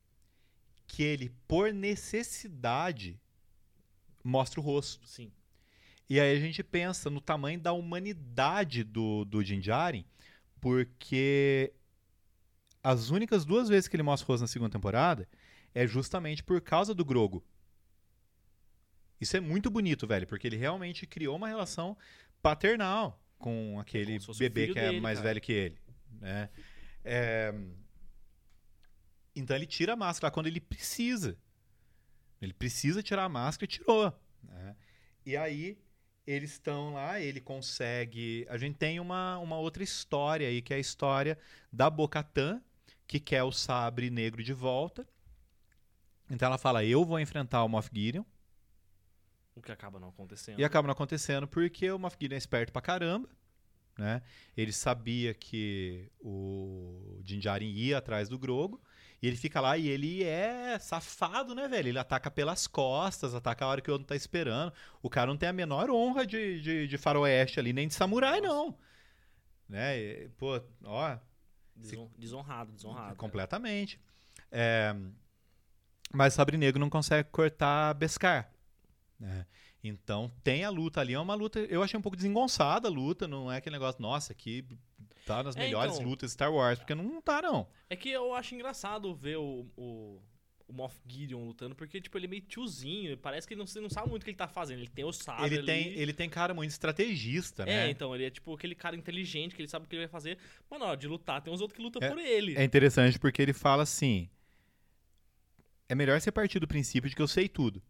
que 0.88 1.04
ele, 1.04 1.30
por 1.48 1.74
necessidade, 1.74 3.20
mostra 4.24 4.60
o 4.60 4.64
rosto. 4.64 5.06
Sim. 5.06 5.32
E 6.10 6.20
aí 6.20 6.36
a 6.36 6.40
gente 6.40 6.64
pensa 6.64 7.10
no 7.10 7.20
tamanho 7.20 7.60
da 7.60 7.74
humanidade 7.74 8.84
do, 8.84 9.26
do 9.26 9.44
Din 9.44 9.60
Djarin, 9.60 10.06
porque 10.62 11.74
as 12.82 13.10
únicas 13.10 13.44
duas 13.44 13.68
vezes 13.68 13.90
que 13.90 13.96
ele 13.96 14.04
mostra 14.04 14.26
o 14.26 14.28
rosto 14.28 14.44
na 14.44 14.48
segunda 14.48 14.72
temporada 14.72 15.28
é 15.76 15.86
justamente 15.86 16.42
por 16.42 16.62
causa 16.62 16.96
do 16.96 17.04
Grogo. 17.04 17.44
Isso 19.20 19.36
é 19.36 19.40
muito 19.40 19.70
bonito, 19.70 20.06
velho, 20.06 20.28
porque 20.28 20.48
ele 20.48 20.58
realmente 20.58 21.06
criou 21.08 21.36
uma 21.36 21.48
relação 21.48 21.98
paternal 22.42 23.22
com 23.38 23.80
aquele 23.80 24.20
fosse 24.20 24.38
o 24.38 24.40
bebê 24.40 24.74
que 24.74 24.80
é 24.80 24.90
dele, 24.90 25.02
mais 25.02 25.20
cara. 25.20 25.30
velho 25.30 25.42
que 25.42 25.52
ele. 25.52 25.78
Né? 26.20 26.50
É, 27.04 27.54
Então 29.36 29.56
ele 29.56 29.66
tira 29.66 29.94
a 29.94 29.96
máscara 29.96 30.32
quando 30.32 30.48
ele 30.48 30.60
precisa. 30.60 31.38
Ele 32.42 32.54
precisa 32.54 33.02
tirar 33.02 33.24
a 33.26 33.30
máscara 33.30 33.66
e 33.66 33.68
tirou. 33.68 34.14
né? 34.44 34.76
E 35.26 35.36
aí 35.36 35.78
eles 36.26 36.52
estão 36.52 36.94
lá, 36.94 37.20
ele 37.20 37.40
consegue. 37.40 38.46
A 38.50 38.58
gente 38.58 38.78
tem 38.78 39.00
uma, 39.00 39.38
uma 39.40 39.58
outra 39.58 39.82
história 39.84 40.48
aí, 40.48 40.62
que 40.62 40.74
é 40.74 40.78
a 40.78 40.80
história 40.80 41.38
da 41.72 41.90
Bocatã, 41.90 42.62
que 43.08 43.20
quer 43.20 43.44
o 43.44 43.52
sabre 43.52 44.10
negro 44.10 44.44
de 44.44 44.54
volta. 44.54 45.08
Então 46.30 46.48
ela 46.48 46.58
fala: 46.58 46.84
Eu 46.84 47.06
vou 47.06 47.20
enfrentar 47.20 47.64
o 47.64 47.70
Moff 47.70 47.90
Gideon. 47.94 48.24
O 49.58 49.62
que 49.62 49.72
acaba 49.72 50.00
não 50.00 50.10
acontecendo. 50.10 50.60
E 50.60 50.64
acaba 50.64 50.86
não 50.88 50.94
acontecendo 50.94 51.48
porque 51.48 51.90
o 51.92 51.98
Gideon 52.20 52.36
é 52.36 52.38
esperto 52.38 52.72
pra 52.72 52.82
caramba. 52.82 53.28
Né? 53.98 54.22
Ele 54.56 54.72
sabia 54.72 55.34
que 55.34 56.12
o 56.20 57.20
Din 57.24 57.40
Djarin 57.40 57.72
ia 57.72 57.98
atrás 57.98 58.30
do 58.30 58.38
Grogo. 58.38 58.80
E 59.20 59.28
ele 59.28 59.36
fica 59.36 59.60
lá 59.60 59.76
e 59.76 59.88
ele 59.88 60.24
é 60.24 60.78
safado, 60.78 61.56
né, 61.56 61.68
velho? 61.68 61.88
Ele 61.90 61.98
ataca 61.98 62.30
pelas 62.30 62.68
costas, 62.68 63.34
ataca 63.34 63.66
a 63.66 63.68
hora 63.68 63.82
que 63.82 63.90
o 63.90 63.94
outro 63.94 64.08
tá 64.08 64.16
esperando. 64.16 64.72
O 65.02 65.10
cara 65.10 65.26
não 65.32 65.38
tem 65.38 65.50
a 65.50 65.54
menor 65.54 65.90
honra 65.90 66.24
de, 66.28 66.62
de, 66.62 66.88
de 66.88 66.98
faroeste 67.00 67.60
ali, 67.60 67.74
nem 67.74 67.88
de 67.88 67.96
samurai, 67.96 68.40
Nossa. 68.40 68.54
não. 68.54 68.78
Né? 69.68 69.98
E, 70.00 70.30
pô, 70.38 70.62
ó, 70.84 71.18
Deson- 71.76 72.12
Desonrado, 72.16 72.72
desonrado. 72.72 73.16
completamente. 73.16 74.00
É, 74.52 74.96
mas 76.14 76.36
Sabre 76.36 76.56
Negro 76.56 76.80
não 76.80 76.90
consegue 76.90 77.28
cortar 77.32 77.96
Beskar. 77.96 78.52
Né? 79.20 79.46
Então 79.84 80.32
tem 80.44 80.64
a 80.64 80.70
luta 80.70 81.00
ali, 81.02 81.14
é 81.14 81.20
uma 81.20 81.36
luta. 81.36 81.60
Eu 81.60 81.82
achei 81.84 81.98
um 81.98 82.02
pouco 82.02 82.16
desengonçada 82.16 82.88
a 82.88 82.92
luta, 82.92 83.28
não 83.28 83.52
é 83.52 83.58
aquele 83.58 83.76
negócio, 83.76 84.02
nossa, 84.02 84.34
aqui 84.34 84.66
tá 85.26 85.44
nas 85.44 85.56
É, 85.56 85.60
melhores 85.62 85.96
então. 85.96 86.08
lutas 86.08 86.30
de 86.30 86.34
Star 86.34 86.54
Wars, 86.54 86.80
porque 86.80 86.96
não 86.96 87.22
tá, 87.22 87.42
não. 87.42 87.68
É 87.90 87.96
que 87.96 88.10
eu 88.10 88.34
acho 88.34 88.54
engraçado 88.56 89.14
ver 89.16 89.38
o, 89.38 89.66
o, 89.78 90.22
o 90.68 90.74
Moff 90.74 90.96
Gideon 91.08 91.46
lutando, 91.46 91.76
porque, 91.76 92.02
tipo, 92.02 92.18
ele 92.18 92.26
é 92.26 92.30
meio 92.30 92.42
tiozinho. 92.42 93.18
Parece 93.18 93.48
que 93.48 93.54
ele 93.54 93.64
não, 93.64 93.82
não 93.82 93.90
sabe 93.90 94.10
muito 94.10 94.24
o 94.24 94.26
que 94.26 94.32
ele 94.32 94.38
tá 94.38 94.48
fazendo. 94.48 94.80
Ele 94.80 94.90
tem 94.90 95.06
o 95.06 95.12
sabre 95.14 95.46
Ele 95.56 95.64
tem, 95.64 95.88
ele 95.94 96.14
tem 96.14 96.30
cara 96.30 96.54
muito 96.54 96.72
estrategista, 96.72 97.64
É, 97.64 97.66
né? 97.66 97.90
então, 97.90 98.14
ele 98.16 98.26
é 98.26 98.30
tipo 98.30 98.54
aquele 98.54 98.76
cara 98.76 98.96
inteligente 98.96 99.56
que 99.56 99.62
ele 99.62 99.70
sabe 99.70 99.86
o 99.86 99.90
que 99.90 99.96
ele 99.96 100.04
vai 100.04 100.12
fazer. 100.12 100.38
Mas 100.70 100.80
na 100.80 100.86
hora 100.88 100.98
de 100.98 101.08
lutar, 101.08 101.42
tem 101.42 101.54
uns 101.54 101.62
outros 101.62 101.76
que 101.78 101.84
lutam 101.84 102.02
É- 102.02 102.10
por 102.10 102.18
ele. 102.20 102.56
É 102.58 102.64
interessante 102.64 103.18
porque 103.20 103.42
ele 103.42 103.54
fala 103.54 103.84
assim: 103.84 104.30
é 105.90 105.96
melhor 105.96 106.20
você 106.20 106.32
partir 106.32 106.60
do 106.60 106.68
princípio 106.68 107.10
de 107.10 107.16
que 107.16 107.22
eu 107.22 107.28
sei 107.28 107.48
tudo. 107.48 107.82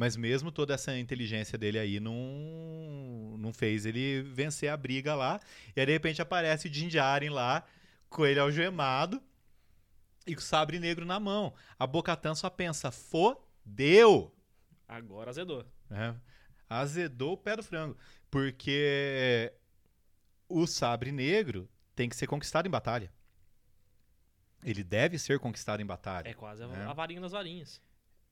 Mas 0.00 0.16
mesmo 0.16 0.50
toda 0.50 0.72
essa 0.72 0.96
inteligência 0.98 1.58
dele 1.58 1.78
aí 1.78 2.00
não, 2.00 3.36
não 3.36 3.52
fez 3.52 3.84
ele 3.84 4.22
vencer 4.22 4.70
a 4.70 4.76
briga 4.76 5.14
lá. 5.14 5.38
E 5.76 5.80
aí 5.80 5.84
de 5.84 5.92
repente 5.92 6.22
aparece 6.22 6.68
o 6.68 6.70
Din 6.70 6.88
Djarin 6.88 7.28
lá, 7.28 7.66
com 8.08 8.24
ele 8.24 8.40
algemado 8.40 9.22
e 10.26 10.34
com 10.34 10.40
o 10.40 10.42
sabre 10.42 10.78
negro 10.80 11.04
na 11.04 11.20
mão. 11.20 11.52
A 11.78 11.86
Bocatan 11.86 12.34
só 12.34 12.48
pensa: 12.48 12.90
fodeu! 12.90 14.34
Agora 14.88 15.28
azedou. 15.28 15.66
né? 15.90 16.16
Azedou 16.66 17.34
o 17.34 17.36
pé 17.36 17.56
do 17.56 17.62
frango. 17.62 17.94
Porque 18.30 19.52
o 20.48 20.66
sabre 20.66 21.12
negro 21.12 21.68
tem 21.94 22.08
que 22.08 22.16
ser 22.16 22.26
conquistado 22.26 22.66
em 22.66 22.70
batalha. 22.70 23.12
Ele 24.64 24.82
deve 24.82 25.18
ser 25.18 25.38
conquistado 25.38 25.82
em 25.82 25.86
batalha. 25.86 26.26
É 26.26 26.32
quase 26.32 26.62
a, 26.62 26.66
É. 26.68 26.84
a 26.86 26.92
varinha 26.94 27.20
das 27.20 27.32
varinhas. 27.32 27.82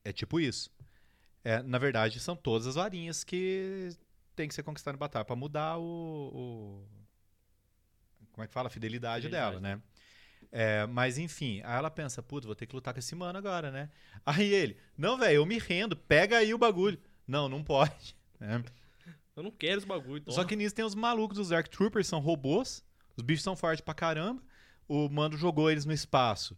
É 0.03 0.11
tipo 0.11 0.39
isso. 0.39 0.71
É, 1.43 1.61
na 1.63 1.77
verdade, 1.77 2.19
são 2.19 2.35
todas 2.35 2.67
as 2.67 2.75
varinhas 2.75 3.23
que 3.23 3.89
tem 4.35 4.47
que 4.47 4.53
ser 4.53 4.63
conquistadas 4.63 4.97
em 4.97 4.99
batalha 4.99 5.25
pra 5.25 5.35
mudar 5.35 5.77
o, 5.77 5.83
o- 5.83 6.87
Como 8.31 8.43
é 8.43 8.47
que 8.47 8.53
fala? 8.53 8.67
A 8.67 8.71
fidelidade, 8.71 9.25
Fidelidade. 9.25 9.59
dela, 9.61 9.75
né? 9.75 9.81
É, 10.51 10.85
mas 10.87 11.17
enfim, 11.17 11.61
aí 11.63 11.77
ela 11.77 11.91
pensa, 11.91 12.23
puta, 12.23 12.47
vou 12.47 12.55
ter 12.55 12.65
que 12.65 12.73
lutar 12.75 12.93
com 12.93 12.99
esse 12.99 13.13
mano 13.15 13.37
agora, 13.37 13.69
né? 13.71 13.89
Aí 14.25 14.51
ele, 14.53 14.77
não, 14.97 15.17
velho, 15.17 15.35
eu 15.35 15.45
me 15.45 15.59
rendo, 15.59 15.95
pega 15.95 16.37
aí 16.37 16.53
o 16.53 16.57
bagulho. 16.57 16.99
Não, 17.27 17.47
não 17.47 17.63
pode. 17.63 18.15
né? 18.39 18.63
Eu 19.35 19.43
não 19.43 19.51
quero 19.51 19.77
esse 19.77 19.87
bagulho. 19.87 20.23
Só 20.27 20.43
que 20.43 20.55
nisso 20.55 20.75
tem 20.75 20.83
os 20.83 20.95
malucos 20.95 21.37
dos 21.37 21.49
Dark 21.49 21.67
Troopers, 21.67 22.07
são 22.07 22.19
robôs, 22.19 22.83
os 23.15 23.23
bichos 23.23 23.43
são 23.43 23.55
fortes 23.55 23.81
pra 23.81 23.93
caramba. 23.93 24.41
O 24.87 25.07
mando 25.07 25.37
jogou 25.37 25.69
eles 25.69 25.85
no 25.85 25.93
espaço 25.93 26.57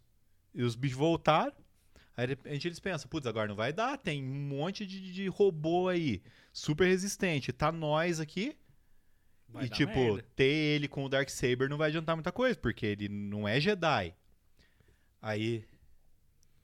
e 0.54 0.62
os 0.62 0.74
bichos 0.74 0.96
voltaram. 0.96 1.52
Aí 2.16 2.26
de 2.26 2.32
repente 2.34 2.68
eles 2.68 2.78
pensam, 2.80 3.08
putz, 3.08 3.26
agora 3.26 3.48
não 3.48 3.54
vai 3.56 3.72
dar, 3.72 3.96
tem 3.96 4.22
um 4.22 4.26
monte 4.48 4.86
de, 4.86 5.12
de 5.12 5.26
robô 5.28 5.88
aí, 5.88 6.22
super 6.52 6.86
resistente. 6.86 7.52
Tá 7.52 7.72
nós 7.72 8.20
aqui. 8.20 8.56
Vai 9.48 9.66
e 9.66 9.68
tipo, 9.68 9.92
merda. 9.94 10.24
ter 10.36 10.44
ele 10.44 10.88
com 10.88 11.04
o 11.04 11.08
Dark 11.08 11.28
Saber 11.28 11.68
não 11.68 11.76
vai 11.78 11.88
adiantar 11.88 12.16
muita 12.16 12.32
coisa, 12.32 12.58
porque 12.58 12.86
ele 12.86 13.08
não 13.08 13.46
é 13.48 13.58
Jedi. 13.60 14.14
Aí. 15.20 15.64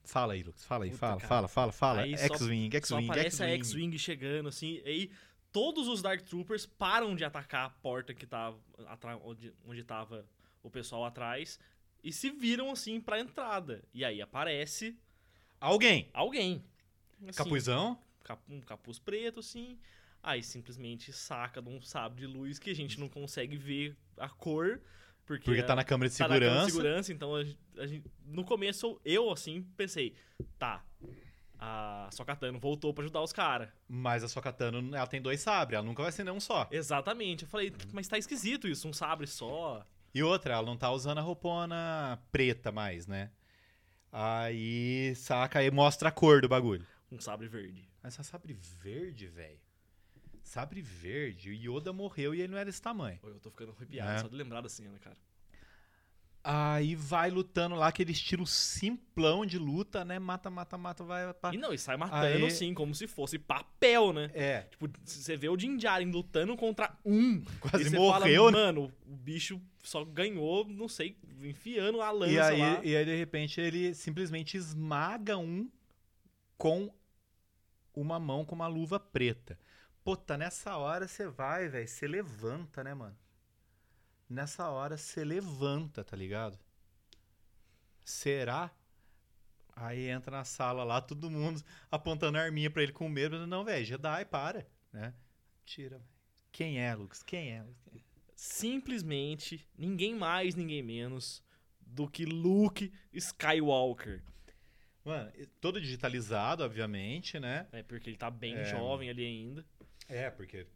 Fala 0.03 0.33
aí, 0.33 0.41
Lucas. 0.43 0.65
Fala 0.65 0.85
aí, 0.85 0.89
Puta, 0.89 0.99
fala, 0.99 1.17
cara. 1.17 1.27
fala, 1.27 1.47
fala, 1.47 1.71
fala. 1.71 2.17
Só- 2.17 2.23
X-Wing, 2.35 2.69
Só 2.71 2.77
X-Wing, 2.77 3.05
aparece 3.05 3.43
a 3.43 3.47
X-Wing. 3.47 3.57
X-Wing 3.59 3.97
chegando, 3.99 4.49
assim, 4.49 4.81
aí 4.85 5.11
todos 5.51 5.87
os 5.87 6.01
Dark 6.01 6.21
Troopers 6.23 6.65
param 6.65 7.15
de 7.15 7.23
atacar 7.23 7.65
a 7.67 7.69
porta 7.69 8.13
que 8.13 8.25
tava 8.25 8.57
atra- 8.87 9.17
onde, 9.23 9.53
onde 9.67 9.83
tava 9.83 10.25
o 10.63 10.69
pessoal 10.69 11.05
atrás 11.05 11.59
e 12.03 12.11
se 12.11 12.31
viram, 12.31 12.71
assim, 12.71 12.99
pra 12.99 13.19
entrada. 13.19 13.83
E 13.93 14.03
aí 14.03 14.19
aparece 14.21 14.97
Alguém. 15.59 16.09
alguém. 16.13 16.63
Assim, 17.27 17.37
Capuzão. 17.37 17.99
cap- 18.23 18.41
um 18.49 18.61
capuz 18.61 18.97
preto, 18.99 19.39
assim. 19.41 19.77
Aí 20.21 20.43
simplesmente 20.43 21.11
saca 21.13 21.61
de 21.61 21.69
um 21.69 21.81
sabre 21.81 22.19
de 22.21 22.27
luz 22.27 22.59
que 22.59 22.69
a 22.69 22.75
gente 22.75 22.99
não 22.99 23.07
consegue 23.09 23.57
ver 23.57 23.95
a 24.17 24.27
cor. 24.29 24.81
Porque, 25.25 25.45
Porque 25.45 25.63
tá 25.63 25.75
na 25.75 25.83
câmera 25.83 26.09
de 26.09 26.17
tá 26.17 26.27
na 26.27 26.33
câmera 26.35 26.45
segurança. 26.49 26.65
de 26.65 26.71
segurança, 26.71 27.13
então 27.13 27.35
a 27.35 27.43
gente- 27.43 27.59
a 27.77 27.85
gente- 27.85 28.05
no 28.25 28.43
começo 28.43 28.99
eu 29.05 29.29
assim 29.29 29.61
pensei, 29.77 30.15
tá, 30.57 30.83
a 31.59 32.09
Sokatano 32.11 32.57
voltou 32.59 32.93
pra 32.93 33.03
ajudar 33.03 33.21
os 33.21 33.31
caras. 33.31 33.69
Mas 33.87 34.23
a 34.23 34.27
Sokatano, 34.27 34.95
ela 34.95 35.05
tem 35.07 35.21
dois 35.21 35.39
sabres, 35.41 35.77
ela 35.77 35.85
nunca 35.85 36.01
vai 36.01 36.11
ser 36.11 36.27
um 36.31 36.39
só. 36.39 36.67
Exatamente. 36.71 37.43
Eu 37.43 37.49
falei, 37.49 37.71
mas 37.93 38.07
tá 38.07 38.17
esquisito 38.17 38.67
isso, 38.67 38.87
um 38.87 38.93
sabre 38.93 39.27
só. 39.27 39.85
E 40.13 40.23
outra, 40.23 40.55
ela 40.55 40.65
não 40.65 40.75
tá 40.77 40.89
usando 40.91 41.19
a 41.19 41.21
roupona 41.21 42.19
preta 42.31 42.71
mais, 42.71 43.05
né? 43.05 43.29
Aí, 44.11 45.13
saca, 45.15 45.59
aí 45.59 45.69
mostra 45.71 46.09
a 46.09 46.11
cor 46.11 46.41
do 46.41 46.49
bagulho. 46.49 46.85
Um 47.11 47.19
sabre 47.19 47.47
verde. 47.47 47.87
Mas 48.01 48.13
essa 48.13 48.23
sabre 48.23 48.53
verde, 48.53 49.27
velho. 49.27 49.59
Sabre 50.43 50.81
verde, 50.81 51.49
o 51.49 51.53
Yoda 51.53 51.93
morreu 51.93 52.33
e 52.33 52.39
ele 52.41 52.47
não 52.51 52.57
era 52.57 52.65
desse 52.65 52.81
tamanho. 52.81 53.19
Eu 53.23 53.39
tô 53.39 53.51
ficando 53.51 53.71
arrepiado 53.71 54.11
É. 54.11 54.17
só 54.19 54.27
de 54.27 54.35
lembrar 54.35 54.61
da 54.61 54.69
cena, 54.69 54.97
cara. 54.99 55.17
Aí 56.41 56.95
vai 56.95 57.29
lutando 57.29 57.75
lá, 57.75 57.89
aquele 57.89 58.13
estilo 58.13 58.47
simplão 58.47 59.45
de 59.45 59.57
luta, 59.59 60.05
né? 60.05 60.17
Mata, 60.19 60.49
mata, 60.49 60.77
mata, 60.77 61.03
vai. 61.03 61.33
Pá. 61.33 61.53
E 61.53 61.57
não, 61.57 61.73
e 61.73 61.77
sai 61.77 61.97
matando 61.97 62.25
Aí- 62.25 62.45
assim, 62.45 62.73
como 62.73 62.95
se 62.95 63.07
fosse 63.07 63.37
papel, 63.37 64.13
né? 64.13 64.31
É, 64.33 64.61
Tipo, 64.61 64.89
você 65.03 65.35
vê 65.35 65.49
o 65.49 65.57
Djarin 65.57 66.09
lutando 66.11 66.55
contra 66.55 66.95
um. 67.05 67.41
quase 67.59 67.85
e 67.87 67.89
você 67.89 67.95
morreu, 67.97 68.45
fala, 68.45 68.51
né? 68.51 68.57
Mano, 68.65 68.91
o 69.05 69.15
bicho 69.15 69.61
só 69.83 70.05
ganhou, 70.05 70.65
não 70.65 70.87
sei, 70.87 71.17
enfiando 71.41 72.01
a 72.01 72.09
lança 72.09 72.31
E 72.31 72.39
aí, 72.39 72.59
lá. 72.59 72.81
e 72.85 72.95
aí, 72.95 73.05
de 73.05 73.15
repente, 73.17 73.59
ele 73.59 73.93
simplesmente 73.93 74.55
esmaga 74.55 75.37
um 75.37 75.69
com 76.57 76.89
uma 77.93 78.17
mão 78.17 78.45
com 78.45 78.55
uma 78.55 78.67
luva 78.67 78.97
preta. 78.99 79.59
Puta, 80.05 80.37
nessa 80.37 80.77
hora 80.77 81.05
você 81.07 81.27
vai, 81.27 81.67
velho, 81.67 81.87
você 81.87 82.07
levanta, 82.07 82.81
né, 82.83 82.93
mano? 82.93 83.15
Nessa 84.29 84.69
hora 84.69 84.95
você 84.97 85.23
levanta, 85.23 86.03
tá 86.03 86.15
ligado? 86.15 86.59
Será? 88.05 88.71
Aí 89.75 90.07
entra 90.09 90.37
na 90.37 90.43
sala 90.43 90.83
lá, 90.83 90.99
todo 91.01 91.29
mundo 91.31 91.63
apontando 91.89 92.37
a 92.37 92.41
arminha 92.41 92.69
pra 92.69 92.83
ele 92.83 92.91
com 92.91 93.07
medo. 93.09 93.47
Não, 93.47 93.63
velho, 93.63 93.85
Jedi, 93.85 94.25
para, 94.25 94.67
né? 94.91 95.13
Tira, 95.65 95.97
velho. 95.97 96.09
Quem 96.51 96.79
é, 96.79 96.93
Lucas? 96.95 97.23
Quem 97.23 97.51
é? 97.51 97.63
Lucas? 97.63 98.01
Simplesmente, 98.35 99.67
ninguém 99.77 100.15
mais, 100.15 100.55
ninguém 100.55 100.81
menos 100.83 101.43
do 101.81 102.07
que 102.07 102.25
Luke 102.25 102.91
Skywalker. 103.13 104.23
Mano, 105.03 105.31
todo 105.61 105.79
digitalizado, 105.79 106.63
obviamente, 106.63 107.39
né? 107.39 107.67
É, 107.71 107.81
porque 107.83 108.09
ele 108.09 108.17
tá 108.17 108.29
bem 108.29 108.55
É. 108.55 108.65
jovem 108.65 109.09
ali 109.09 109.25
ainda. 109.25 109.65
É, 110.07 110.29
porque 110.29 110.67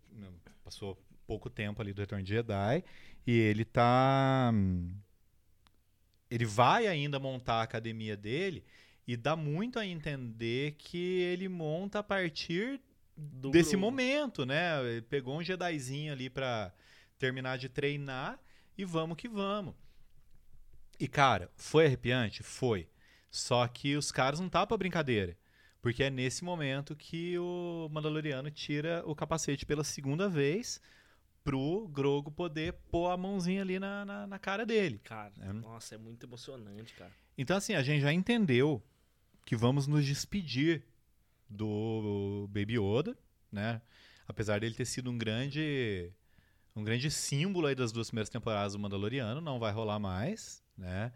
passou 0.63 0.97
pouco 1.27 1.49
tempo 1.49 1.81
ali 1.81 1.93
do 1.93 2.01
Retorno 2.01 2.23
de 2.23 2.29
Jedi 2.33 2.83
e 3.25 3.31
ele 3.39 3.65
tá. 3.65 4.51
Ele 6.29 6.45
vai 6.45 6.87
ainda 6.87 7.19
montar 7.19 7.55
a 7.55 7.63
academia 7.63 8.17
dele 8.17 8.63
e 9.07 9.15
dá 9.15 9.35
muito 9.35 9.77
a 9.79 9.85
entender 9.85 10.75
que 10.77 11.21
ele 11.21 11.47
monta 11.47 11.99
a 11.99 12.03
partir 12.03 12.81
Do 13.15 13.51
desse 13.51 13.71
Grogu. 13.71 13.81
momento, 13.81 14.45
né? 14.45 14.83
Ele 14.83 15.01
pegou 15.01 15.37
um 15.37 15.43
Jedizinho 15.43 16.11
ali 16.13 16.29
pra 16.29 16.73
terminar 17.19 17.57
de 17.57 17.69
treinar 17.69 18.39
e 18.77 18.83
vamos 18.83 19.17
que 19.17 19.27
vamos. 19.29 19.75
E 20.99 21.07
cara, 21.07 21.51
foi 21.55 21.85
arrepiante? 21.85 22.43
Foi. 22.43 22.87
Só 23.29 23.67
que 23.67 23.95
os 23.95 24.11
caras 24.11 24.39
não 24.39 24.49
tá 24.49 24.65
pra 24.65 24.77
brincadeira. 24.77 25.37
Porque 25.81 26.03
é 26.03 26.09
nesse 26.09 26.43
momento 26.43 26.95
que 26.95 27.37
o 27.37 27.89
Mandaloriano 27.91 28.49
tira 28.49 29.03
o 29.05 29.13
capacete 29.15 29.65
pela 29.65 29.83
segunda 29.83 30.29
vez 30.29 30.79
pro 31.43 31.87
Grogo 31.89 32.31
poder 32.31 32.73
pôr 32.89 33.09
a 33.11 33.17
mãozinha 33.17 33.61
ali 33.61 33.79
na, 33.79 34.05
na, 34.05 34.27
na 34.27 34.39
cara 34.39 34.65
dele. 34.65 34.99
Cara, 35.03 35.33
É. 35.41 35.51
nossa, 35.53 35.95
é 35.95 35.97
muito 35.97 36.25
emocionante, 36.25 36.93
cara. 36.93 37.11
Então, 37.37 37.57
assim, 37.57 37.73
a 37.73 37.83
gente 37.83 38.01
já 38.01 38.13
entendeu 38.13 38.81
que 39.45 39.55
vamos 39.55 39.87
nos 39.87 40.05
despedir 40.05 40.83
do 41.49 42.47
Baby 42.49 42.77
Yoda, 42.79 43.17
né? 43.51 43.81
Apesar 44.27 44.59
dele 44.59 44.73
ter 44.75 44.85
sido 44.85 45.11
um 45.11 45.17
grande 45.17 46.11
um 46.75 46.83
grande 46.83 47.11
símbolo 47.11 47.67
aí 47.67 47.75
das 47.75 47.91
duas 47.91 48.07
primeiras 48.07 48.29
temporadas 48.29 48.73
do 48.73 48.79
Mandaloriano, 48.79 49.39
não 49.41 49.59
vai 49.59 49.71
rolar 49.71 49.99
mais, 49.99 50.63
né? 50.77 51.11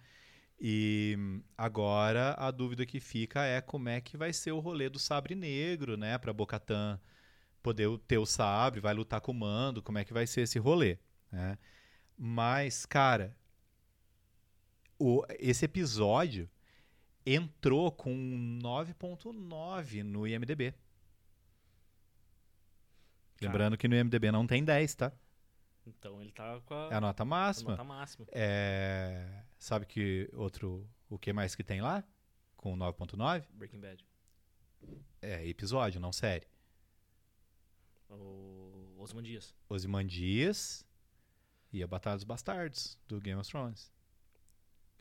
E 0.59 1.17
agora 1.57 2.33
a 2.37 2.51
dúvida 2.51 2.85
que 2.85 2.99
fica 2.99 3.43
é 3.43 3.61
como 3.61 3.89
é 3.89 4.01
que 4.01 4.17
vai 4.17 4.33
ser 4.33 4.51
o 4.51 4.59
rolê 4.59 4.89
do 4.89 4.99
Sabre 4.99 5.35
Negro, 5.35 5.95
né? 5.97 6.17
Pra 6.17 6.33
Bocatan 6.33 6.99
poder 7.67 7.97
ter 8.07 8.17
o 8.17 8.25
sabre, 8.25 8.79
vai 8.79 8.93
lutar 8.93 9.19
com 9.19 9.33
o 9.33 9.35
Mando, 9.35 9.83
como 9.83 9.97
é 9.97 10.05
que 10.05 10.13
vai 10.13 10.25
ser 10.25 10.41
esse 10.41 10.57
rolê, 10.57 10.97
né? 11.29 11.57
Mas, 12.17 12.85
cara, 12.85 13.35
o, 14.97 15.25
esse 15.37 15.65
episódio 15.65 16.49
entrou 17.25 17.91
com 17.91 18.15
9.9 18.63 20.01
no 20.01 20.25
IMDB. 20.25 20.73
Lembrando 23.41 23.77
que 23.77 23.85
no 23.89 23.95
IMDB 23.95 24.31
não 24.31 24.47
tem 24.47 24.63
10, 24.63 24.95
tá? 24.95 25.11
Então 25.85 26.21
ele 26.21 26.31
tá 26.31 26.61
com 26.65 26.73
a, 26.73 26.89
É 26.89 26.95
a 26.95 27.01
nota 27.01 27.23
a 27.23 27.25
máxima. 27.25 27.71
nota 27.71 27.83
máxima. 27.83 28.25
É, 28.31 29.43
Sabe 29.59 29.85
que 29.85 30.29
outro. 30.33 30.89
O 31.09 31.19
que 31.19 31.33
mais 31.33 31.53
que 31.53 31.63
tem 31.65 31.81
lá? 31.81 32.01
Com 32.55 32.77
9.9? 32.77 33.45
Breaking 33.51 33.81
Bad. 33.81 34.05
É 35.21 35.45
episódio, 35.45 35.99
não 35.99 36.13
série. 36.13 36.47
O 38.09 38.95
Osman 38.99 39.23
Dias. 39.23 39.53
Osimandias 39.69 40.85
e 41.71 41.83
a 41.83 41.87
Batalha 41.87 42.15
dos 42.15 42.23
Bastardos, 42.23 42.97
do 43.07 43.19
Game 43.19 43.39
of 43.39 43.49
Thrones. 43.49 43.91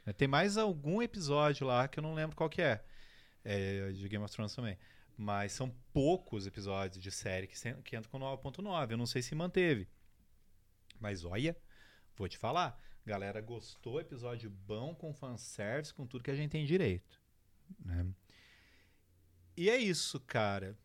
É, 0.05 0.13
Tem 0.13 0.29
mais 0.29 0.57
algum 0.57 1.01
episódio 1.03 1.67
lá 1.67 1.89
que 1.89 1.99
eu 1.99 2.03
não 2.03 2.15
lembro 2.15 2.37
qual 2.37 2.49
que 2.51 2.63
é. 2.63 2.85
É 3.45 3.93
de 3.93 4.09
Game 4.09 4.25
of 4.25 4.33
Thrones 4.35 4.55
também. 4.55 4.77
Mas 5.17 5.53
são 5.53 5.71
poucos 5.93 6.47
episódios 6.47 7.03
de 7.03 7.11
série 7.11 7.47
que, 7.47 7.55
que 7.83 7.97
entram 7.97 8.11
com 8.11 8.19
9.9. 8.19 8.91
Eu 8.91 8.97
não 8.99 9.07
sei 9.07 9.23
se 9.23 9.35
manteve. 9.35 9.89
Mas 11.01 11.25
olha, 11.25 11.57
vou 12.17 12.29
te 12.29 12.37
falar. 12.37 12.81
Galera 13.05 13.41
gostou, 13.41 14.01
episódio 14.01 14.51
bom, 14.51 14.95
com 14.95 15.15
fanservice, 15.15 15.95
com 15.95 16.07
tudo 16.07 16.25
que 16.25 16.31
a 16.31 16.35
gente 16.35 16.51
tem 16.51 16.67
direito. 16.67 17.21
né? 17.79 18.07
E 19.57 19.71
é 19.71 19.77
isso, 19.77 20.21
cara. 20.21 20.77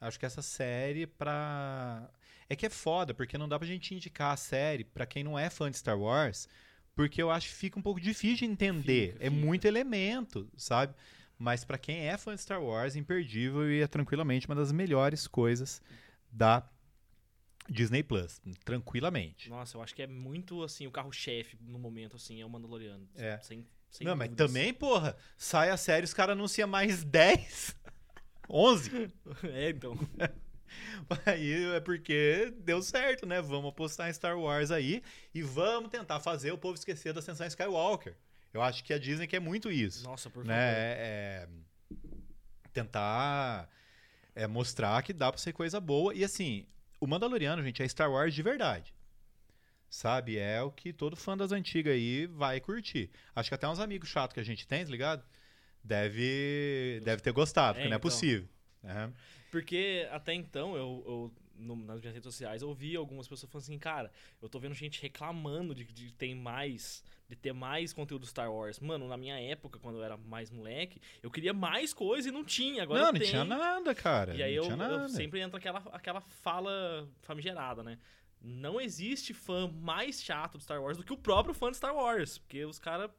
Acho 0.00 0.18
que 0.18 0.26
essa 0.26 0.42
série 0.42 1.06
pra. 1.06 2.08
É 2.48 2.56
que 2.56 2.66
é 2.66 2.70
foda, 2.70 3.12
porque 3.14 3.38
não 3.38 3.48
dá 3.48 3.58
pra 3.58 3.68
gente 3.68 3.94
indicar 3.94 4.32
a 4.32 4.36
série 4.36 4.82
pra 4.82 5.06
quem 5.06 5.22
não 5.22 5.38
é 5.38 5.48
fã 5.50 5.70
de 5.70 5.76
Star 5.76 5.98
Wars, 5.98 6.48
porque 6.94 7.22
eu 7.22 7.30
acho 7.30 7.48
que 7.48 7.54
fica 7.54 7.78
um 7.78 7.82
pouco 7.82 8.00
difícil 8.00 8.38
de 8.38 8.52
entender. 8.52 9.12
Fica, 9.12 9.26
é 9.26 9.30
fica. 9.30 9.44
muito 9.44 9.64
elemento, 9.66 10.50
sabe? 10.56 10.94
Mas 11.38 11.64
pra 11.64 11.78
quem 11.78 12.08
é 12.08 12.16
fã 12.16 12.34
de 12.34 12.40
Star 12.40 12.62
Wars, 12.62 12.96
imperdível 12.96 13.70
e 13.70 13.80
é 13.80 13.86
tranquilamente 13.86 14.46
uma 14.46 14.54
das 14.54 14.72
melhores 14.72 15.26
coisas 15.26 15.80
da 16.30 16.68
Disney 17.68 18.02
Plus, 18.02 18.40
tranquilamente. 18.64 19.48
Nossa, 19.48 19.76
eu 19.76 19.82
acho 19.82 19.94
que 19.94 20.02
é 20.02 20.06
muito, 20.06 20.62
assim, 20.62 20.86
o 20.86 20.90
carro-chefe 20.90 21.56
no 21.60 21.78
momento, 21.78 22.16
assim, 22.16 22.40
é 22.40 22.44
o 22.44 22.50
Mandaloriano. 22.50 23.08
É. 23.14 23.38
Sem, 23.42 23.66
sem 23.90 24.04
não, 24.06 24.16
mas 24.16 24.28
dúvidas. 24.28 24.46
também, 24.48 24.74
porra, 24.74 25.16
sai 25.36 25.70
a 25.70 25.76
série, 25.76 26.04
os 26.04 26.12
caras 26.12 26.32
anunciam 26.32 26.68
mais 26.68 27.02
10, 27.04 27.76
11. 28.50 29.10
É, 29.44 29.70
então. 29.70 29.96
Aí 31.26 31.74
é 31.74 31.80
porque 31.80 32.52
deu 32.58 32.82
certo, 32.82 33.26
né? 33.26 33.40
Vamos 33.40 33.70
apostar 33.70 34.08
em 34.08 34.12
Star 34.12 34.38
Wars 34.38 34.70
aí 34.70 35.02
e 35.34 35.42
vamos 35.42 35.90
tentar 35.90 36.20
fazer 36.20 36.52
o 36.52 36.58
povo 36.58 36.76
esquecer 36.76 37.12
da 37.12 37.18
Ascensão 37.18 37.46
Skywalker. 37.46 38.14
Eu 38.52 38.62
acho 38.62 38.84
que 38.84 38.92
a 38.92 38.98
Disney 38.98 39.26
quer 39.26 39.40
muito 39.40 39.70
isso. 39.70 40.04
Nossa, 40.04 40.30
por 40.30 40.44
né? 40.44 40.54
favor. 40.54 40.76
É, 40.76 40.98
é 41.00 41.48
tentar 42.72 43.68
é, 44.34 44.46
mostrar 44.46 45.02
que 45.02 45.12
dá 45.12 45.30
pra 45.30 45.40
ser 45.40 45.52
coisa 45.52 45.80
boa. 45.80 46.14
E 46.14 46.24
assim, 46.24 46.66
o 47.00 47.06
Mandaloriano, 47.06 47.62
gente, 47.62 47.82
é 47.82 47.88
Star 47.88 48.10
Wars 48.10 48.34
de 48.34 48.42
verdade. 48.42 48.94
Sabe? 49.88 50.38
É 50.38 50.62
o 50.62 50.70
que 50.70 50.92
todo 50.92 51.16
fã 51.16 51.36
das 51.36 51.50
antigas 51.50 51.92
aí 51.92 52.26
vai 52.26 52.60
curtir. 52.60 53.10
Acho 53.34 53.50
que 53.50 53.54
até 53.54 53.68
uns 53.68 53.80
amigos 53.80 54.08
chatos 54.08 54.34
que 54.34 54.40
a 54.40 54.44
gente 54.44 54.66
tem, 54.66 54.84
tá 54.84 54.90
ligado? 54.90 55.24
Deve, 55.82 57.00
deve 57.04 57.22
ter 57.22 57.32
gostado, 57.32 57.78
É, 57.78 57.80
porque 57.82 57.88
não 57.88 57.94
é 57.94 57.98
então. 57.98 58.10
possível. 58.10 58.48
né? 58.82 59.12
Porque 59.50 60.06
até 60.12 60.32
então, 60.34 60.76
eu, 60.76 61.02
eu 61.06 61.32
no- 61.56 61.76
nas 61.76 62.00
minhas 62.00 62.14
redes 62.14 62.24
sociais, 62.24 62.62
eu 62.62 62.72
vi 62.72 62.94
algumas 62.96 63.26
pessoas 63.28 63.50
falando 63.50 63.64
assim, 63.64 63.78
cara, 63.78 64.10
eu 64.40 64.48
tô 64.48 64.58
vendo 64.58 64.74
gente 64.74 65.00
reclamando 65.02 65.74
de, 65.74 65.84
de 65.84 66.12
ter 66.12 66.34
mais, 66.34 67.02
de 67.28 67.34
ter 67.36 67.52
mais 67.52 67.92
conteúdo 67.92 68.24
Star 68.26 68.50
Wars. 68.52 68.78
Mano, 68.80 69.08
na 69.08 69.16
minha 69.16 69.38
época, 69.40 69.78
quando 69.78 69.96
eu 69.98 70.04
era 70.04 70.16
mais 70.16 70.50
moleque, 70.50 71.00
eu 71.22 71.30
queria 71.30 71.52
mais 71.52 71.92
coisa 71.92 72.28
e 72.28 72.32
não 72.32 72.44
tinha. 72.44 72.82
Agora 72.84 73.00
não, 73.00 73.12
não 73.12 73.18
tem. 73.18 73.28
tinha 73.28 73.44
nada, 73.44 73.94
cara. 73.94 74.34
E 74.34 74.42
aí 74.42 74.56
não 74.56 74.64
eu, 74.64 74.70
tinha 74.76 74.86
eu 74.86 75.08
sempre 75.08 75.40
entra 75.40 75.58
aquela, 75.58 75.78
aquela 75.92 76.20
fala 76.20 77.08
famigerada, 77.22 77.82
né? 77.82 77.98
Não 78.40 78.80
existe 78.80 79.34
fã 79.34 79.68
mais 79.68 80.22
chato 80.22 80.56
de 80.56 80.64
Star 80.64 80.80
Wars 80.82 80.96
do 80.96 81.04
que 81.04 81.12
o 81.12 81.16
próprio 81.18 81.52
fã 81.52 81.70
de 81.70 81.76
Star 81.76 81.94
Wars. 81.94 82.38
Porque 82.38 82.64
os 82.64 82.78
caras 82.78 83.10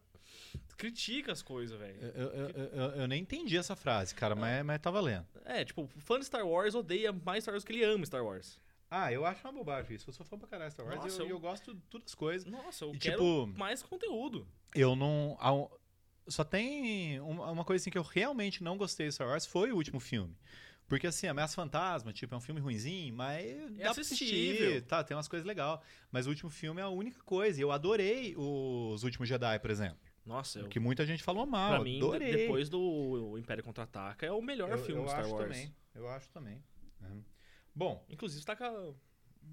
criticam 0.78 1.32
as 1.32 1.42
coisas, 1.42 1.78
velho. 1.78 2.00
Eu, 2.02 2.10
eu, 2.30 2.50
eu- 2.50 2.90
eu- 3.02 3.08
nem 3.08 3.22
entendi 3.22 3.58
essa 3.58 3.76
frase, 3.76 4.16
cara, 4.16 4.36
mas, 4.36 4.66
mas 4.66 4.80
tá 4.82 4.90
valendo. 4.90 5.26
É, 5.46 5.64
tipo, 5.64 5.84
o 5.84 6.00
fã 6.00 6.20
de 6.20 6.26
Star 6.26 6.46
Wars 6.46 6.74
odeia 6.76 7.12
mais 7.12 7.44
Star 7.44 7.54
Wars 7.54 7.64
do 7.64 7.68
que 7.68 7.74
ele 7.74 7.84
ama 7.84 8.06
Star 8.06 8.24
Wars. 8.24 8.60
Ah, 8.90 9.12
eu 9.12 9.26
acho 9.26 9.46
uma 9.48 9.54
bobagem 9.54 9.96
isso. 9.96 10.10
Eu 10.10 10.14
sou 10.14 10.26
fã 10.26 10.38
pra 10.38 10.48
caralho 10.48 10.70
de 10.70 10.74
Star 10.74 10.86
Wars 10.86 10.98
Nossa, 11.02 11.22
eu, 11.22 11.30
eu- 11.30 11.40
gosto 11.40 11.74
de 11.74 11.82
todas 11.90 12.08
as 12.08 12.16
coisas. 12.16 12.50
Nossa, 12.52 12.84
eu 12.86 12.94
E, 12.94 12.98
quero 13.00 13.18
tipo, 13.46 13.48
mais 13.58 13.82
conteúdo. 13.82 14.48
Eu 14.76 14.96
não. 14.96 15.38
Só 16.28 16.44
tem 16.44 17.20
uma, 17.22 17.64
coisa 17.66 17.82
assim 17.82 17.90
que 17.90 17.98
eu 17.98 18.04
realmente 18.04 18.64
não 18.64 18.78
gostei 18.78 19.08
de 19.08 19.14
Star 19.14 19.28
Wars 19.28 19.46
foi 19.46 19.72
o 19.72 19.76
último 19.76 20.00
filme. 20.00 20.36
Porque 20.88 21.08
assim, 21.08 21.26
Ameaça 21.28 21.56
Fantasma, 21.56 22.12
tipo, 22.12 22.34
é 22.36 22.38
um 22.38 22.42
filme 22.42 22.60
ruinzinho, 22.60 23.14
mas 23.16 23.46
dá 23.78 23.92
pra 23.94 24.02
assistível. 24.02 24.68
assistir, 24.68 24.82
tá, 24.84 25.02
tem 25.04 25.16
umas 25.16 25.28
coisas 25.28 25.48
legais. 25.48 25.80
Mas 26.12 26.28
o 26.28 26.30
último 26.30 26.50
filme 26.50 26.82
é 26.82 26.84
a 26.84 26.90
única 26.90 27.22
coisa. 27.24 27.58
E 27.60 27.64
eu 27.64 27.72
adorei 27.72 28.36
os 28.38 29.02
Últimos 29.04 29.30
Jedi, 29.30 29.58
por 29.60 29.72
exemplo. 29.72 29.98
Nossa, 30.26 30.60
eu, 30.60 30.70
Que 30.70 30.80
muita 30.80 31.06
gente 31.06 31.24
falou 31.24 31.46
mal. 31.46 31.72
pra 31.76 31.84
mim, 31.84 31.98
adorei. 31.98 32.32
depois 32.32 32.70
do 32.70 33.38
Império 33.38 33.64
Contra-Ataca, 33.64 34.26
é 34.26 34.32
o 34.32 34.42
melhor 34.42 34.70
eu, 34.70 34.78
filme 34.78 35.02
eu 35.02 35.08
Star 35.08 35.22
acho 35.22 35.32
Wars. 35.34 35.48
também. 35.48 35.76
Eu 35.96 36.08
acho 36.10 36.30
também. 36.32 36.64
Uhum. 37.02 37.24
Bom, 37.74 38.06
Inclusive, 38.10 38.46
tá 38.46 38.56
com 38.56 38.94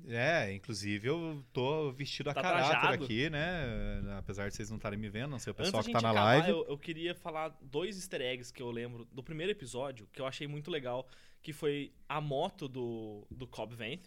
é, 0.06 0.52
inclusive 0.52 1.08
eu 1.08 1.44
tô 1.52 1.90
vestido 1.92 2.30
a 2.30 2.34
Tá 2.34 2.42
caráter 2.42 2.70
trajado. 2.70 3.04
aqui, 3.04 3.28
né? 3.30 4.16
Apesar 4.18 4.48
de 4.48 4.54
vocês 4.54 4.70
não 4.70 4.76
estarem 4.76 4.98
me 4.98 5.08
vendo, 5.08 5.30
não 5.30 5.38
sei 5.38 5.50
o 5.50 5.54
pessoal 5.54 5.82
que 5.82 5.90
tá 5.92 6.00
na 6.00 6.10
acabar, 6.10 6.24
live. 6.24 6.50
Eu, 6.50 6.66
eu 6.68 6.78
queria 6.78 7.14
falar 7.14 7.56
dois 7.60 7.96
easter 7.96 8.20
eggs 8.20 8.52
que 8.52 8.62
eu 8.62 8.70
lembro 8.70 9.04
do 9.06 9.22
primeiro 9.22 9.50
episódio, 9.52 10.06
que 10.12 10.20
eu 10.20 10.26
achei 10.26 10.46
muito 10.46 10.70
legal, 10.70 11.06
que 11.42 11.52
foi 11.52 11.92
a 12.08 12.20
moto 12.20 12.68
do, 12.68 13.26
do 13.30 13.46
Cobb 13.46 13.74
Vent, 13.74 14.06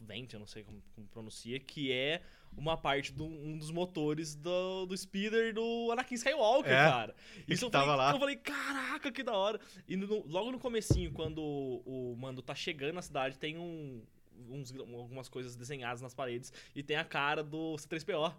Vent, 0.00 0.32
eu 0.32 0.38
não 0.40 0.46
sei 0.46 0.62
como, 0.64 0.82
como 0.94 1.06
pronuncia, 1.08 1.58
que 1.60 1.92
é 1.92 2.22
uma 2.56 2.76
parte 2.76 3.12
de 3.12 3.22
um 3.22 3.58
dos 3.58 3.70
motores 3.70 4.34
do, 4.36 4.86
do 4.86 4.96
speeder 4.96 5.52
do 5.52 5.90
Anakin 5.92 6.14
Skywalker, 6.14 6.72
É, 6.72 6.76
cara. 6.76 7.14
Isso 7.48 7.64
eu 7.64 7.70
tava 7.70 7.86
falei, 7.86 7.98
lá. 8.06 8.12
eu 8.12 8.18
falei, 8.20 8.36
caraca, 8.36 9.10
que 9.12 9.22
da 9.22 9.32
hora. 9.32 9.60
E 9.88 9.96
no- 9.96 10.24
logo 10.26 10.52
no 10.52 10.58
comecinho, 10.58 11.10
quando 11.12 11.38
o, 11.42 12.12
o 12.12 12.16
Mando 12.16 12.40
tá 12.42 12.54
chegando 12.54 12.94
na 12.94 13.02
cidade, 13.02 13.38
tem 13.38 13.58
um, 13.58 14.02
uns- 14.48 14.72
algumas 14.78 15.28
coisas 15.28 15.56
desenhadas 15.56 16.00
nas 16.00 16.14
paredes 16.14 16.52
e 16.74 16.82
tem 16.82 16.96
a 16.96 17.04
cara 17.04 17.42
do 17.42 17.74
C3PO. 17.76 18.32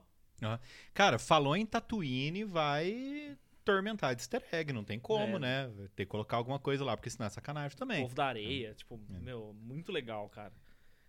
Cara, 0.94 1.18
falou 1.20 1.56
em 1.56 1.66
Tatooine, 1.66 2.44
vai 2.44 3.38
tormentar 3.64 4.14
de 4.16 4.22
easter 4.22 4.44
egg, 4.52 4.72
não 4.72 4.84
tem 4.84 5.00
como, 5.00 5.38
É. 5.38 5.40
né? 5.40 5.72
Ter 5.96 6.06
que 6.06 6.12
colocar 6.12 6.38
alguma 6.38 6.60
coisa 6.60 6.84
lá, 6.86 6.96
porque 6.96 7.10
senão 7.10 7.26
é 7.26 7.30
sacanagem 7.30 7.76
também. 7.78 8.04
Povo 8.04 8.14
da 8.16 8.28
areia, 8.28 8.74
tipo, 8.76 9.00
É. 9.14 9.20
meu, 9.20 9.54
muito 9.60 9.92
legal, 9.92 10.30
cara. 10.30 10.54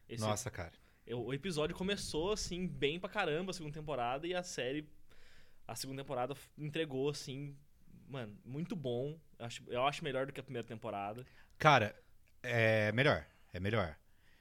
Esse- 0.09 0.23
Nossa, 0.25 0.51
cara. 0.51 0.73
eu- 1.07 1.25
o 1.25 1.33
episódio 1.35 1.75
começou, 1.77 2.33
assim, 2.33 2.67
bem 2.67 2.99
pra 2.99 3.09
caramba 3.09 3.51
a 3.51 3.55
segunda 3.55 3.75
temporada 3.75 4.27
e 4.27 4.35
a 4.35 4.43
série, 4.43 4.89
a 5.67 5.75
segunda 5.75 6.03
temporada 6.03 6.35
entregou, 6.57 7.09
assim, 7.11 7.57
mano, 8.09 8.37
muito 8.45 8.75
bom. 8.77 9.19
Eu 9.39 9.47
acho, 9.47 9.63
eu 9.69 9.85
acho 9.87 10.05
melhor 10.05 10.27
do 10.27 10.33
que 10.33 10.41
a 10.41 10.43
primeira 10.43 10.67
temporada. 10.67 11.25
Cara, 11.59 11.95
é 12.43 12.93
melhor, 12.93 13.27
é 13.53 13.61
melhor. 13.61 13.97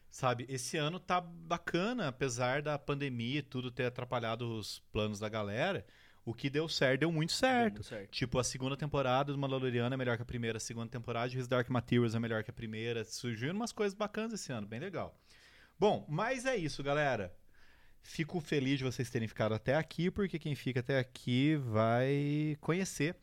Sabe, 0.10 0.46
esse 0.48 0.78
ano 0.78 0.98
tá 1.00 1.20
bacana, 1.20 2.08
apesar 2.08 2.62
da 2.62 2.80
pandemia 2.80 3.40
e 3.40 3.42
tudo 3.42 3.70
ter 3.70 3.86
atrapalhado 3.86 4.58
os 4.58 4.80
planos 4.92 5.20
da 5.20 5.28
galera. 5.28 5.86
O 6.24 6.34
que 6.34 6.50
deu 6.50 6.68
certo, 6.70 7.02
deu 7.02 7.12
muito 7.12 7.30
Deu 7.32 7.38
certo. 7.38 7.74
muito 7.74 7.84
certo. 7.84 8.10
Tipo, 8.12 8.40
a 8.40 8.44
segunda 8.44 8.76
temporada 8.78 9.32
do 9.32 9.38
Mandaloriano 9.38 9.94
é 9.94 9.98
melhor 9.98 10.16
que 10.16 10.24
a 10.24 10.26
primeira, 10.26 10.58
a 10.58 10.60
segunda 10.60 10.90
temporada 10.90 11.30
de 11.30 11.38
His 11.38 11.48
Dark 11.48 11.70
Materials 11.70 12.16
é 12.16 12.20
melhor 12.20 12.44
que 12.44 12.50
a 12.50 12.54
primeira. 12.54 13.04
Surgiram 13.04 13.54
umas 13.56 13.72
coisas 13.72 13.94
bacanas 13.94 14.34
esse 14.34 14.52
ano, 14.52 14.66
bem 14.66 14.80
legal. 14.80 15.16
Bom, 15.78 16.06
mas 16.08 16.46
é 16.46 16.56
isso, 16.56 16.82
galera. 16.82 17.36
Fico 18.02 18.40
feliz 18.40 18.78
de 18.78 18.84
vocês 18.84 19.10
terem 19.10 19.28
ficado 19.28 19.54
até 19.54 19.76
aqui, 19.76 20.10
porque 20.10 20.40
quem 20.40 20.56
fica 20.56 20.80
até 20.80 21.00
aqui 21.00 21.56
vai 21.58 22.58
conhecer 22.62 23.16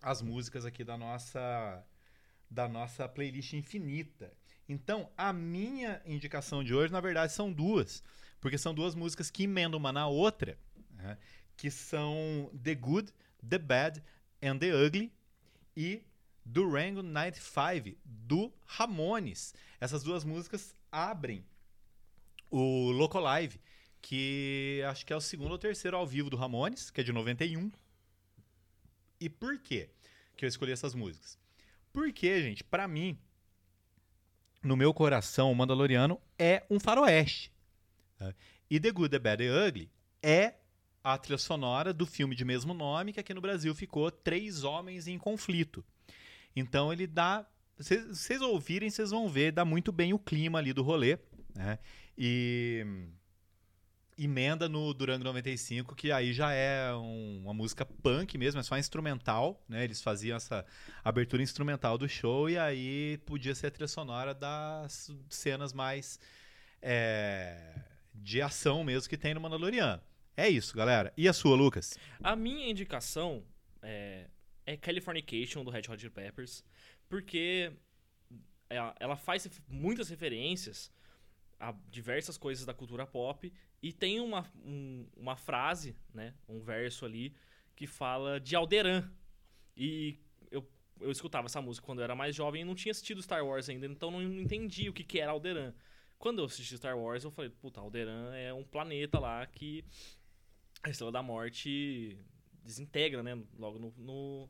as 0.00 0.22
músicas 0.22 0.64
aqui 0.64 0.84
da 0.84 0.96
nossa 0.96 1.84
da 2.50 2.68
nossa 2.68 3.08
playlist 3.08 3.52
infinita. 3.54 4.32
Então, 4.68 5.10
a 5.16 5.32
minha 5.32 6.00
indicação 6.06 6.62
de 6.62 6.74
hoje, 6.74 6.92
na 6.92 7.00
verdade, 7.00 7.32
são 7.32 7.52
duas, 7.52 8.02
porque 8.40 8.56
são 8.56 8.72
duas 8.72 8.94
músicas 8.94 9.30
que 9.30 9.42
emendam 9.44 9.78
uma 9.78 9.92
na 9.92 10.06
outra, 10.06 10.58
né? 10.90 11.18
que 11.56 11.70
são 11.70 12.50
The 12.62 12.74
Good, 12.74 13.12
The 13.46 13.58
Bad 13.58 14.02
and 14.42 14.58
The 14.58 14.74
Ugly 14.74 15.12
e 15.76 16.02
Durango 16.44 17.02
95 17.02 17.98
do 18.04 18.52
Ramones. 18.64 19.52
Essas 19.80 20.02
duas 20.02 20.24
músicas 20.24 20.74
abrem 20.90 21.44
o 22.50 22.90
Loco 22.90 23.18
Live, 23.18 23.60
que 24.00 24.82
acho 24.88 25.04
que 25.04 25.12
é 25.12 25.16
o 25.16 25.20
segundo 25.20 25.52
ou 25.52 25.58
terceiro 25.58 25.96
ao 25.96 26.06
vivo 26.06 26.30
do 26.30 26.36
Ramones, 26.36 26.90
que 26.90 27.00
é 27.00 27.04
de 27.04 27.12
91. 27.12 27.70
E 29.20 29.28
por 29.28 29.58
quê 29.58 29.90
que 30.36 30.44
eu 30.44 30.48
escolhi 30.48 30.72
essas 30.72 30.94
músicas? 30.94 31.38
Porque, 31.92 32.42
gente, 32.42 32.62
pra 32.62 32.86
mim, 32.86 33.18
no 34.62 34.76
meu 34.76 34.94
coração, 34.94 35.50
o 35.50 35.54
Mandaloriano 35.54 36.20
é 36.38 36.64
um 36.70 36.78
faroeste. 36.78 37.52
tá? 38.16 38.34
E 38.70 38.78
The 38.78 38.90
Good, 38.90 39.10
The 39.10 39.18
Bad 39.18 39.44
and 39.44 39.52
The 39.52 39.68
Ugly 39.68 39.90
é 40.22 40.54
a 41.02 41.16
trilha 41.16 41.38
sonora 41.38 41.92
do 41.92 42.06
filme 42.06 42.34
de 42.34 42.44
mesmo 42.44 42.74
nome, 42.74 43.12
que 43.12 43.20
aqui 43.20 43.32
no 43.32 43.40
Brasil 43.40 43.74
ficou 43.74 44.10
Três 44.10 44.62
Homens 44.62 45.06
em 45.06 45.18
Conflito. 45.18 45.84
Então 46.54 46.92
ele 46.92 47.06
dá. 47.06 47.46
Vocês 47.78 48.40
ouvirem, 48.42 48.90
vocês 48.90 49.10
vão 49.10 49.28
ver, 49.28 49.52
dá 49.52 49.64
muito 49.64 49.92
bem 49.92 50.12
o 50.12 50.18
clima 50.18 50.58
ali 50.58 50.72
do 50.72 50.82
rolê. 50.82 51.18
Né? 51.54 51.78
E 52.16 52.84
emenda 54.18 54.68
no 54.68 54.92
Durango 54.92 55.22
95, 55.22 55.94
que 55.94 56.10
aí 56.10 56.32
já 56.32 56.52
é 56.52 56.92
um- 56.92 57.42
uma 57.44 57.54
música 57.54 57.86
punk 57.86 58.36
mesmo, 58.36 58.58
é 58.58 58.64
só 58.64 58.76
instrumental, 58.76 59.62
né? 59.68 59.84
Eles 59.84 60.02
faziam 60.02 60.36
essa 60.36 60.66
abertura 61.04 61.40
instrumental 61.40 61.96
do 61.96 62.08
show 62.08 62.50
e 62.50 62.58
aí 62.58 63.18
podia 63.24 63.54
ser 63.54 63.68
a 63.68 63.70
trilha 63.70 63.86
sonora 63.86 64.34
das 64.34 65.10
cenas 65.30 65.72
mais 65.72 66.18
é, 66.82 67.74
de 68.14 68.40
ação 68.42 68.82
mesmo 68.84 69.08
que 69.08 69.16
tem 69.16 69.34
no 69.34 69.40
Mandaloriano. 69.40 70.00
É 70.36 70.48
isso, 70.48 70.76
galera. 70.76 71.12
E 71.16 71.28
a 71.28 71.32
sua, 71.32 71.56
Lucas? 71.56 71.98
A 72.22 72.36
minha 72.36 72.68
indicação 72.70 73.42
é, 73.82 74.26
é 74.66 74.76
Californication, 74.76 75.64
do 75.64 75.70
Red 75.72 75.82
Hot 75.88 75.98
Chili 76.00 76.10
Peppers, 76.12 76.64
porque 77.08 77.72
ela, 78.68 78.94
faz 79.16 79.48
muitas 79.68 80.08
referências 80.08 80.92
a 81.60 81.72
diversas 81.90 82.38
coisas 82.38 82.64
da 82.66 82.74
cultura 82.74 83.06
pop 83.06 83.52
e 83.82 83.92
tem 83.92 84.20
uma, 84.20 84.46
um- 84.64 85.06
uma 85.16 85.36
frase, 85.36 85.96
né, 86.14 86.34
um 86.48 86.60
verso 86.60 87.04
ali, 87.04 87.34
que 87.76 87.86
fala 87.86 88.40
de 88.40 88.56
Alderan. 88.56 89.10
E 89.76 90.18
eu, 90.50 90.68
eu 91.00 91.10
escutava 91.10 91.46
essa 91.46 91.62
música 91.62 91.86
quando 91.86 92.00
eu 92.00 92.04
era 92.04 92.14
mais 92.16 92.34
jovem 92.36 92.62
e 92.62 92.64
não 92.64 92.74
tinha 92.74 92.92
assistido 92.92 93.22
Star 93.22 93.44
Wars 93.46 93.68
ainda, 93.68 93.86
então 93.86 94.10
não 94.10 94.22
entendi 94.22 94.88
o 94.88 94.92
que, 94.92 95.04
que 95.04 95.20
era 95.20 95.32
Alderan. 95.32 95.74
Quando 96.18 96.40
eu 96.40 96.46
assisti 96.46 96.76
Star 96.76 96.98
Wars, 96.98 97.24
eu 97.24 97.30
falei, 97.30 97.50
puta, 97.50 97.80
Alderan 97.80 98.34
é 98.36 98.52
um 98.54 98.64
planeta 98.64 99.18
lá 99.20 99.46
que 99.46 99.84
a 100.82 100.90
Estrela 100.90 101.12
da 101.12 101.22
Morte 101.22 102.18
desintegra, 102.62 103.22
né? 103.22 103.38
Logo 103.58 103.78
no, 103.78 103.92
no, 103.96 104.48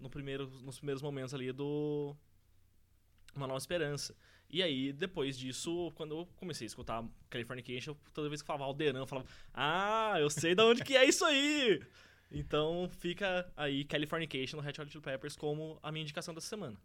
no 0.00 0.10
primeiro, 0.10 0.48
nos 0.62 0.78
primeiros 0.78 1.02
momentos 1.02 1.34
ali 1.34 1.52
do, 1.52 2.16
uma 3.34 3.46
nova 3.46 3.58
esperança. 3.58 4.14
E 4.48 4.62
aí, 4.62 4.92
depois 4.92 5.38
disso, 5.38 5.92
quando 5.94 6.16
eu 6.16 6.26
comecei 6.36 6.64
a 6.64 6.68
escutar 6.68 7.04
Californication, 7.28 7.94
toda 8.12 8.28
vez 8.28 8.42
que 8.42 8.46
falava 8.46 8.64
Alderan, 8.64 8.98
eu 8.98 9.06
falava, 9.06 9.28
ah, 9.54 10.16
eu 10.18 10.28
sei 10.28 10.54
de 10.54 10.62
onde 10.62 10.82
que 10.82 10.96
é 10.96 11.04
isso 11.04 11.24
aí! 11.24 11.80
Então 12.32 12.88
fica 12.98 13.50
aí 13.56 13.84
Californication 13.84 14.56
no 14.56 14.62
Red 14.62 14.74
Hot 14.80 14.90
Chili 14.90 15.02
Peppers 15.02 15.36
como 15.36 15.78
a 15.82 15.90
minha 15.90 16.02
indicação 16.02 16.32
dessa 16.34 16.48
semana. 16.48 16.76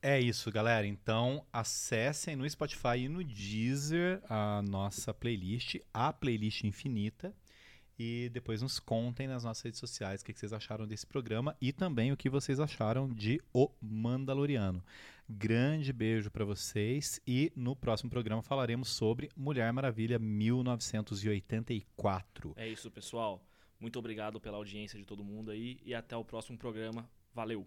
É 0.00 0.20
isso, 0.20 0.50
galera. 0.52 0.86
Então 0.86 1.44
acessem 1.52 2.36
no 2.36 2.48
Spotify 2.48 2.98
e 2.98 3.08
no 3.08 3.24
Deezer 3.24 4.20
a 4.28 4.62
nossa 4.62 5.14
playlist, 5.14 5.76
a 5.92 6.12
playlist 6.12 6.62
infinita. 6.64 7.34
E 7.98 8.30
depois 8.32 8.62
nos 8.62 8.78
contem 8.80 9.28
nas 9.28 9.44
nossas 9.44 9.62
redes 9.62 9.80
sociais 9.80 10.20
o 10.20 10.24
que 10.24 10.32
vocês 10.32 10.52
acharam 10.52 10.84
desse 10.86 11.06
programa 11.06 11.56
e 11.60 11.72
também 11.72 12.12
o 12.12 12.16
que 12.16 12.28
vocês 12.28 12.58
acharam 12.58 13.08
de 13.08 13.40
O 13.52 13.70
Mandaloriano. 13.80 14.82
Grande 15.28 15.92
beijo 15.92 16.30
para 16.30 16.44
vocês 16.44 17.20
e 17.26 17.52
no 17.56 17.74
próximo 17.74 18.10
programa 18.10 18.42
falaremos 18.42 18.90
sobre 18.90 19.30
Mulher 19.36 19.72
Maravilha 19.72 20.18
1984. 20.18 22.52
É 22.56 22.68
isso, 22.68 22.90
pessoal. 22.90 23.42
Muito 23.80 23.98
obrigado 23.98 24.40
pela 24.40 24.56
audiência 24.56 24.98
de 24.98 25.04
todo 25.04 25.24
mundo 25.24 25.50
aí 25.50 25.78
e 25.84 25.94
até 25.94 26.16
o 26.16 26.24
próximo 26.24 26.58
programa. 26.58 27.08
Valeu! 27.32 27.66